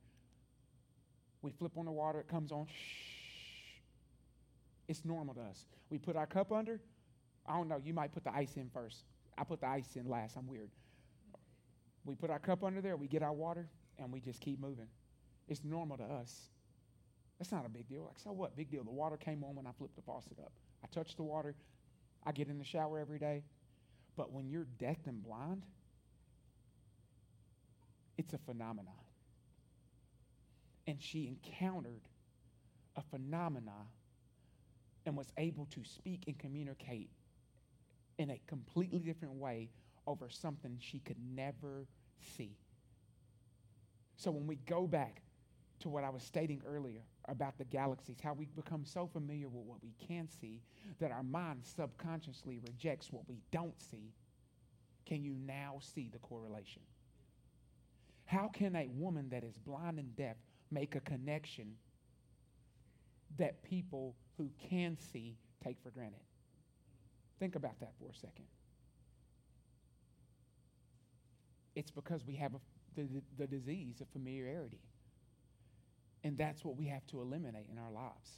We 1.43 1.53
flip 1.53 1.73
on 1.79 1.87
the 1.87 1.93
water, 1.93 2.21
it 2.21 2.29
comes 2.29 2.53
on. 2.53 2.67
Shh. 2.67 3.79
It's 4.89 5.05
normal 5.05 5.35
to 5.35 5.41
us. 5.41 5.65
We 5.89 5.99
put 5.99 6.17
our 6.17 6.27
cup 6.27 6.53
under. 6.53 6.81
I 7.47 7.57
don't 7.57 7.69
know, 7.69 7.81
you 7.83 7.95
might 7.95 8.13
put 8.13 8.25
the 8.25 8.35
ice 8.35 8.57
in 8.57 8.69
first. 8.73 9.05
I 9.39 9.45
put 9.45 9.61
the 9.61 9.69
ice 9.69 9.97
in 9.97 10.07
last. 10.07 10.37
I'm 10.37 10.47
weird. 10.47 10.69
We 12.05 12.15
put 12.15 12.31
our 12.31 12.39
cup 12.39 12.63
under 12.65 12.81
there, 12.81 12.97
we 12.97 13.07
get 13.07 13.23
our 13.23 13.33
water, 13.33 13.69
and 13.99 14.13
we 14.13 14.21
just 14.21 14.41
keep 14.41 14.61
moving. 14.61 14.87
It's 15.51 15.65
normal 15.65 15.99
to 15.99 16.05
us. 16.05 16.49
That's 17.39 17.51
not 17.51 17.67
a 17.67 17.69
big 17.69 17.89
deal. 17.89 18.05
Like, 18.05 18.21
so 18.23 18.31
what? 18.31 18.57
Big 18.57 18.71
deal. 18.71 18.85
The 18.85 18.91
water 18.91 19.17
came 19.17 19.43
on 19.43 19.57
when 19.57 19.67
I 19.67 19.73
flipped 19.73 19.97
the 19.97 20.03
faucet 20.03 20.39
up. 20.39 20.53
I 20.85 20.87
touched 20.95 21.17
the 21.17 21.25
water. 21.25 21.55
I 22.25 22.33
get 22.33 22.49
in 22.49 22.59
the 22.59 22.65
shower 22.65 23.01
every 23.01 23.19
day. 23.19 23.43
But 24.17 24.33
when 24.33 24.49
you're 24.49 24.67
deaf 24.79 24.99
and 25.07 25.23
blind, 25.23 25.65
it's 28.17 28.33
a 28.33 28.39
phenomenon. 28.39 28.93
And 30.87 31.03
she 31.03 31.27
encountered 31.27 32.03
a 32.97 33.03
phenomenon 33.03 33.87
and 35.07 35.17
was 35.17 35.33
able 35.37 35.67
to 35.67 35.83
speak 35.85 36.25
and 36.27 36.39
communicate 36.39 37.11
in 38.19 38.31
a 38.31 38.41
completely 38.47 38.99
different 38.99 39.35
way 39.35 39.71
over 40.07 40.29
something 40.29 40.77
she 40.79 40.99
could 41.01 41.17
never 41.35 41.87
see. 42.37 42.57
So 44.17 44.31
when 44.31 44.47
we 44.47 44.57
go 44.57 44.87
back 44.87 45.23
to 45.81 45.89
what 45.89 46.05
I 46.05 46.11
was 46.11 46.23
stating 46.23 46.63
earlier 46.67 47.01
about 47.29 47.59
the 47.59 47.65
galaxies, 47.65 48.19
how 48.23 48.35
we 48.35 48.47
become 48.57 48.85
so 48.85 49.07
familiar 49.07 49.49
with 49.49 49.65
what 49.65 49.83
we 49.83 49.95
can 50.07 50.29
see 50.29 50.61
that 51.01 51.11
our 51.11 51.23
mind 51.23 51.63
subconsciously 51.65 52.61
rejects 52.67 53.11
what 53.11 53.29
we 53.29 53.41
don't 53.51 53.81
see, 53.81 54.13
can 55.07 55.25
you 55.25 55.35
now 55.47 55.79
see 55.81 56.09
the 56.13 56.19
correlation? 56.19 56.83
How 58.27 58.49
can 58.49 58.77
a 58.77 58.89
woman 58.93 59.29
that 59.31 59.43
is 59.43 59.57
blind 59.57 59.99
and 59.99 60.15
deaf 60.17 60.37
make 60.71 60.95
a 60.95 61.01
connection 61.01 61.75
that 63.39 63.63
people 63.63 64.15
who 64.37 64.51
can 64.69 64.97
see 65.13 65.37
take 65.65 65.77
for 65.83 65.91
granted? 65.91 66.21
Think 67.39 67.57
about 67.57 67.81
that 67.81 67.93
for 67.99 68.11
a 68.11 68.15
second. 68.15 68.45
It's 71.75 71.91
because 71.91 72.25
we 72.27 72.35
have 72.37 72.55
a, 72.55 72.59
the, 72.95 73.09
the 73.39 73.47
disease 73.47 74.01
of 74.01 74.09
familiarity. 74.09 74.81
And 76.23 76.37
that's 76.37 76.65
what 76.65 76.77
we 76.77 76.87
have 76.87 77.07
to 77.09 77.21
eliminate 77.21 77.67
in 77.71 77.79
our 77.79 77.91
lives. 77.91 78.31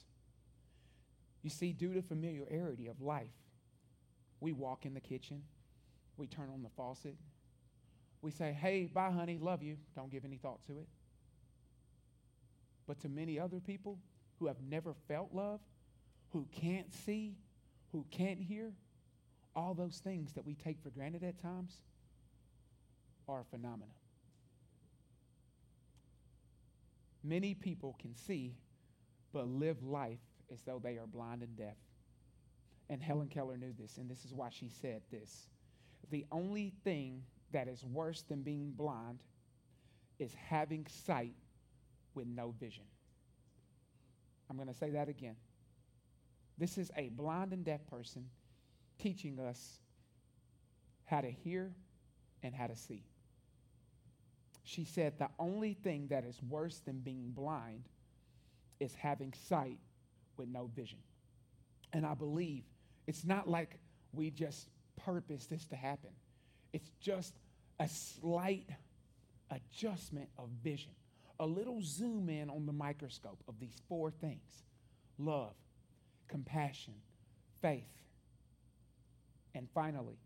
You 1.42 1.50
see, 1.50 1.72
due 1.72 1.92
to 1.94 2.02
familiarity 2.02 2.86
of 2.86 3.00
life, 3.00 3.34
we 4.40 4.52
walk 4.52 4.86
in 4.86 4.94
the 4.94 5.00
kitchen, 5.00 5.42
we 6.16 6.26
turn 6.26 6.48
on 6.52 6.62
the 6.62 6.68
faucet, 6.76 7.16
we 8.22 8.30
say, 8.30 8.52
hey, 8.52 8.86
bye, 8.86 9.10
honey, 9.10 9.38
love 9.40 9.62
you. 9.62 9.76
Don't 9.96 10.10
give 10.10 10.24
any 10.24 10.36
thought 10.36 10.62
to 10.66 10.78
it. 10.78 10.88
But 12.86 13.00
to 13.00 13.08
many 13.08 13.38
other 13.38 13.58
people 13.58 13.98
who 14.38 14.46
have 14.46 14.62
never 14.62 14.94
felt 15.08 15.30
love, 15.32 15.60
who 16.30 16.46
can't 16.52 16.92
see, 16.94 17.34
who 17.90 18.06
can't 18.10 18.40
hear, 18.40 18.72
all 19.54 19.74
those 19.74 19.98
things 19.98 20.32
that 20.34 20.46
we 20.46 20.54
take 20.54 20.80
for 20.80 20.90
granted 20.90 21.24
at 21.24 21.40
times 21.42 21.80
are 23.28 23.40
a 23.40 23.44
phenomenon. 23.44 23.94
Many 27.24 27.54
people 27.54 27.96
can 28.00 28.14
see, 28.14 28.56
but 29.32 29.48
live 29.48 29.82
life 29.82 30.18
as 30.52 30.62
though 30.62 30.80
they 30.82 30.98
are 30.98 31.06
blind 31.06 31.42
and 31.42 31.56
deaf. 31.56 31.76
And 32.90 33.02
Helen 33.02 33.28
Keller 33.28 33.56
knew 33.56 33.72
this, 33.78 33.96
and 33.96 34.10
this 34.10 34.24
is 34.24 34.34
why 34.34 34.48
she 34.50 34.68
said 34.68 35.02
this. 35.10 35.48
The 36.10 36.26
only 36.32 36.72
thing 36.84 37.22
that 37.52 37.68
is 37.68 37.84
worse 37.84 38.22
than 38.22 38.42
being 38.42 38.72
blind 38.72 39.20
is 40.18 40.34
having 40.34 40.86
sight 40.86 41.34
with 42.14 42.26
no 42.26 42.54
vision. 42.60 42.84
I'm 44.50 44.56
going 44.56 44.68
to 44.68 44.74
say 44.74 44.90
that 44.90 45.08
again. 45.08 45.36
This 46.58 46.76
is 46.76 46.90
a 46.96 47.08
blind 47.08 47.52
and 47.52 47.64
deaf 47.64 47.86
person 47.86 48.26
teaching 48.98 49.38
us 49.38 49.78
how 51.06 51.20
to 51.20 51.30
hear 51.30 51.72
and 52.42 52.54
how 52.54 52.66
to 52.66 52.76
see. 52.76 53.04
She 54.64 54.84
said, 54.84 55.18
The 55.18 55.28
only 55.38 55.74
thing 55.74 56.06
that 56.08 56.24
is 56.24 56.40
worse 56.48 56.78
than 56.78 56.98
being 57.00 57.30
blind 57.30 57.88
is 58.80 58.94
having 58.94 59.32
sight 59.48 59.78
with 60.36 60.48
no 60.48 60.70
vision. 60.74 60.98
And 61.92 62.06
I 62.06 62.14
believe 62.14 62.64
it's 63.06 63.24
not 63.24 63.48
like 63.48 63.78
we 64.12 64.30
just 64.30 64.68
purpose 64.96 65.46
this 65.46 65.64
to 65.66 65.76
happen, 65.76 66.10
it's 66.72 66.90
just 67.00 67.34
a 67.80 67.88
slight 67.88 68.68
adjustment 69.50 70.28
of 70.38 70.48
vision, 70.62 70.92
a 71.40 71.46
little 71.46 71.80
zoom 71.82 72.28
in 72.28 72.48
on 72.48 72.66
the 72.66 72.72
microscope 72.72 73.42
of 73.48 73.58
these 73.58 73.76
four 73.88 74.10
things 74.10 74.64
love, 75.18 75.54
compassion, 76.28 76.94
faith, 77.60 77.84
and 79.54 79.68
finally, 79.74 80.18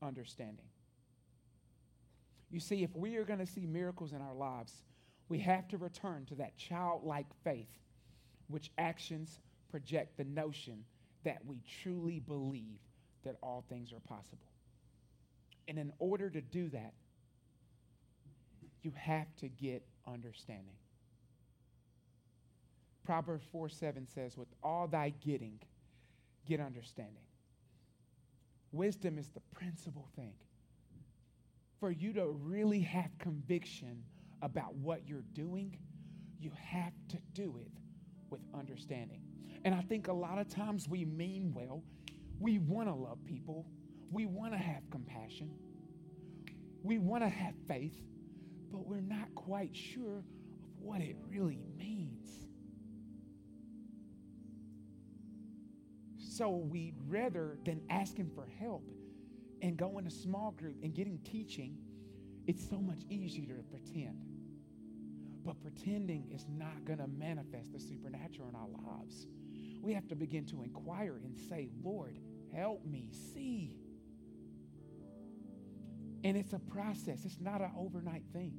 understanding. 0.00 0.71
You 2.52 2.60
see, 2.60 2.84
if 2.84 2.94
we 2.94 3.16
are 3.16 3.24
going 3.24 3.38
to 3.38 3.46
see 3.46 3.66
miracles 3.66 4.12
in 4.12 4.20
our 4.20 4.34
lives, 4.34 4.84
we 5.28 5.38
have 5.38 5.66
to 5.68 5.78
return 5.78 6.26
to 6.26 6.34
that 6.36 6.56
childlike 6.58 7.26
faith, 7.42 7.70
which 8.48 8.70
actions 8.76 9.40
project 9.70 10.18
the 10.18 10.24
notion 10.24 10.84
that 11.24 11.38
we 11.46 11.62
truly 11.82 12.20
believe 12.20 12.78
that 13.24 13.36
all 13.42 13.64
things 13.70 13.90
are 13.92 14.00
possible. 14.00 14.46
And 15.66 15.78
in 15.78 15.92
order 15.98 16.28
to 16.28 16.42
do 16.42 16.68
that, 16.68 16.92
you 18.82 18.92
have 18.96 19.34
to 19.36 19.48
get 19.48 19.82
understanding. 20.06 20.76
Proverbs 23.04 23.44
4 23.50 23.70
7 23.70 24.06
says, 24.06 24.36
With 24.36 24.48
all 24.62 24.86
thy 24.88 25.14
getting, 25.24 25.58
get 26.46 26.60
understanding. 26.60 27.24
Wisdom 28.72 29.16
is 29.18 29.28
the 29.28 29.40
principal 29.54 30.06
thing. 30.16 30.34
For 31.82 31.90
you 31.90 32.12
to 32.12 32.28
really 32.28 32.78
have 32.82 33.10
conviction 33.18 34.04
about 34.40 34.72
what 34.76 35.08
you're 35.08 35.24
doing, 35.34 35.76
you 36.38 36.52
have 36.56 36.92
to 37.08 37.16
do 37.34 37.56
it 37.60 37.72
with 38.30 38.40
understanding. 38.54 39.20
And 39.64 39.74
I 39.74 39.80
think 39.80 40.06
a 40.06 40.12
lot 40.12 40.38
of 40.38 40.48
times 40.48 40.88
we 40.88 41.04
mean 41.04 41.52
well. 41.52 41.82
We 42.38 42.60
want 42.60 42.86
to 42.86 42.94
love 42.94 43.18
people. 43.26 43.66
We 44.12 44.26
want 44.26 44.52
to 44.52 44.58
have 44.58 44.88
compassion. 44.92 45.50
We 46.84 46.98
want 46.98 47.24
to 47.24 47.28
have 47.28 47.54
faith, 47.66 48.00
but 48.70 48.86
we're 48.86 49.00
not 49.00 49.34
quite 49.34 49.74
sure 49.74 50.18
of 50.18 50.24
what 50.78 51.00
it 51.00 51.16
really 51.28 51.64
means. 51.76 52.46
So 56.16 56.48
we'd 56.48 56.94
rather 57.08 57.58
than 57.64 57.82
asking 57.90 58.30
for 58.36 58.46
help 58.60 58.84
and 59.62 59.76
going 59.76 60.06
a 60.06 60.10
small 60.10 60.50
group 60.50 60.76
and 60.82 60.92
getting 60.92 61.18
teaching, 61.18 61.78
it's 62.46 62.68
so 62.68 62.78
much 62.78 62.98
easier 63.08 63.56
to 63.56 63.62
pretend. 63.62 64.18
But 65.44 65.60
pretending 65.62 66.28
is 66.32 66.44
not 66.48 66.84
going 66.84 66.98
to 66.98 67.06
manifest 67.06 67.72
the 67.72 67.78
supernatural 67.78 68.48
in 68.48 68.56
our 68.56 68.68
lives. 68.68 69.28
We 69.80 69.94
have 69.94 70.06
to 70.08 70.16
begin 70.16 70.44
to 70.46 70.62
inquire 70.62 71.20
and 71.24 71.36
say, 71.48 71.68
Lord, 71.82 72.18
help 72.54 72.84
me 72.84 73.10
see. 73.32 73.76
And 76.24 76.36
it's 76.36 76.52
a 76.52 76.58
process, 76.58 77.24
it's 77.24 77.40
not 77.40 77.60
an 77.60 77.72
overnight 77.76 78.24
thing. 78.32 78.54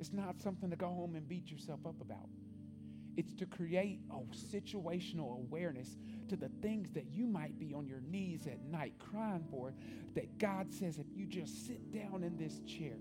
It's 0.00 0.12
not 0.12 0.40
something 0.40 0.70
to 0.70 0.76
go 0.76 0.88
home 0.88 1.14
and 1.14 1.28
beat 1.28 1.50
yourself 1.50 1.80
up 1.86 2.00
about. 2.00 2.28
It's 3.16 3.34
to 3.34 3.46
create 3.46 4.00
a 4.10 4.20
situational 4.34 5.36
awareness 5.36 5.96
to 6.28 6.36
the 6.36 6.48
things 6.62 6.90
that 6.92 7.06
you 7.10 7.26
might 7.26 7.58
be 7.58 7.74
on 7.74 7.86
your 7.86 8.00
knees 8.00 8.46
at 8.46 8.62
night 8.64 8.94
crying 8.98 9.44
for. 9.50 9.74
That 10.14 10.38
God 10.38 10.72
says, 10.72 10.98
if 10.98 11.06
you 11.14 11.26
just 11.26 11.66
sit 11.66 11.92
down 11.92 12.22
in 12.22 12.36
this 12.36 12.60
chair 12.60 12.96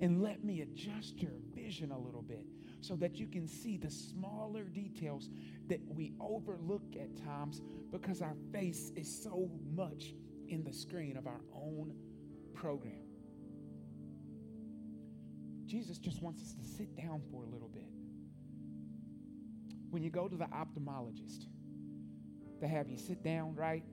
and 0.00 0.22
let 0.22 0.44
me 0.44 0.60
adjust 0.60 1.20
your 1.20 1.32
vision 1.54 1.90
a 1.90 1.98
little 1.98 2.22
bit 2.22 2.44
so 2.80 2.94
that 2.96 3.16
you 3.16 3.26
can 3.26 3.48
see 3.48 3.76
the 3.76 3.90
smaller 3.90 4.64
details 4.64 5.30
that 5.68 5.80
we 5.88 6.12
overlook 6.20 6.94
at 6.94 7.16
times 7.24 7.60
because 7.90 8.22
our 8.22 8.36
face 8.52 8.92
is 8.96 9.22
so 9.22 9.50
much 9.74 10.14
in 10.48 10.62
the 10.64 10.72
screen 10.72 11.16
of 11.16 11.26
our 11.26 11.40
own 11.54 11.92
program. 12.54 13.02
Jesus 15.66 15.98
just 15.98 16.22
wants 16.22 16.42
us 16.42 16.54
to 16.54 16.64
sit 16.64 16.96
down 16.96 17.20
for 17.30 17.42
a 17.44 17.46
little 17.46 17.68
bit. 17.68 17.87
When 19.90 20.02
you 20.02 20.10
go 20.10 20.28
to 20.28 20.36
the 20.36 20.46
ophthalmologist, 20.46 21.46
they 22.60 22.68
have 22.68 22.88
you 22.88 22.98
sit 22.98 23.22
down, 23.22 23.54
right? 23.54 23.84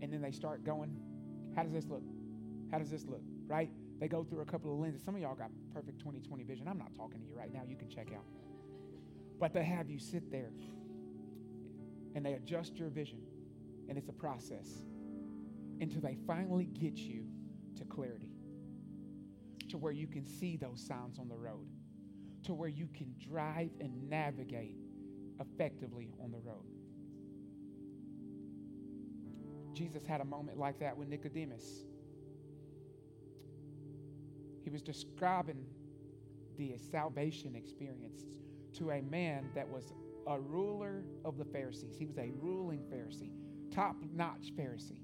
And 0.00 0.12
then 0.12 0.20
they 0.20 0.30
start 0.30 0.64
going, 0.64 0.96
How 1.54 1.62
does 1.62 1.72
this 1.72 1.86
look? 1.88 2.02
How 2.70 2.78
does 2.78 2.90
this 2.90 3.06
look, 3.06 3.22
right? 3.46 3.70
They 4.00 4.08
go 4.08 4.24
through 4.24 4.40
a 4.40 4.44
couple 4.44 4.72
of 4.72 4.78
lenses. 4.78 5.02
Some 5.04 5.14
of 5.14 5.20
y'all 5.20 5.34
got 5.34 5.50
perfect 5.72 6.00
20 6.00 6.20
20 6.20 6.44
vision. 6.44 6.68
I'm 6.68 6.78
not 6.78 6.94
talking 6.94 7.20
to 7.20 7.26
you 7.26 7.34
right 7.36 7.52
now. 7.52 7.62
You 7.66 7.76
can 7.76 7.88
check 7.88 8.08
out. 8.14 8.24
But 9.38 9.52
they 9.52 9.64
have 9.64 9.90
you 9.90 9.98
sit 9.98 10.30
there 10.30 10.50
and 12.14 12.24
they 12.24 12.34
adjust 12.34 12.76
your 12.76 12.88
vision. 12.88 13.20
And 13.88 13.98
it's 13.98 14.08
a 14.08 14.12
process 14.12 14.68
until 15.80 16.00
they 16.00 16.16
finally 16.26 16.66
get 16.66 16.96
you 16.96 17.24
to 17.76 17.84
clarity, 17.84 18.30
to 19.68 19.76
where 19.76 19.92
you 19.92 20.06
can 20.06 20.24
see 20.24 20.56
those 20.56 20.80
signs 20.80 21.18
on 21.18 21.28
the 21.28 21.36
road 21.36 21.68
to 22.44 22.54
where 22.54 22.68
you 22.68 22.88
can 22.94 23.14
drive 23.18 23.70
and 23.80 24.08
navigate 24.08 24.76
effectively 25.40 26.12
on 26.22 26.30
the 26.30 26.38
road. 26.38 26.64
Jesus 29.74 30.06
had 30.06 30.20
a 30.20 30.24
moment 30.24 30.58
like 30.58 30.78
that 30.78 30.96
with 30.96 31.08
Nicodemus. 31.08 31.84
He 34.62 34.70
was 34.70 34.82
describing 34.82 35.66
the 36.56 36.76
salvation 36.90 37.56
experience 37.56 38.24
to 38.74 38.92
a 38.92 39.02
man 39.02 39.50
that 39.54 39.68
was 39.68 39.92
a 40.26 40.38
ruler 40.40 41.02
of 41.24 41.36
the 41.36 41.44
Pharisees. 41.44 41.96
He 41.98 42.06
was 42.06 42.18
a 42.18 42.30
ruling 42.40 42.80
Pharisee, 42.84 43.30
top 43.74 43.96
notch 44.14 44.52
Pharisee. 44.56 45.02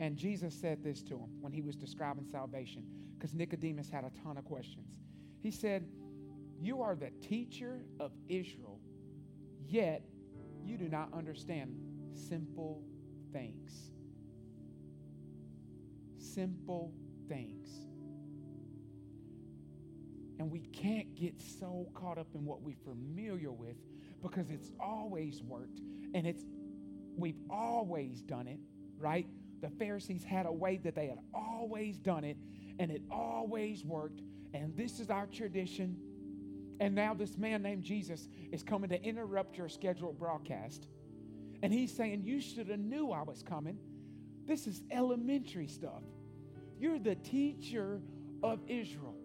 And 0.00 0.16
Jesus 0.16 0.54
said 0.54 0.82
this 0.82 1.02
to 1.04 1.14
him 1.14 1.28
when 1.40 1.52
he 1.52 1.62
was 1.62 1.76
describing 1.76 2.26
salvation 2.26 2.84
because 3.18 3.34
Nicodemus 3.34 3.90
had 3.90 4.04
a 4.04 4.10
ton 4.22 4.36
of 4.36 4.44
questions. 4.44 4.86
He 5.40 5.50
said, 5.50 5.86
You 6.60 6.82
are 6.82 6.94
the 6.94 7.10
teacher 7.26 7.80
of 8.00 8.12
Israel, 8.28 8.80
yet 9.66 10.02
you 10.64 10.76
do 10.76 10.88
not 10.88 11.12
understand 11.12 11.74
simple 12.12 12.82
things. 13.32 13.70
Simple 16.18 16.92
things. 17.28 17.68
And 20.38 20.50
we 20.50 20.60
can't 20.60 21.14
get 21.14 21.40
so 21.40 21.88
caught 21.94 22.18
up 22.18 22.28
in 22.34 22.44
what 22.44 22.60
we're 22.60 22.76
familiar 22.84 23.52
with 23.52 23.76
because 24.22 24.50
it's 24.50 24.70
always 24.80 25.42
worked 25.42 25.80
and 26.14 26.26
it's 26.26 26.42
we've 27.16 27.40
always 27.48 28.20
done 28.20 28.46
it, 28.46 28.58
right? 28.98 29.26
The 29.62 29.70
Pharisees 29.70 30.24
had 30.24 30.46
a 30.46 30.52
way 30.52 30.76
that 30.78 30.94
they 30.94 31.06
had 31.06 31.18
always 31.34 31.98
done 31.98 32.24
it 32.24 32.36
and 32.78 32.90
it 32.90 33.02
always 33.10 33.84
worked. 33.84 34.20
And 34.54 34.76
this 34.76 35.00
is 35.00 35.10
our 35.10 35.26
tradition. 35.26 35.96
And 36.80 36.94
now 36.94 37.14
this 37.14 37.36
man 37.36 37.62
named 37.62 37.82
Jesus 37.82 38.28
is 38.52 38.62
coming 38.62 38.90
to 38.90 39.02
interrupt 39.02 39.56
your 39.56 39.68
scheduled 39.68 40.18
broadcast. 40.18 40.88
And 41.62 41.72
he's 41.72 41.94
saying, 41.94 42.22
You 42.24 42.40
should 42.40 42.68
have 42.68 42.78
knew 42.78 43.10
I 43.10 43.22
was 43.22 43.42
coming. 43.42 43.78
This 44.46 44.66
is 44.66 44.82
elementary 44.90 45.66
stuff. 45.66 46.02
You're 46.78 46.98
the 46.98 47.14
teacher 47.14 48.00
of 48.42 48.60
Israel. 48.68 49.16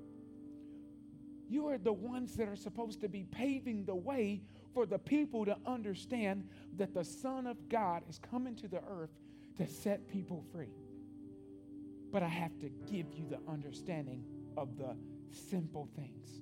You 1.49 1.67
are 1.67 1.77
the 1.77 1.91
ones 1.91 2.35
that 2.37 2.47
are 2.47 2.55
supposed 2.55 3.01
to 3.01 3.09
be 3.09 3.25
paving 3.29 3.83
the 3.83 3.95
way 3.95 4.41
for 4.73 4.85
the 4.85 4.97
people 4.97 5.43
to 5.45 5.57
understand 5.65 6.47
that 6.77 6.93
the 6.93 7.03
Son 7.03 7.45
of 7.45 7.67
God 7.67 8.03
is 8.09 8.19
coming 8.19 8.55
to 8.55 8.69
the 8.69 8.81
earth 8.87 9.11
to 9.57 9.67
set 9.67 10.07
people 10.07 10.45
free 10.53 10.80
but 12.11 12.23
I 12.23 12.27
have 12.27 12.57
to 12.59 12.69
give 12.91 13.13
you 13.13 13.25
the 13.27 13.39
understanding 13.49 14.23
of 14.57 14.77
the 14.77 14.95
simple 15.31 15.89
things. 15.95 16.41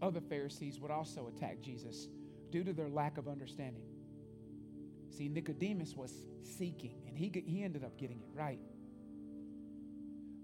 Other 0.00 0.20
Pharisees 0.20 0.80
would 0.80 0.90
also 0.90 1.28
attack 1.28 1.60
Jesus 1.60 2.08
due 2.50 2.62
to 2.62 2.72
their 2.72 2.88
lack 2.88 3.18
of 3.18 3.26
understanding. 3.26 3.82
See, 5.10 5.28
Nicodemus 5.28 5.94
was 5.96 6.12
seeking, 6.42 6.96
and 7.08 7.16
he, 7.16 7.32
he 7.46 7.62
ended 7.62 7.84
up 7.84 7.96
getting 7.98 8.20
it 8.20 8.28
right. 8.32 8.60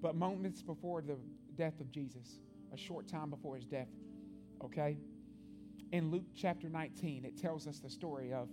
But 0.01 0.17
moments 0.17 0.63
before 0.63 1.03
the 1.03 1.19
death 1.57 1.81
of 1.81 1.91
Jesus, 1.91 2.41
a 2.73 2.77
short 2.77 3.07
time 3.07 3.31
before 3.31 3.57
his 3.57 3.67
death, 3.67 3.89
okay, 4.65 4.97
in 5.93 6.11
Luke 6.11 6.25
chapter 6.35 6.69
19, 6.69 7.25
it 7.25 7.37
tells 7.37 7.67
us 7.67 7.81
the 7.81 7.91
story 7.91 8.33
of 8.33 8.49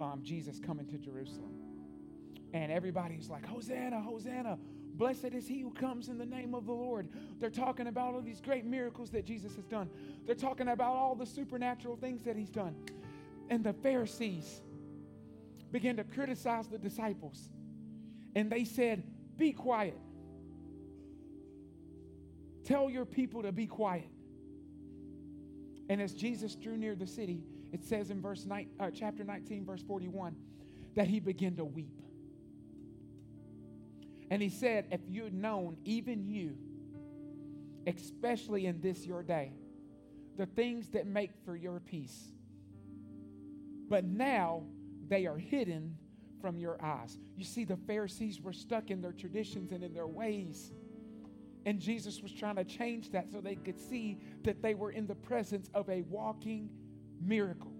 um, 0.00 0.20
Jesus 0.22 0.58
coming 0.58 0.86
to 0.88 0.98
Jerusalem. 0.98 1.67
And 2.52 2.72
everybody's 2.72 3.28
like, 3.28 3.46
Hosanna, 3.46 4.00
Hosanna. 4.00 4.58
Blessed 4.94 5.26
is 5.26 5.46
he 5.46 5.60
who 5.60 5.70
comes 5.70 6.08
in 6.08 6.18
the 6.18 6.26
name 6.26 6.54
of 6.54 6.66
the 6.66 6.72
Lord. 6.72 7.08
They're 7.38 7.50
talking 7.50 7.86
about 7.86 8.14
all 8.14 8.20
these 8.20 8.40
great 8.40 8.64
miracles 8.64 9.10
that 9.10 9.24
Jesus 9.24 9.54
has 9.54 9.64
done. 9.66 9.88
They're 10.26 10.34
talking 10.34 10.68
about 10.68 10.96
all 10.96 11.14
the 11.14 11.26
supernatural 11.26 11.96
things 11.96 12.22
that 12.24 12.36
he's 12.36 12.50
done. 12.50 12.74
And 13.48 13.62
the 13.62 13.72
Pharisees 13.74 14.60
began 15.70 15.96
to 15.96 16.04
criticize 16.04 16.66
the 16.68 16.78
disciples. 16.78 17.50
and 18.34 18.50
they 18.50 18.64
said, 18.64 19.02
Be 19.36 19.52
quiet. 19.52 19.98
Tell 22.64 22.90
your 22.90 23.04
people 23.06 23.42
to 23.42 23.52
be 23.52 23.66
quiet. 23.66 24.08
And 25.88 26.02
as 26.02 26.12
Jesus 26.12 26.54
drew 26.54 26.76
near 26.76 26.94
the 26.94 27.06
city, 27.06 27.42
it 27.72 27.84
says 27.84 28.10
in 28.10 28.20
verse 28.20 28.44
nine, 28.44 28.68
uh, 28.78 28.90
chapter 28.92 29.24
19, 29.24 29.64
verse 29.64 29.82
41, 29.82 30.36
that 30.94 31.06
he 31.06 31.20
began 31.20 31.56
to 31.56 31.64
weep. 31.64 32.02
And 34.30 34.42
he 34.42 34.48
said, 34.48 34.86
If 34.90 35.00
you'd 35.08 35.34
known, 35.34 35.76
even 35.84 36.24
you, 36.26 36.56
especially 37.86 38.66
in 38.66 38.80
this 38.80 39.06
your 39.06 39.22
day, 39.22 39.52
the 40.36 40.46
things 40.46 40.88
that 40.90 41.06
make 41.06 41.30
for 41.44 41.56
your 41.56 41.80
peace, 41.80 42.32
but 43.88 44.04
now 44.04 44.62
they 45.08 45.26
are 45.26 45.38
hidden 45.38 45.96
from 46.40 46.58
your 46.58 46.82
eyes. 46.82 47.18
You 47.36 47.44
see, 47.44 47.64
the 47.64 47.76
Pharisees 47.76 48.40
were 48.40 48.52
stuck 48.52 48.90
in 48.90 49.00
their 49.00 49.12
traditions 49.12 49.72
and 49.72 49.82
in 49.82 49.92
their 49.92 50.06
ways. 50.06 50.72
And 51.66 51.80
Jesus 51.80 52.22
was 52.22 52.32
trying 52.32 52.56
to 52.56 52.64
change 52.64 53.10
that 53.10 53.30
so 53.32 53.40
they 53.40 53.56
could 53.56 53.78
see 53.78 54.18
that 54.44 54.62
they 54.62 54.74
were 54.74 54.90
in 54.90 55.06
the 55.06 55.14
presence 55.14 55.68
of 55.74 55.88
a 55.88 56.02
walking 56.02 56.70
miracle. 57.20 57.72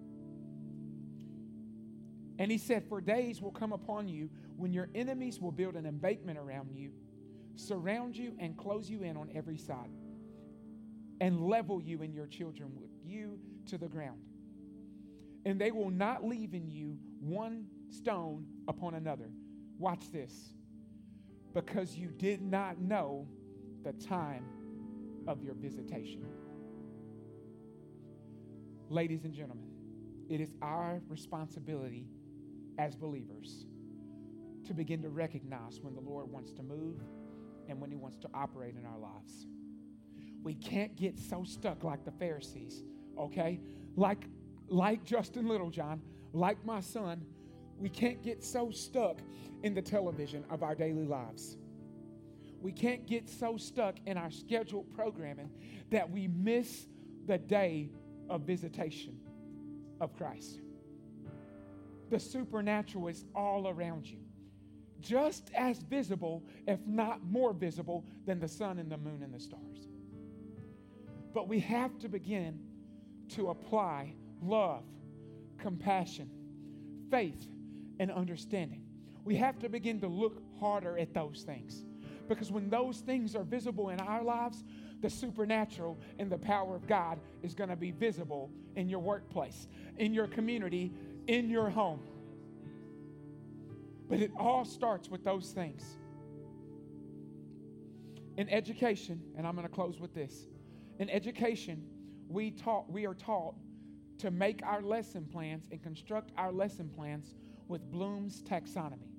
And 2.38 2.52
he 2.52 2.58
said, 2.58 2.84
For 2.88 3.00
days 3.00 3.42
will 3.42 3.50
come 3.50 3.72
upon 3.72 4.08
you 4.08 4.30
when 4.56 4.72
your 4.72 4.88
enemies 4.94 5.40
will 5.40 5.50
build 5.50 5.74
an 5.74 5.86
embankment 5.86 6.38
around 6.38 6.70
you, 6.72 6.92
surround 7.56 8.16
you, 8.16 8.34
and 8.38 8.56
close 8.56 8.88
you 8.88 9.02
in 9.02 9.16
on 9.16 9.30
every 9.34 9.58
side, 9.58 9.90
and 11.20 11.40
level 11.40 11.82
you 11.82 12.02
and 12.02 12.14
your 12.14 12.26
children 12.26 12.70
with 12.76 12.90
you 13.04 13.38
to 13.66 13.76
the 13.76 13.88
ground. 13.88 14.20
And 15.44 15.60
they 15.60 15.72
will 15.72 15.90
not 15.90 16.24
leave 16.24 16.54
in 16.54 16.70
you 16.70 16.96
one 17.20 17.66
stone 17.90 18.46
upon 18.68 18.94
another. 18.94 19.30
Watch 19.78 20.10
this. 20.12 20.52
Because 21.54 21.96
you 21.96 22.08
did 22.08 22.40
not 22.42 22.78
know 22.78 23.26
the 23.82 23.92
time 23.94 24.44
of 25.26 25.42
your 25.42 25.54
visitation. 25.54 26.24
Ladies 28.90 29.24
and 29.24 29.34
gentlemen, 29.34 29.68
it 30.28 30.40
is 30.40 30.52
our 30.60 31.00
responsibility 31.08 32.06
as 32.78 32.94
believers 32.94 33.66
to 34.66 34.72
begin 34.72 35.02
to 35.02 35.08
recognize 35.08 35.80
when 35.80 35.94
the 35.94 36.00
Lord 36.00 36.30
wants 36.30 36.52
to 36.52 36.62
move 36.62 37.00
and 37.68 37.80
when 37.80 37.90
He 37.90 37.96
wants 37.96 38.16
to 38.18 38.28
operate 38.32 38.74
in 38.76 38.86
our 38.86 38.98
lives. 38.98 39.46
We 40.42 40.54
can't 40.54 40.94
get 40.96 41.18
so 41.18 41.44
stuck 41.44 41.84
like 41.84 42.04
the 42.04 42.12
Pharisees, 42.12 42.84
okay? 43.18 43.60
Like, 43.96 44.24
like 44.68 45.04
Justin 45.04 45.48
Littlejohn, 45.48 46.00
like 46.32 46.64
my 46.64 46.80
son, 46.80 47.24
we 47.78 47.88
can't 47.88 48.22
get 48.22 48.44
so 48.44 48.70
stuck 48.70 49.18
in 49.62 49.74
the 49.74 49.82
television 49.82 50.44
of 50.50 50.62
our 50.62 50.74
daily 50.74 51.06
lives. 51.06 51.56
We 52.60 52.72
can't 52.72 53.06
get 53.06 53.28
so 53.28 53.56
stuck 53.56 53.96
in 54.06 54.16
our 54.16 54.30
scheduled 54.30 54.92
programming 54.94 55.50
that 55.90 56.08
we 56.10 56.28
miss 56.28 56.86
the 57.26 57.38
day 57.38 57.90
of 58.28 58.42
visitation 58.42 59.18
of 60.00 60.16
Christ. 60.16 60.60
The 62.10 62.18
supernatural 62.18 63.08
is 63.08 63.24
all 63.34 63.68
around 63.68 64.06
you, 64.06 64.18
just 65.00 65.50
as 65.54 65.78
visible, 65.78 66.42
if 66.66 66.78
not 66.86 67.24
more 67.24 67.52
visible, 67.52 68.04
than 68.24 68.40
the 68.40 68.48
sun 68.48 68.78
and 68.78 68.90
the 68.90 68.96
moon 68.96 69.22
and 69.22 69.32
the 69.32 69.40
stars. 69.40 69.88
But 71.34 71.48
we 71.48 71.60
have 71.60 71.98
to 72.00 72.08
begin 72.08 72.60
to 73.30 73.50
apply 73.50 74.14
love, 74.42 74.84
compassion, 75.58 76.30
faith, 77.10 77.48
and 78.00 78.10
understanding. 78.10 78.84
We 79.24 79.36
have 79.36 79.58
to 79.58 79.68
begin 79.68 80.00
to 80.00 80.08
look 80.08 80.42
harder 80.58 80.98
at 80.98 81.12
those 81.12 81.42
things. 81.42 81.84
Because 82.28 82.50
when 82.50 82.68
those 82.68 82.98
things 82.98 83.34
are 83.34 83.42
visible 83.42 83.90
in 83.90 84.00
our 84.00 84.22
lives, 84.22 84.62
the 85.00 85.10
supernatural 85.10 85.98
and 86.18 86.30
the 86.30 86.38
power 86.38 86.74
of 86.74 86.86
God 86.86 87.18
is 87.42 87.54
going 87.54 87.70
to 87.70 87.76
be 87.76 87.90
visible 87.90 88.50
in 88.76 88.88
your 88.88 88.98
workplace, 88.98 89.68
in 89.96 90.12
your 90.12 90.26
community, 90.26 90.92
in 91.28 91.48
your 91.48 91.70
home. 91.70 92.00
But 94.08 94.20
it 94.20 94.32
all 94.36 94.64
starts 94.64 95.08
with 95.08 95.22
those 95.22 95.50
things. 95.50 95.84
In 98.38 98.48
education, 98.48 99.20
and 99.36 99.46
I'm 99.46 99.54
going 99.54 99.66
to 99.66 99.72
close 99.72 100.00
with 100.00 100.14
this. 100.14 100.46
In 100.98 101.10
education, 101.10 101.84
we 102.28 102.50
taught 102.50 102.90
we 102.90 103.06
are 103.06 103.14
taught 103.14 103.54
to 104.18 104.30
make 104.30 104.62
our 104.64 104.80
lesson 104.80 105.24
plans 105.30 105.68
and 105.70 105.82
construct 105.82 106.32
our 106.36 106.50
lesson 106.50 106.88
plans 106.88 107.34
with 107.68 107.82
Bloom's 107.90 108.42
taxonomy. 108.42 109.12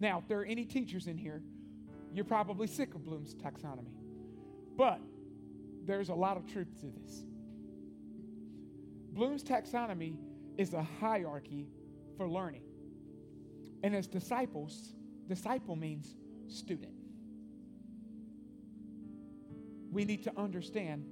Now, 0.00 0.18
if 0.18 0.28
there 0.28 0.40
are 0.40 0.44
any 0.44 0.64
teachers 0.64 1.06
in 1.06 1.16
here, 1.16 1.42
you're 2.12 2.24
probably 2.24 2.66
sick 2.66 2.94
of 2.94 3.04
Bloom's 3.04 3.34
taxonomy. 3.34 3.94
But 4.76 5.00
there's 5.84 6.08
a 6.08 6.14
lot 6.14 6.36
of 6.36 6.46
truth 6.46 6.68
to 6.80 6.86
this. 6.86 7.24
Bloom's 9.12 9.42
taxonomy 9.42 10.16
is 10.58 10.74
a 10.74 10.82
hierarchy 11.00 11.68
for 12.16 12.28
learning. 12.28 12.62
And 13.82 13.94
as 13.94 14.06
disciples, 14.06 14.94
disciple 15.28 15.76
means 15.76 16.16
student. 16.48 16.92
We 19.90 20.04
need 20.04 20.24
to 20.24 20.32
understand 20.36 21.06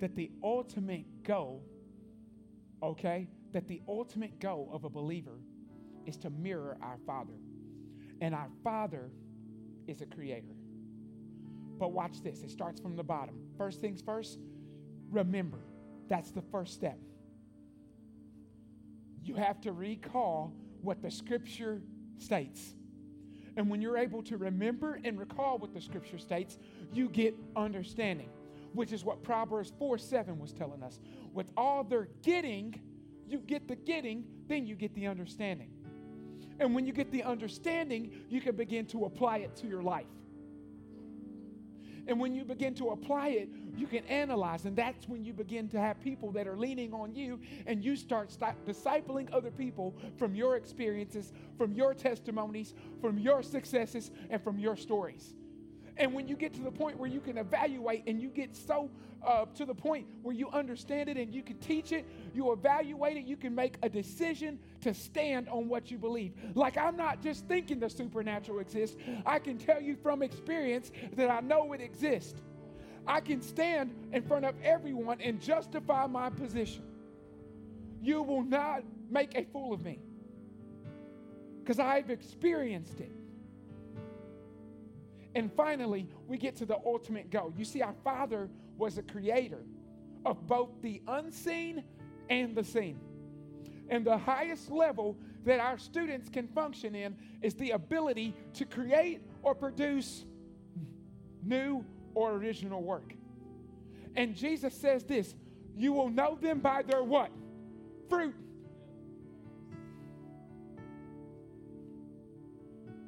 that 0.00 0.14
the 0.14 0.30
ultimate 0.42 1.24
goal, 1.24 1.64
okay, 2.82 3.28
that 3.52 3.66
the 3.66 3.80
ultimate 3.88 4.38
goal 4.38 4.70
of 4.72 4.84
a 4.84 4.90
believer 4.90 5.38
is 6.06 6.16
to 6.18 6.30
mirror 6.30 6.76
our 6.82 6.98
Father. 7.06 7.32
And 8.20 8.34
our 8.34 8.50
Father 8.62 9.10
is 9.86 10.02
a 10.02 10.06
creator. 10.06 10.54
But 11.78 11.92
watch 11.92 12.22
this, 12.22 12.42
it 12.42 12.50
starts 12.50 12.80
from 12.80 12.96
the 12.96 13.02
bottom. 13.02 13.34
First 13.56 13.80
things 13.80 14.02
first, 14.02 14.38
remember. 15.10 15.60
That's 16.08 16.30
the 16.30 16.42
first 16.42 16.74
step. 16.74 16.98
You 19.24 19.34
have 19.34 19.60
to 19.62 19.72
recall 19.72 20.52
what 20.82 21.02
the 21.02 21.10
scripture 21.10 21.80
states. 22.18 22.74
And 23.56 23.70
when 23.70 23.80
you're 23.80 23.96
able 23.96 24.22
to 24.24 24.36
remember 24.36 25.00
and 25.04 25.18
recall 25.18 25.58
what 25.58 25.72
the 25.72 25.80
scripture 25.80 26.18
states, 26.18 26.58
you 26.92 27.08
get 27.08 27.34
understanding, 27.56 28.28
which 28.72 28.92
is 28.92 29.04
what 29.04 29.22
Proverbs 29.22 29.72
4 29.78 29.98
7 29.98 30.38
was 30.38 30.52
telling 30.52 30.82
us. 30.82 31.00
With 31.32 31.50
all 31.56 31.84
their 31.84 32.08
getting, 32.22 32.80
you 33.26 33.38
get 33.38 33.68
the 33.68 33.76
getting, 33.76 34.24
then 34.48 34.66
you 34.66 34.74
get 34.74 34.94
the 34.94 35.06
understanding. 35.06 35.70
And 36.60 36.74
when 36.74 36.86
you 36.86 36.92
get 36.92 37.10
the 37.10 37.22
understanding, 37.22 38.12
you 38.28 38.40
can 38.40 38.54
begin 38.54 38.86
to 38.86 39.06
apply 39.06 39.38
it 39.38 39.56
to 39.56 39.66
your 39.66 39.82
life. 39.82 40.06
And 42.06 42.20
when 42.20 42.34
you 42.34 42.44
begin 42.44 42.74
to 42.74 42.90
apply 42.90 43.28
it, 43.28 43.48
you 43.76 43.86
can 43.86 44.04
analyze. 44.06 44.64
And 44.64 44.76
that's 44.76 45.08
when 45.08 45.24
you 45.24 45.32
begin 45.32 45.68
to 45.70 45.80
have 45.80 46.00
people 46.00 46.30
that 46.32 46.46
are 46.46 46.56
leaning 46.56 46.92
on 46.92 47.14
you 47.14 47.40
and 47.66 47.84
you 47.84 47.96
start 47.96 48.36
discipling 48.66 49.28
other 49.32 49.50
people 49.50 49.94
from 50.18 50.34
your 50.34 50.56
experiences, 50.56 51.32
from 51.56 51.72
your 51.72 51.94
testimonies, 51.94 52.74
from 53.00 53.18
your 53.18 53.42
successes, 53.42 54.10
and 54.30 54.42
from 54.42 54.58
your 54.58 54.76
stories. 54.76 55.34
And 55.96 56.12
when 56.12 56.26
you 56.26 56.36
get 56.36 56.52
to 56.54 56.60
the 56.60 56.70
point 56.70 56.98
where 56.98 57.08
you 57.08 57.20
can 57.20 57.38
evaluate 57.38 58.04
and 58.06 58.20
you 58.20 58.28
get 58.28 58.56
so 58.56 58.90
uh, 59.24 59.46
to 59.54 59.64
the 59.64 59.74
point 59.74 60.06
where 60.22 60.34
you 60.34 60.48
understand 60.50 61.08
it 61.08 61.16
and 61.16 61.34
you 61.34 61.42
can 61.42 61.56
teach 61.58 61.92
it, 61.92 62.04
you 62.34 62.52
evaluate 62.52 63.16
it, 63.16 63.24
you 63.24 63.36
can 63.36 63.54
make 63.54 63.76
a 63.82 63.88
decision 63.88 64.58
to 64.82 64.92
stand 64.92 65.48
on 65.48 65.68
what 65.68 65.90
you 65.90 65.98
believe. 65.98 66.32
Like 66.54 66.76
I'm 66.76 66.96
not 66.96 67.22
just 67.22 67.46
thinking 67.46 67.78
the 67.78 67.88
supernatural 67.88 68.58
exists, 68.58 68.96
I 69.24 69.38
can 69.38 69.56
tell 69.56 69.80
you 69.80 69.96
from 69.96 70.22
experience 70.22 70.90
that 71.16 71.30
I 71.30 71.40
know 71.40 71.72
it 71.72 71.80
exists. 71.80 72.40
I 73.06 73.20
can 73.20 73.42
stand 73.42 73.94
in 74.12 74.22
front 74.22 74.44
of 74.44 74.54
everyone 74.62 75.20
and 75.20 75.40
justify 75.40 76.06
my 76.06 76.30
position. 76.30 76.82
You 78.02 78.22
will 78.22 78.42
not 78.42 78.82
make 79.10 79.36
a 79.36 79.44
fool 79.44 79.72
of 79.72 79.84
me 79.84 80.00
because 81.60 81.78
I've 81.78 82.10
experienced 82.10 83.00
it. 83.00 83.12
And 85.34 85.52
finally, 85.52 86.08
we 86.28 86.38
get 86.38 86.56
to 86.56 86.66
the 86.66 86.78
ultimate 86.84 87.30
goal. 87.30 87.52
You 87.56 87.64
see, 87.64 87.82
our 87.82 87.94
Father 88.04 88.48
was 88.78 88.98
a 88.98 89.02
creator 89.02 89.64
of 90.24 90.46
both 90.46 90.70
the 90.80 91.02
unseen 91.08 91.82
and 92.30 92.54
the 92.54 92.64
seen. 92.64 92.98
And 93.88 94.04
the 94.04 94.16
highest 94.16 94.70
level 94.70 95.16
that 95.44 95.60
our 95.60 95.76
students 95.76 96.28
can 96.28 96.48
function 96.48 96.94
in 96.94 97.16
is 97.42 97.54
the 97.54 97.72
ability 97.72 98.34
to 98.54 98.64
create 98.64 99.20
or 99.42 99.54
produce 99.54 100.24
new 101.42 101.84
or 102.14 102.32
original 102.32 102.82
work. 102.82 103.14
And 104.16 104.34
Jesus 104.34 104.74
says 104.74 105.04
this 105.04 105.34
you 105.76 105.92
will 105.92 106.08
know 106.08 106.38
them 106.40 106.60
by 106.60 106.82
their 106.82 107.02
what? 107.02 107.30
Fruit. 108.08 108.34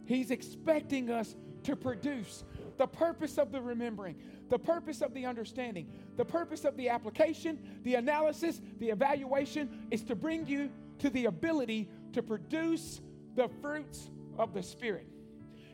He's 0.04 0.30
expecting 0.30 1.10
us 1.10 1.34
to 1.66 1.76
produce. 1.76 2.44
The 2.78 2.86
purpose 2.86 3.38
of 3.38 3.52
the 3.52 3.60
remembering, 3.60 4.16
the 4.48 4.58
purpose 4.58 5.02
of 5.02 5.12
the 5.14 5.26
understanding, 5.26 5.88
the 6.16 6.24
purpose 6.24 6.64
of 6.64 6.76
the 6.76 6.88
application, 6.88 7.58
the 7.82 7.94
analysis, 7.94 8.60
the 8.78 8.90
evaluation 8.90 9.86
is 9.90 10.02
to 10.04 10.14
bring 10.14 10.46
you 10.46 10.70
to 11.00 11.10
the 11.10 11.26
ability 11.26 11.88
to 12.12 12.22
produce 12.22 13.00
the 13.34 13.48
fruits 13.60 14.10
of 14.38 14.54
the 14.54 14.62
Spirit. 14.62 15.06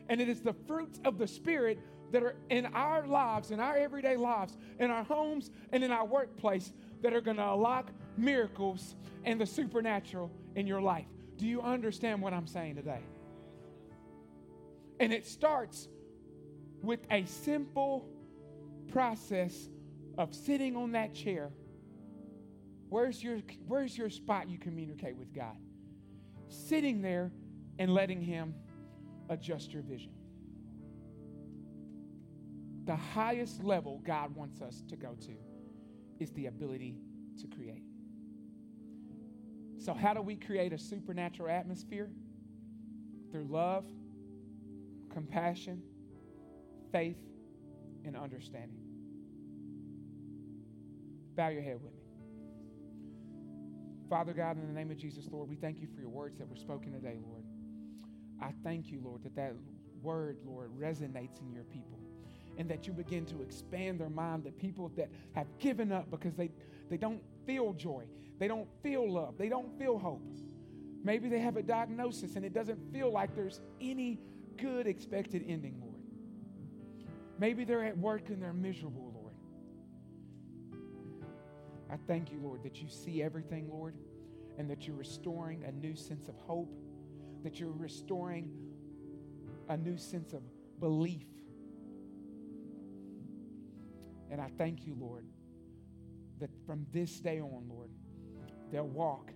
And 0.09 0.19
it 0.19 0.29
is 0.29 0.41
the 0.41 0.53
fruits 0.67 0.99
of 1.05 1.17
the 1.17 1.27
Spirit 1.27 1.79
that 2.11 2.23
are 2.23 2.35
in 2.49 2.65
our 2.67 3.05
lives, 3.07 3.51
in 3.51 3.59
our 3.59 3.77
everyday 3.77 4.17
lives, 4.17 4.57
in 4.79 4.91
our 4.91 5.03
homes, 5.03 5.51
and 5.71 5.83
in 5.83 5.91
our 5.91 6.05
workplace 6.05 6.73
that 7.01 7.13
are 7.13 7.21
going 7.21 7.37
to 7.37 7.53
unlock 7.53 7.91
miracles 8.17 8.95
and 9.25 9.39
the 9.39 9.45
supernatural 9.45 10.31
in 10.55 10.67
your 10.67 10.81
life. 10.81 11.07
Do 11.37 11.45
you 11.47 11.61
understand 11.61 12.21
what 12.21 12.33
I'm 12.33 12.47
saying 12.47 12.75
today? 12.75 13.01
And 15.03 15.11
it 15.11 15.27
starts 15.27 15.89
with 16.81 17.01
a 17.11 17.25
simple 17.25 18.07
process 18.87 19.67
of 20.17 20.33
sitting 20.33 20.77
on 20.77 20.93
that 20.93 21.13
chair. 21.13 21.51
Where's 22.87 23.21
your, 23.21 23.39
where's 23.67 23.97
your 23.97 24.09
spot 24.09 24.49
you 24.49 24.57
communicate 24.57 25.17
with 25.17 25.33
God? 25.35 25.57
Sitting 26.47 27.01
there 27.01 27.33
and 27.79 27.93
letting 27.93 28.21
Him 28.21 28.55
adjust 29.27 29.73
your 29.73 29.81
vision. 29.81 30.13
The 32.85 32.95
highest 32.95 33.61
level 33.61 34.01
God 34.05 34.33
wants 34.33 34.61
us 34.61 34.83
to 34.87 34.95
go 34.95 35.17
to 35.19 35.33
is 36.21 36.31
the 36.31 36.45
ability 36.45 36.95
to 37.41 37.47
create. 37.47 37.83
So, 39.79 39.93
how 39.93 40.13
do 40.13 40.21
we 40.21 40.37
create 40.37 40.71
a 40.71 40.77
supernatural 40.77 41.49
atmosphere? 41.49 42.09
Through 43.33 43.47
love, 43.49 43.83
compassion, 45.13 45.81
faith, 46.91 47.17
and 48.05 48.17
understanding. 48.17 48.81
Bow 51.35 51.49
your 51.49 51.61
head 51.61 51.79
with 51.81 51.93
me. 51.93 51.99
Father 54.09 54.33
God, 54.33 54.57
in 54.57 54.67
the 54.67 54.73
name 54.73 54.91
of 54.91 54.97
Jesus, 54.97 55.27
Lord, 55.31 55.49
we 55.49 55.55
thank 55.55 55.79
you 55.81 55.87
for 55.93 56.01
your 56.01 56.09
words 56.09 56.37
that 56.37 56.47
were 56.47 56.55
spoken 56.55 56.91
today, 56.91 57.17
Lord. 57.25 57.43
I 58.41 58.51
thank 58.63 58.91
you, 58.91 59.01
Lord, 59.03 59.23
that 59.23 59.35
that 59.35 59.53
word, 60.01 60.37
Lord, 60.45 60.71
resonates 60.77 61.41
in 61.41 61.51
your 61.51 61.63
people 61.63 61.99
and 62.57 62.69
that 62.69 62.85
you 62.85 62.93
begin 62.93 63.25
to 63.25 63.41
expand 63.41 63.99
their 63.99 64.09
mind 64.09 64.43
that 64.43 64.59
people 64.59 64.91
that 64.95 65.09
have 65.33 65.47
given 65.59 65.91
up 65.91 66.11
because 66.11 66.35
they, 66.35 66.51
they 66.89 66.97
don't 66.97 67.21
feel 67.47 67.73
joy, 67.73 68.03
they 68.39 68.47
don't 68.47 68.67
feel 68.83 69.11
love, 69.11 69.35
they 69.37 69.49
don't 69.49 69.77
feel 69.79 69.97
hope. 69.97 70.21
Maybe 71.03 71.27
they 71.27 71.39
have 71.39 71.57
a 71.57 71.63
diagnosis 71.63 72.35
and 72.35 72.45
it 72.45 72.53
doesn't 72.53 72.79
feel 72.93 73.11
like 73.11 73.35
there's 73.35 73.61
any 73.81 74.19
good 74.57 74.87
expected 74.87 75.43
ending, 75.47 75.79
Lord. 75.79 76.01
Maybe 77.39 77.65
they're 77.65 77.83
at 77.83 77.97
work 77.97 78.29
and 78.29 78.41
they're 78.41 78.53
miserable, 78.53 79.11
Lord. 79.13 79.35
I 81.91 81.97
thank 82.07 82.31
you, 82.31 82.39
Lord, 82.41 82.63
that 82.63 82.81
you 82.81 82.89
see 82.89 83.21
everything, 83.21 83.69
Lord, 83.69 83.95
and 84.57 84.69
that 84.69 84.87
you're 84.87 84.95
restoring 84.95 85.63
a 85.63 85.71
new 85.71 85.95
sense 85.95 86.27
of 86.27 86.35
hope, 86.37 86.73
that 87.43 87.59
you're 87.59 87.71
restoring 87.71 88.51
a 89.69 89.77
new 89.77 89.97
sense 89.97 90.33
of 90.33 90.41
belief. 90.79 91.27
And 94.31 94.41
I 94.41 94.49
thank 94.57 94.85
you, 94.85 94.95
Lord, 94.99 95.25
that 96.39 96.49
from 96.65 96.85
this 96.91 97.19
day 97.19 97.39
on, 97.39 97.65
Lord, 97.69 97.91
they'll 98.71 98.87
walk 98.87 99.31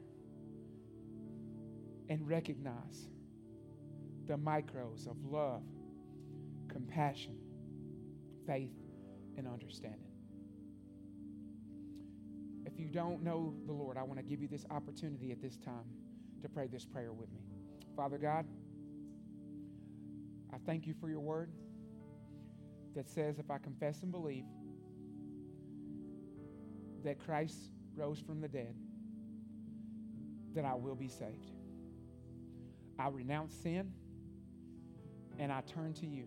and 2.09 2.28
recognize 2.28 3.07
the 4.28 4.38
micros 4.38 5.09
of 5.09 5.15
love, 5.25 5.63
compassion, 6.67 7.38
faith, 8.45 8.73
and 9.38 9.47
understanding. 9.47 10.11
If 12.65 12.78
you 12.78 12.89
don't 12.89 13.23
know 13.23 13.55
the 13.65 13.71
Lord, 13.71 13.97
I 13.97 14.03
want 14.03 14.19
to 14.19 14.25
give 14.25 14.41
you 14.41 14.47
this 14.47 14.65
opportunity 14.69 15.32
at 15.32 15.41
this 15.41 15.57
time 15.57 15.86
to 16.41 16.49
pray 16.49 16.67
this 16.67 16.86
prayer 16.86 17.13
with 17.13 17.32
me. 17.32 17.41
Father 17.95 18.17
God, 18.17 18.45
I 20.53 20.57
thank 20.65 20.86
you 20.86 20.93
for 20.99 21.09
your 21.09 21.21
word 21.21 21.51
that 22.95 23.09
says 23.09 23.39
if 23.39 23.49
I 23.49 23.57
confess 23.57 24.01
and 24.03 24.11
believe 24.11 24.43
that 27.03 27.19
Christ 27.19 27.71
rose 27.95 28.19
from 28.19 28.41
the 28.41 28.47
dead, 28.47 28.75
that 30.53 30.65
I 30.65 30.73
will 30.73 30.95
be 30.95 31.07
saved. 31.07 31.51
I 32.99 33.09
renounce 33.09 33.53
sin 33.53 33.93
and 35.39 35.51
I 35.51 35.61
turn 35.61 35.93
to 35.95 36.07
you. 36.07 36.25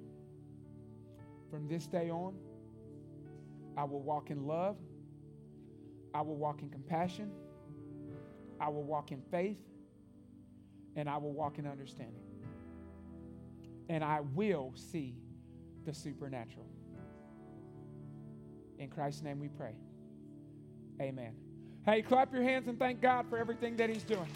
From 1.51 1.67
this 1.67 1.87
day 1.87 2.11
on, 2.11 2.35
I 3.77 3.85
will 3.85 4.03
walk 4.03 4.31
in 4.31 4.47
love. 4.47 4.77
I 6.15 6.23
will 6.23 6.37
walk 6.37 6.63
in 6.63 6.71
compassion. 6.71 7.31
I 8.61 8.69
will 8.69 8.85
walk 8.85 9.13
in 9.13 9.23
faith. 9.31 9.59
And 10.97 11.09
I 11.09 11.17
will 11.17 11.33
walk 11.33 11.59
in 11.59 11.67
understanding. 11.67 12.23
And 13.89 14.05
I 14.05 14.21
will 14.35 14.73
see 14.75 15.17
the 15.85 15.95
supernatural. 15.95 16.67
In 18.79 18.89
Christ's 18.89 19.23
name 19.23 19.41
we 19.41 19.49
pray. 19.49 19.75
Amen. 21.01 21.33
Hey, 21.85 22.03
clap 22.03 22.33
your 22.33 22.43
hands 22.43 22.69
and 22.69 22.79
thank 22.79 23.01
God 23.01 23.27
for 23.29 23.39
everything 23.39 23.77
that 23.77 23.89
He's 23.89 24.03
doing. 24.03 24.29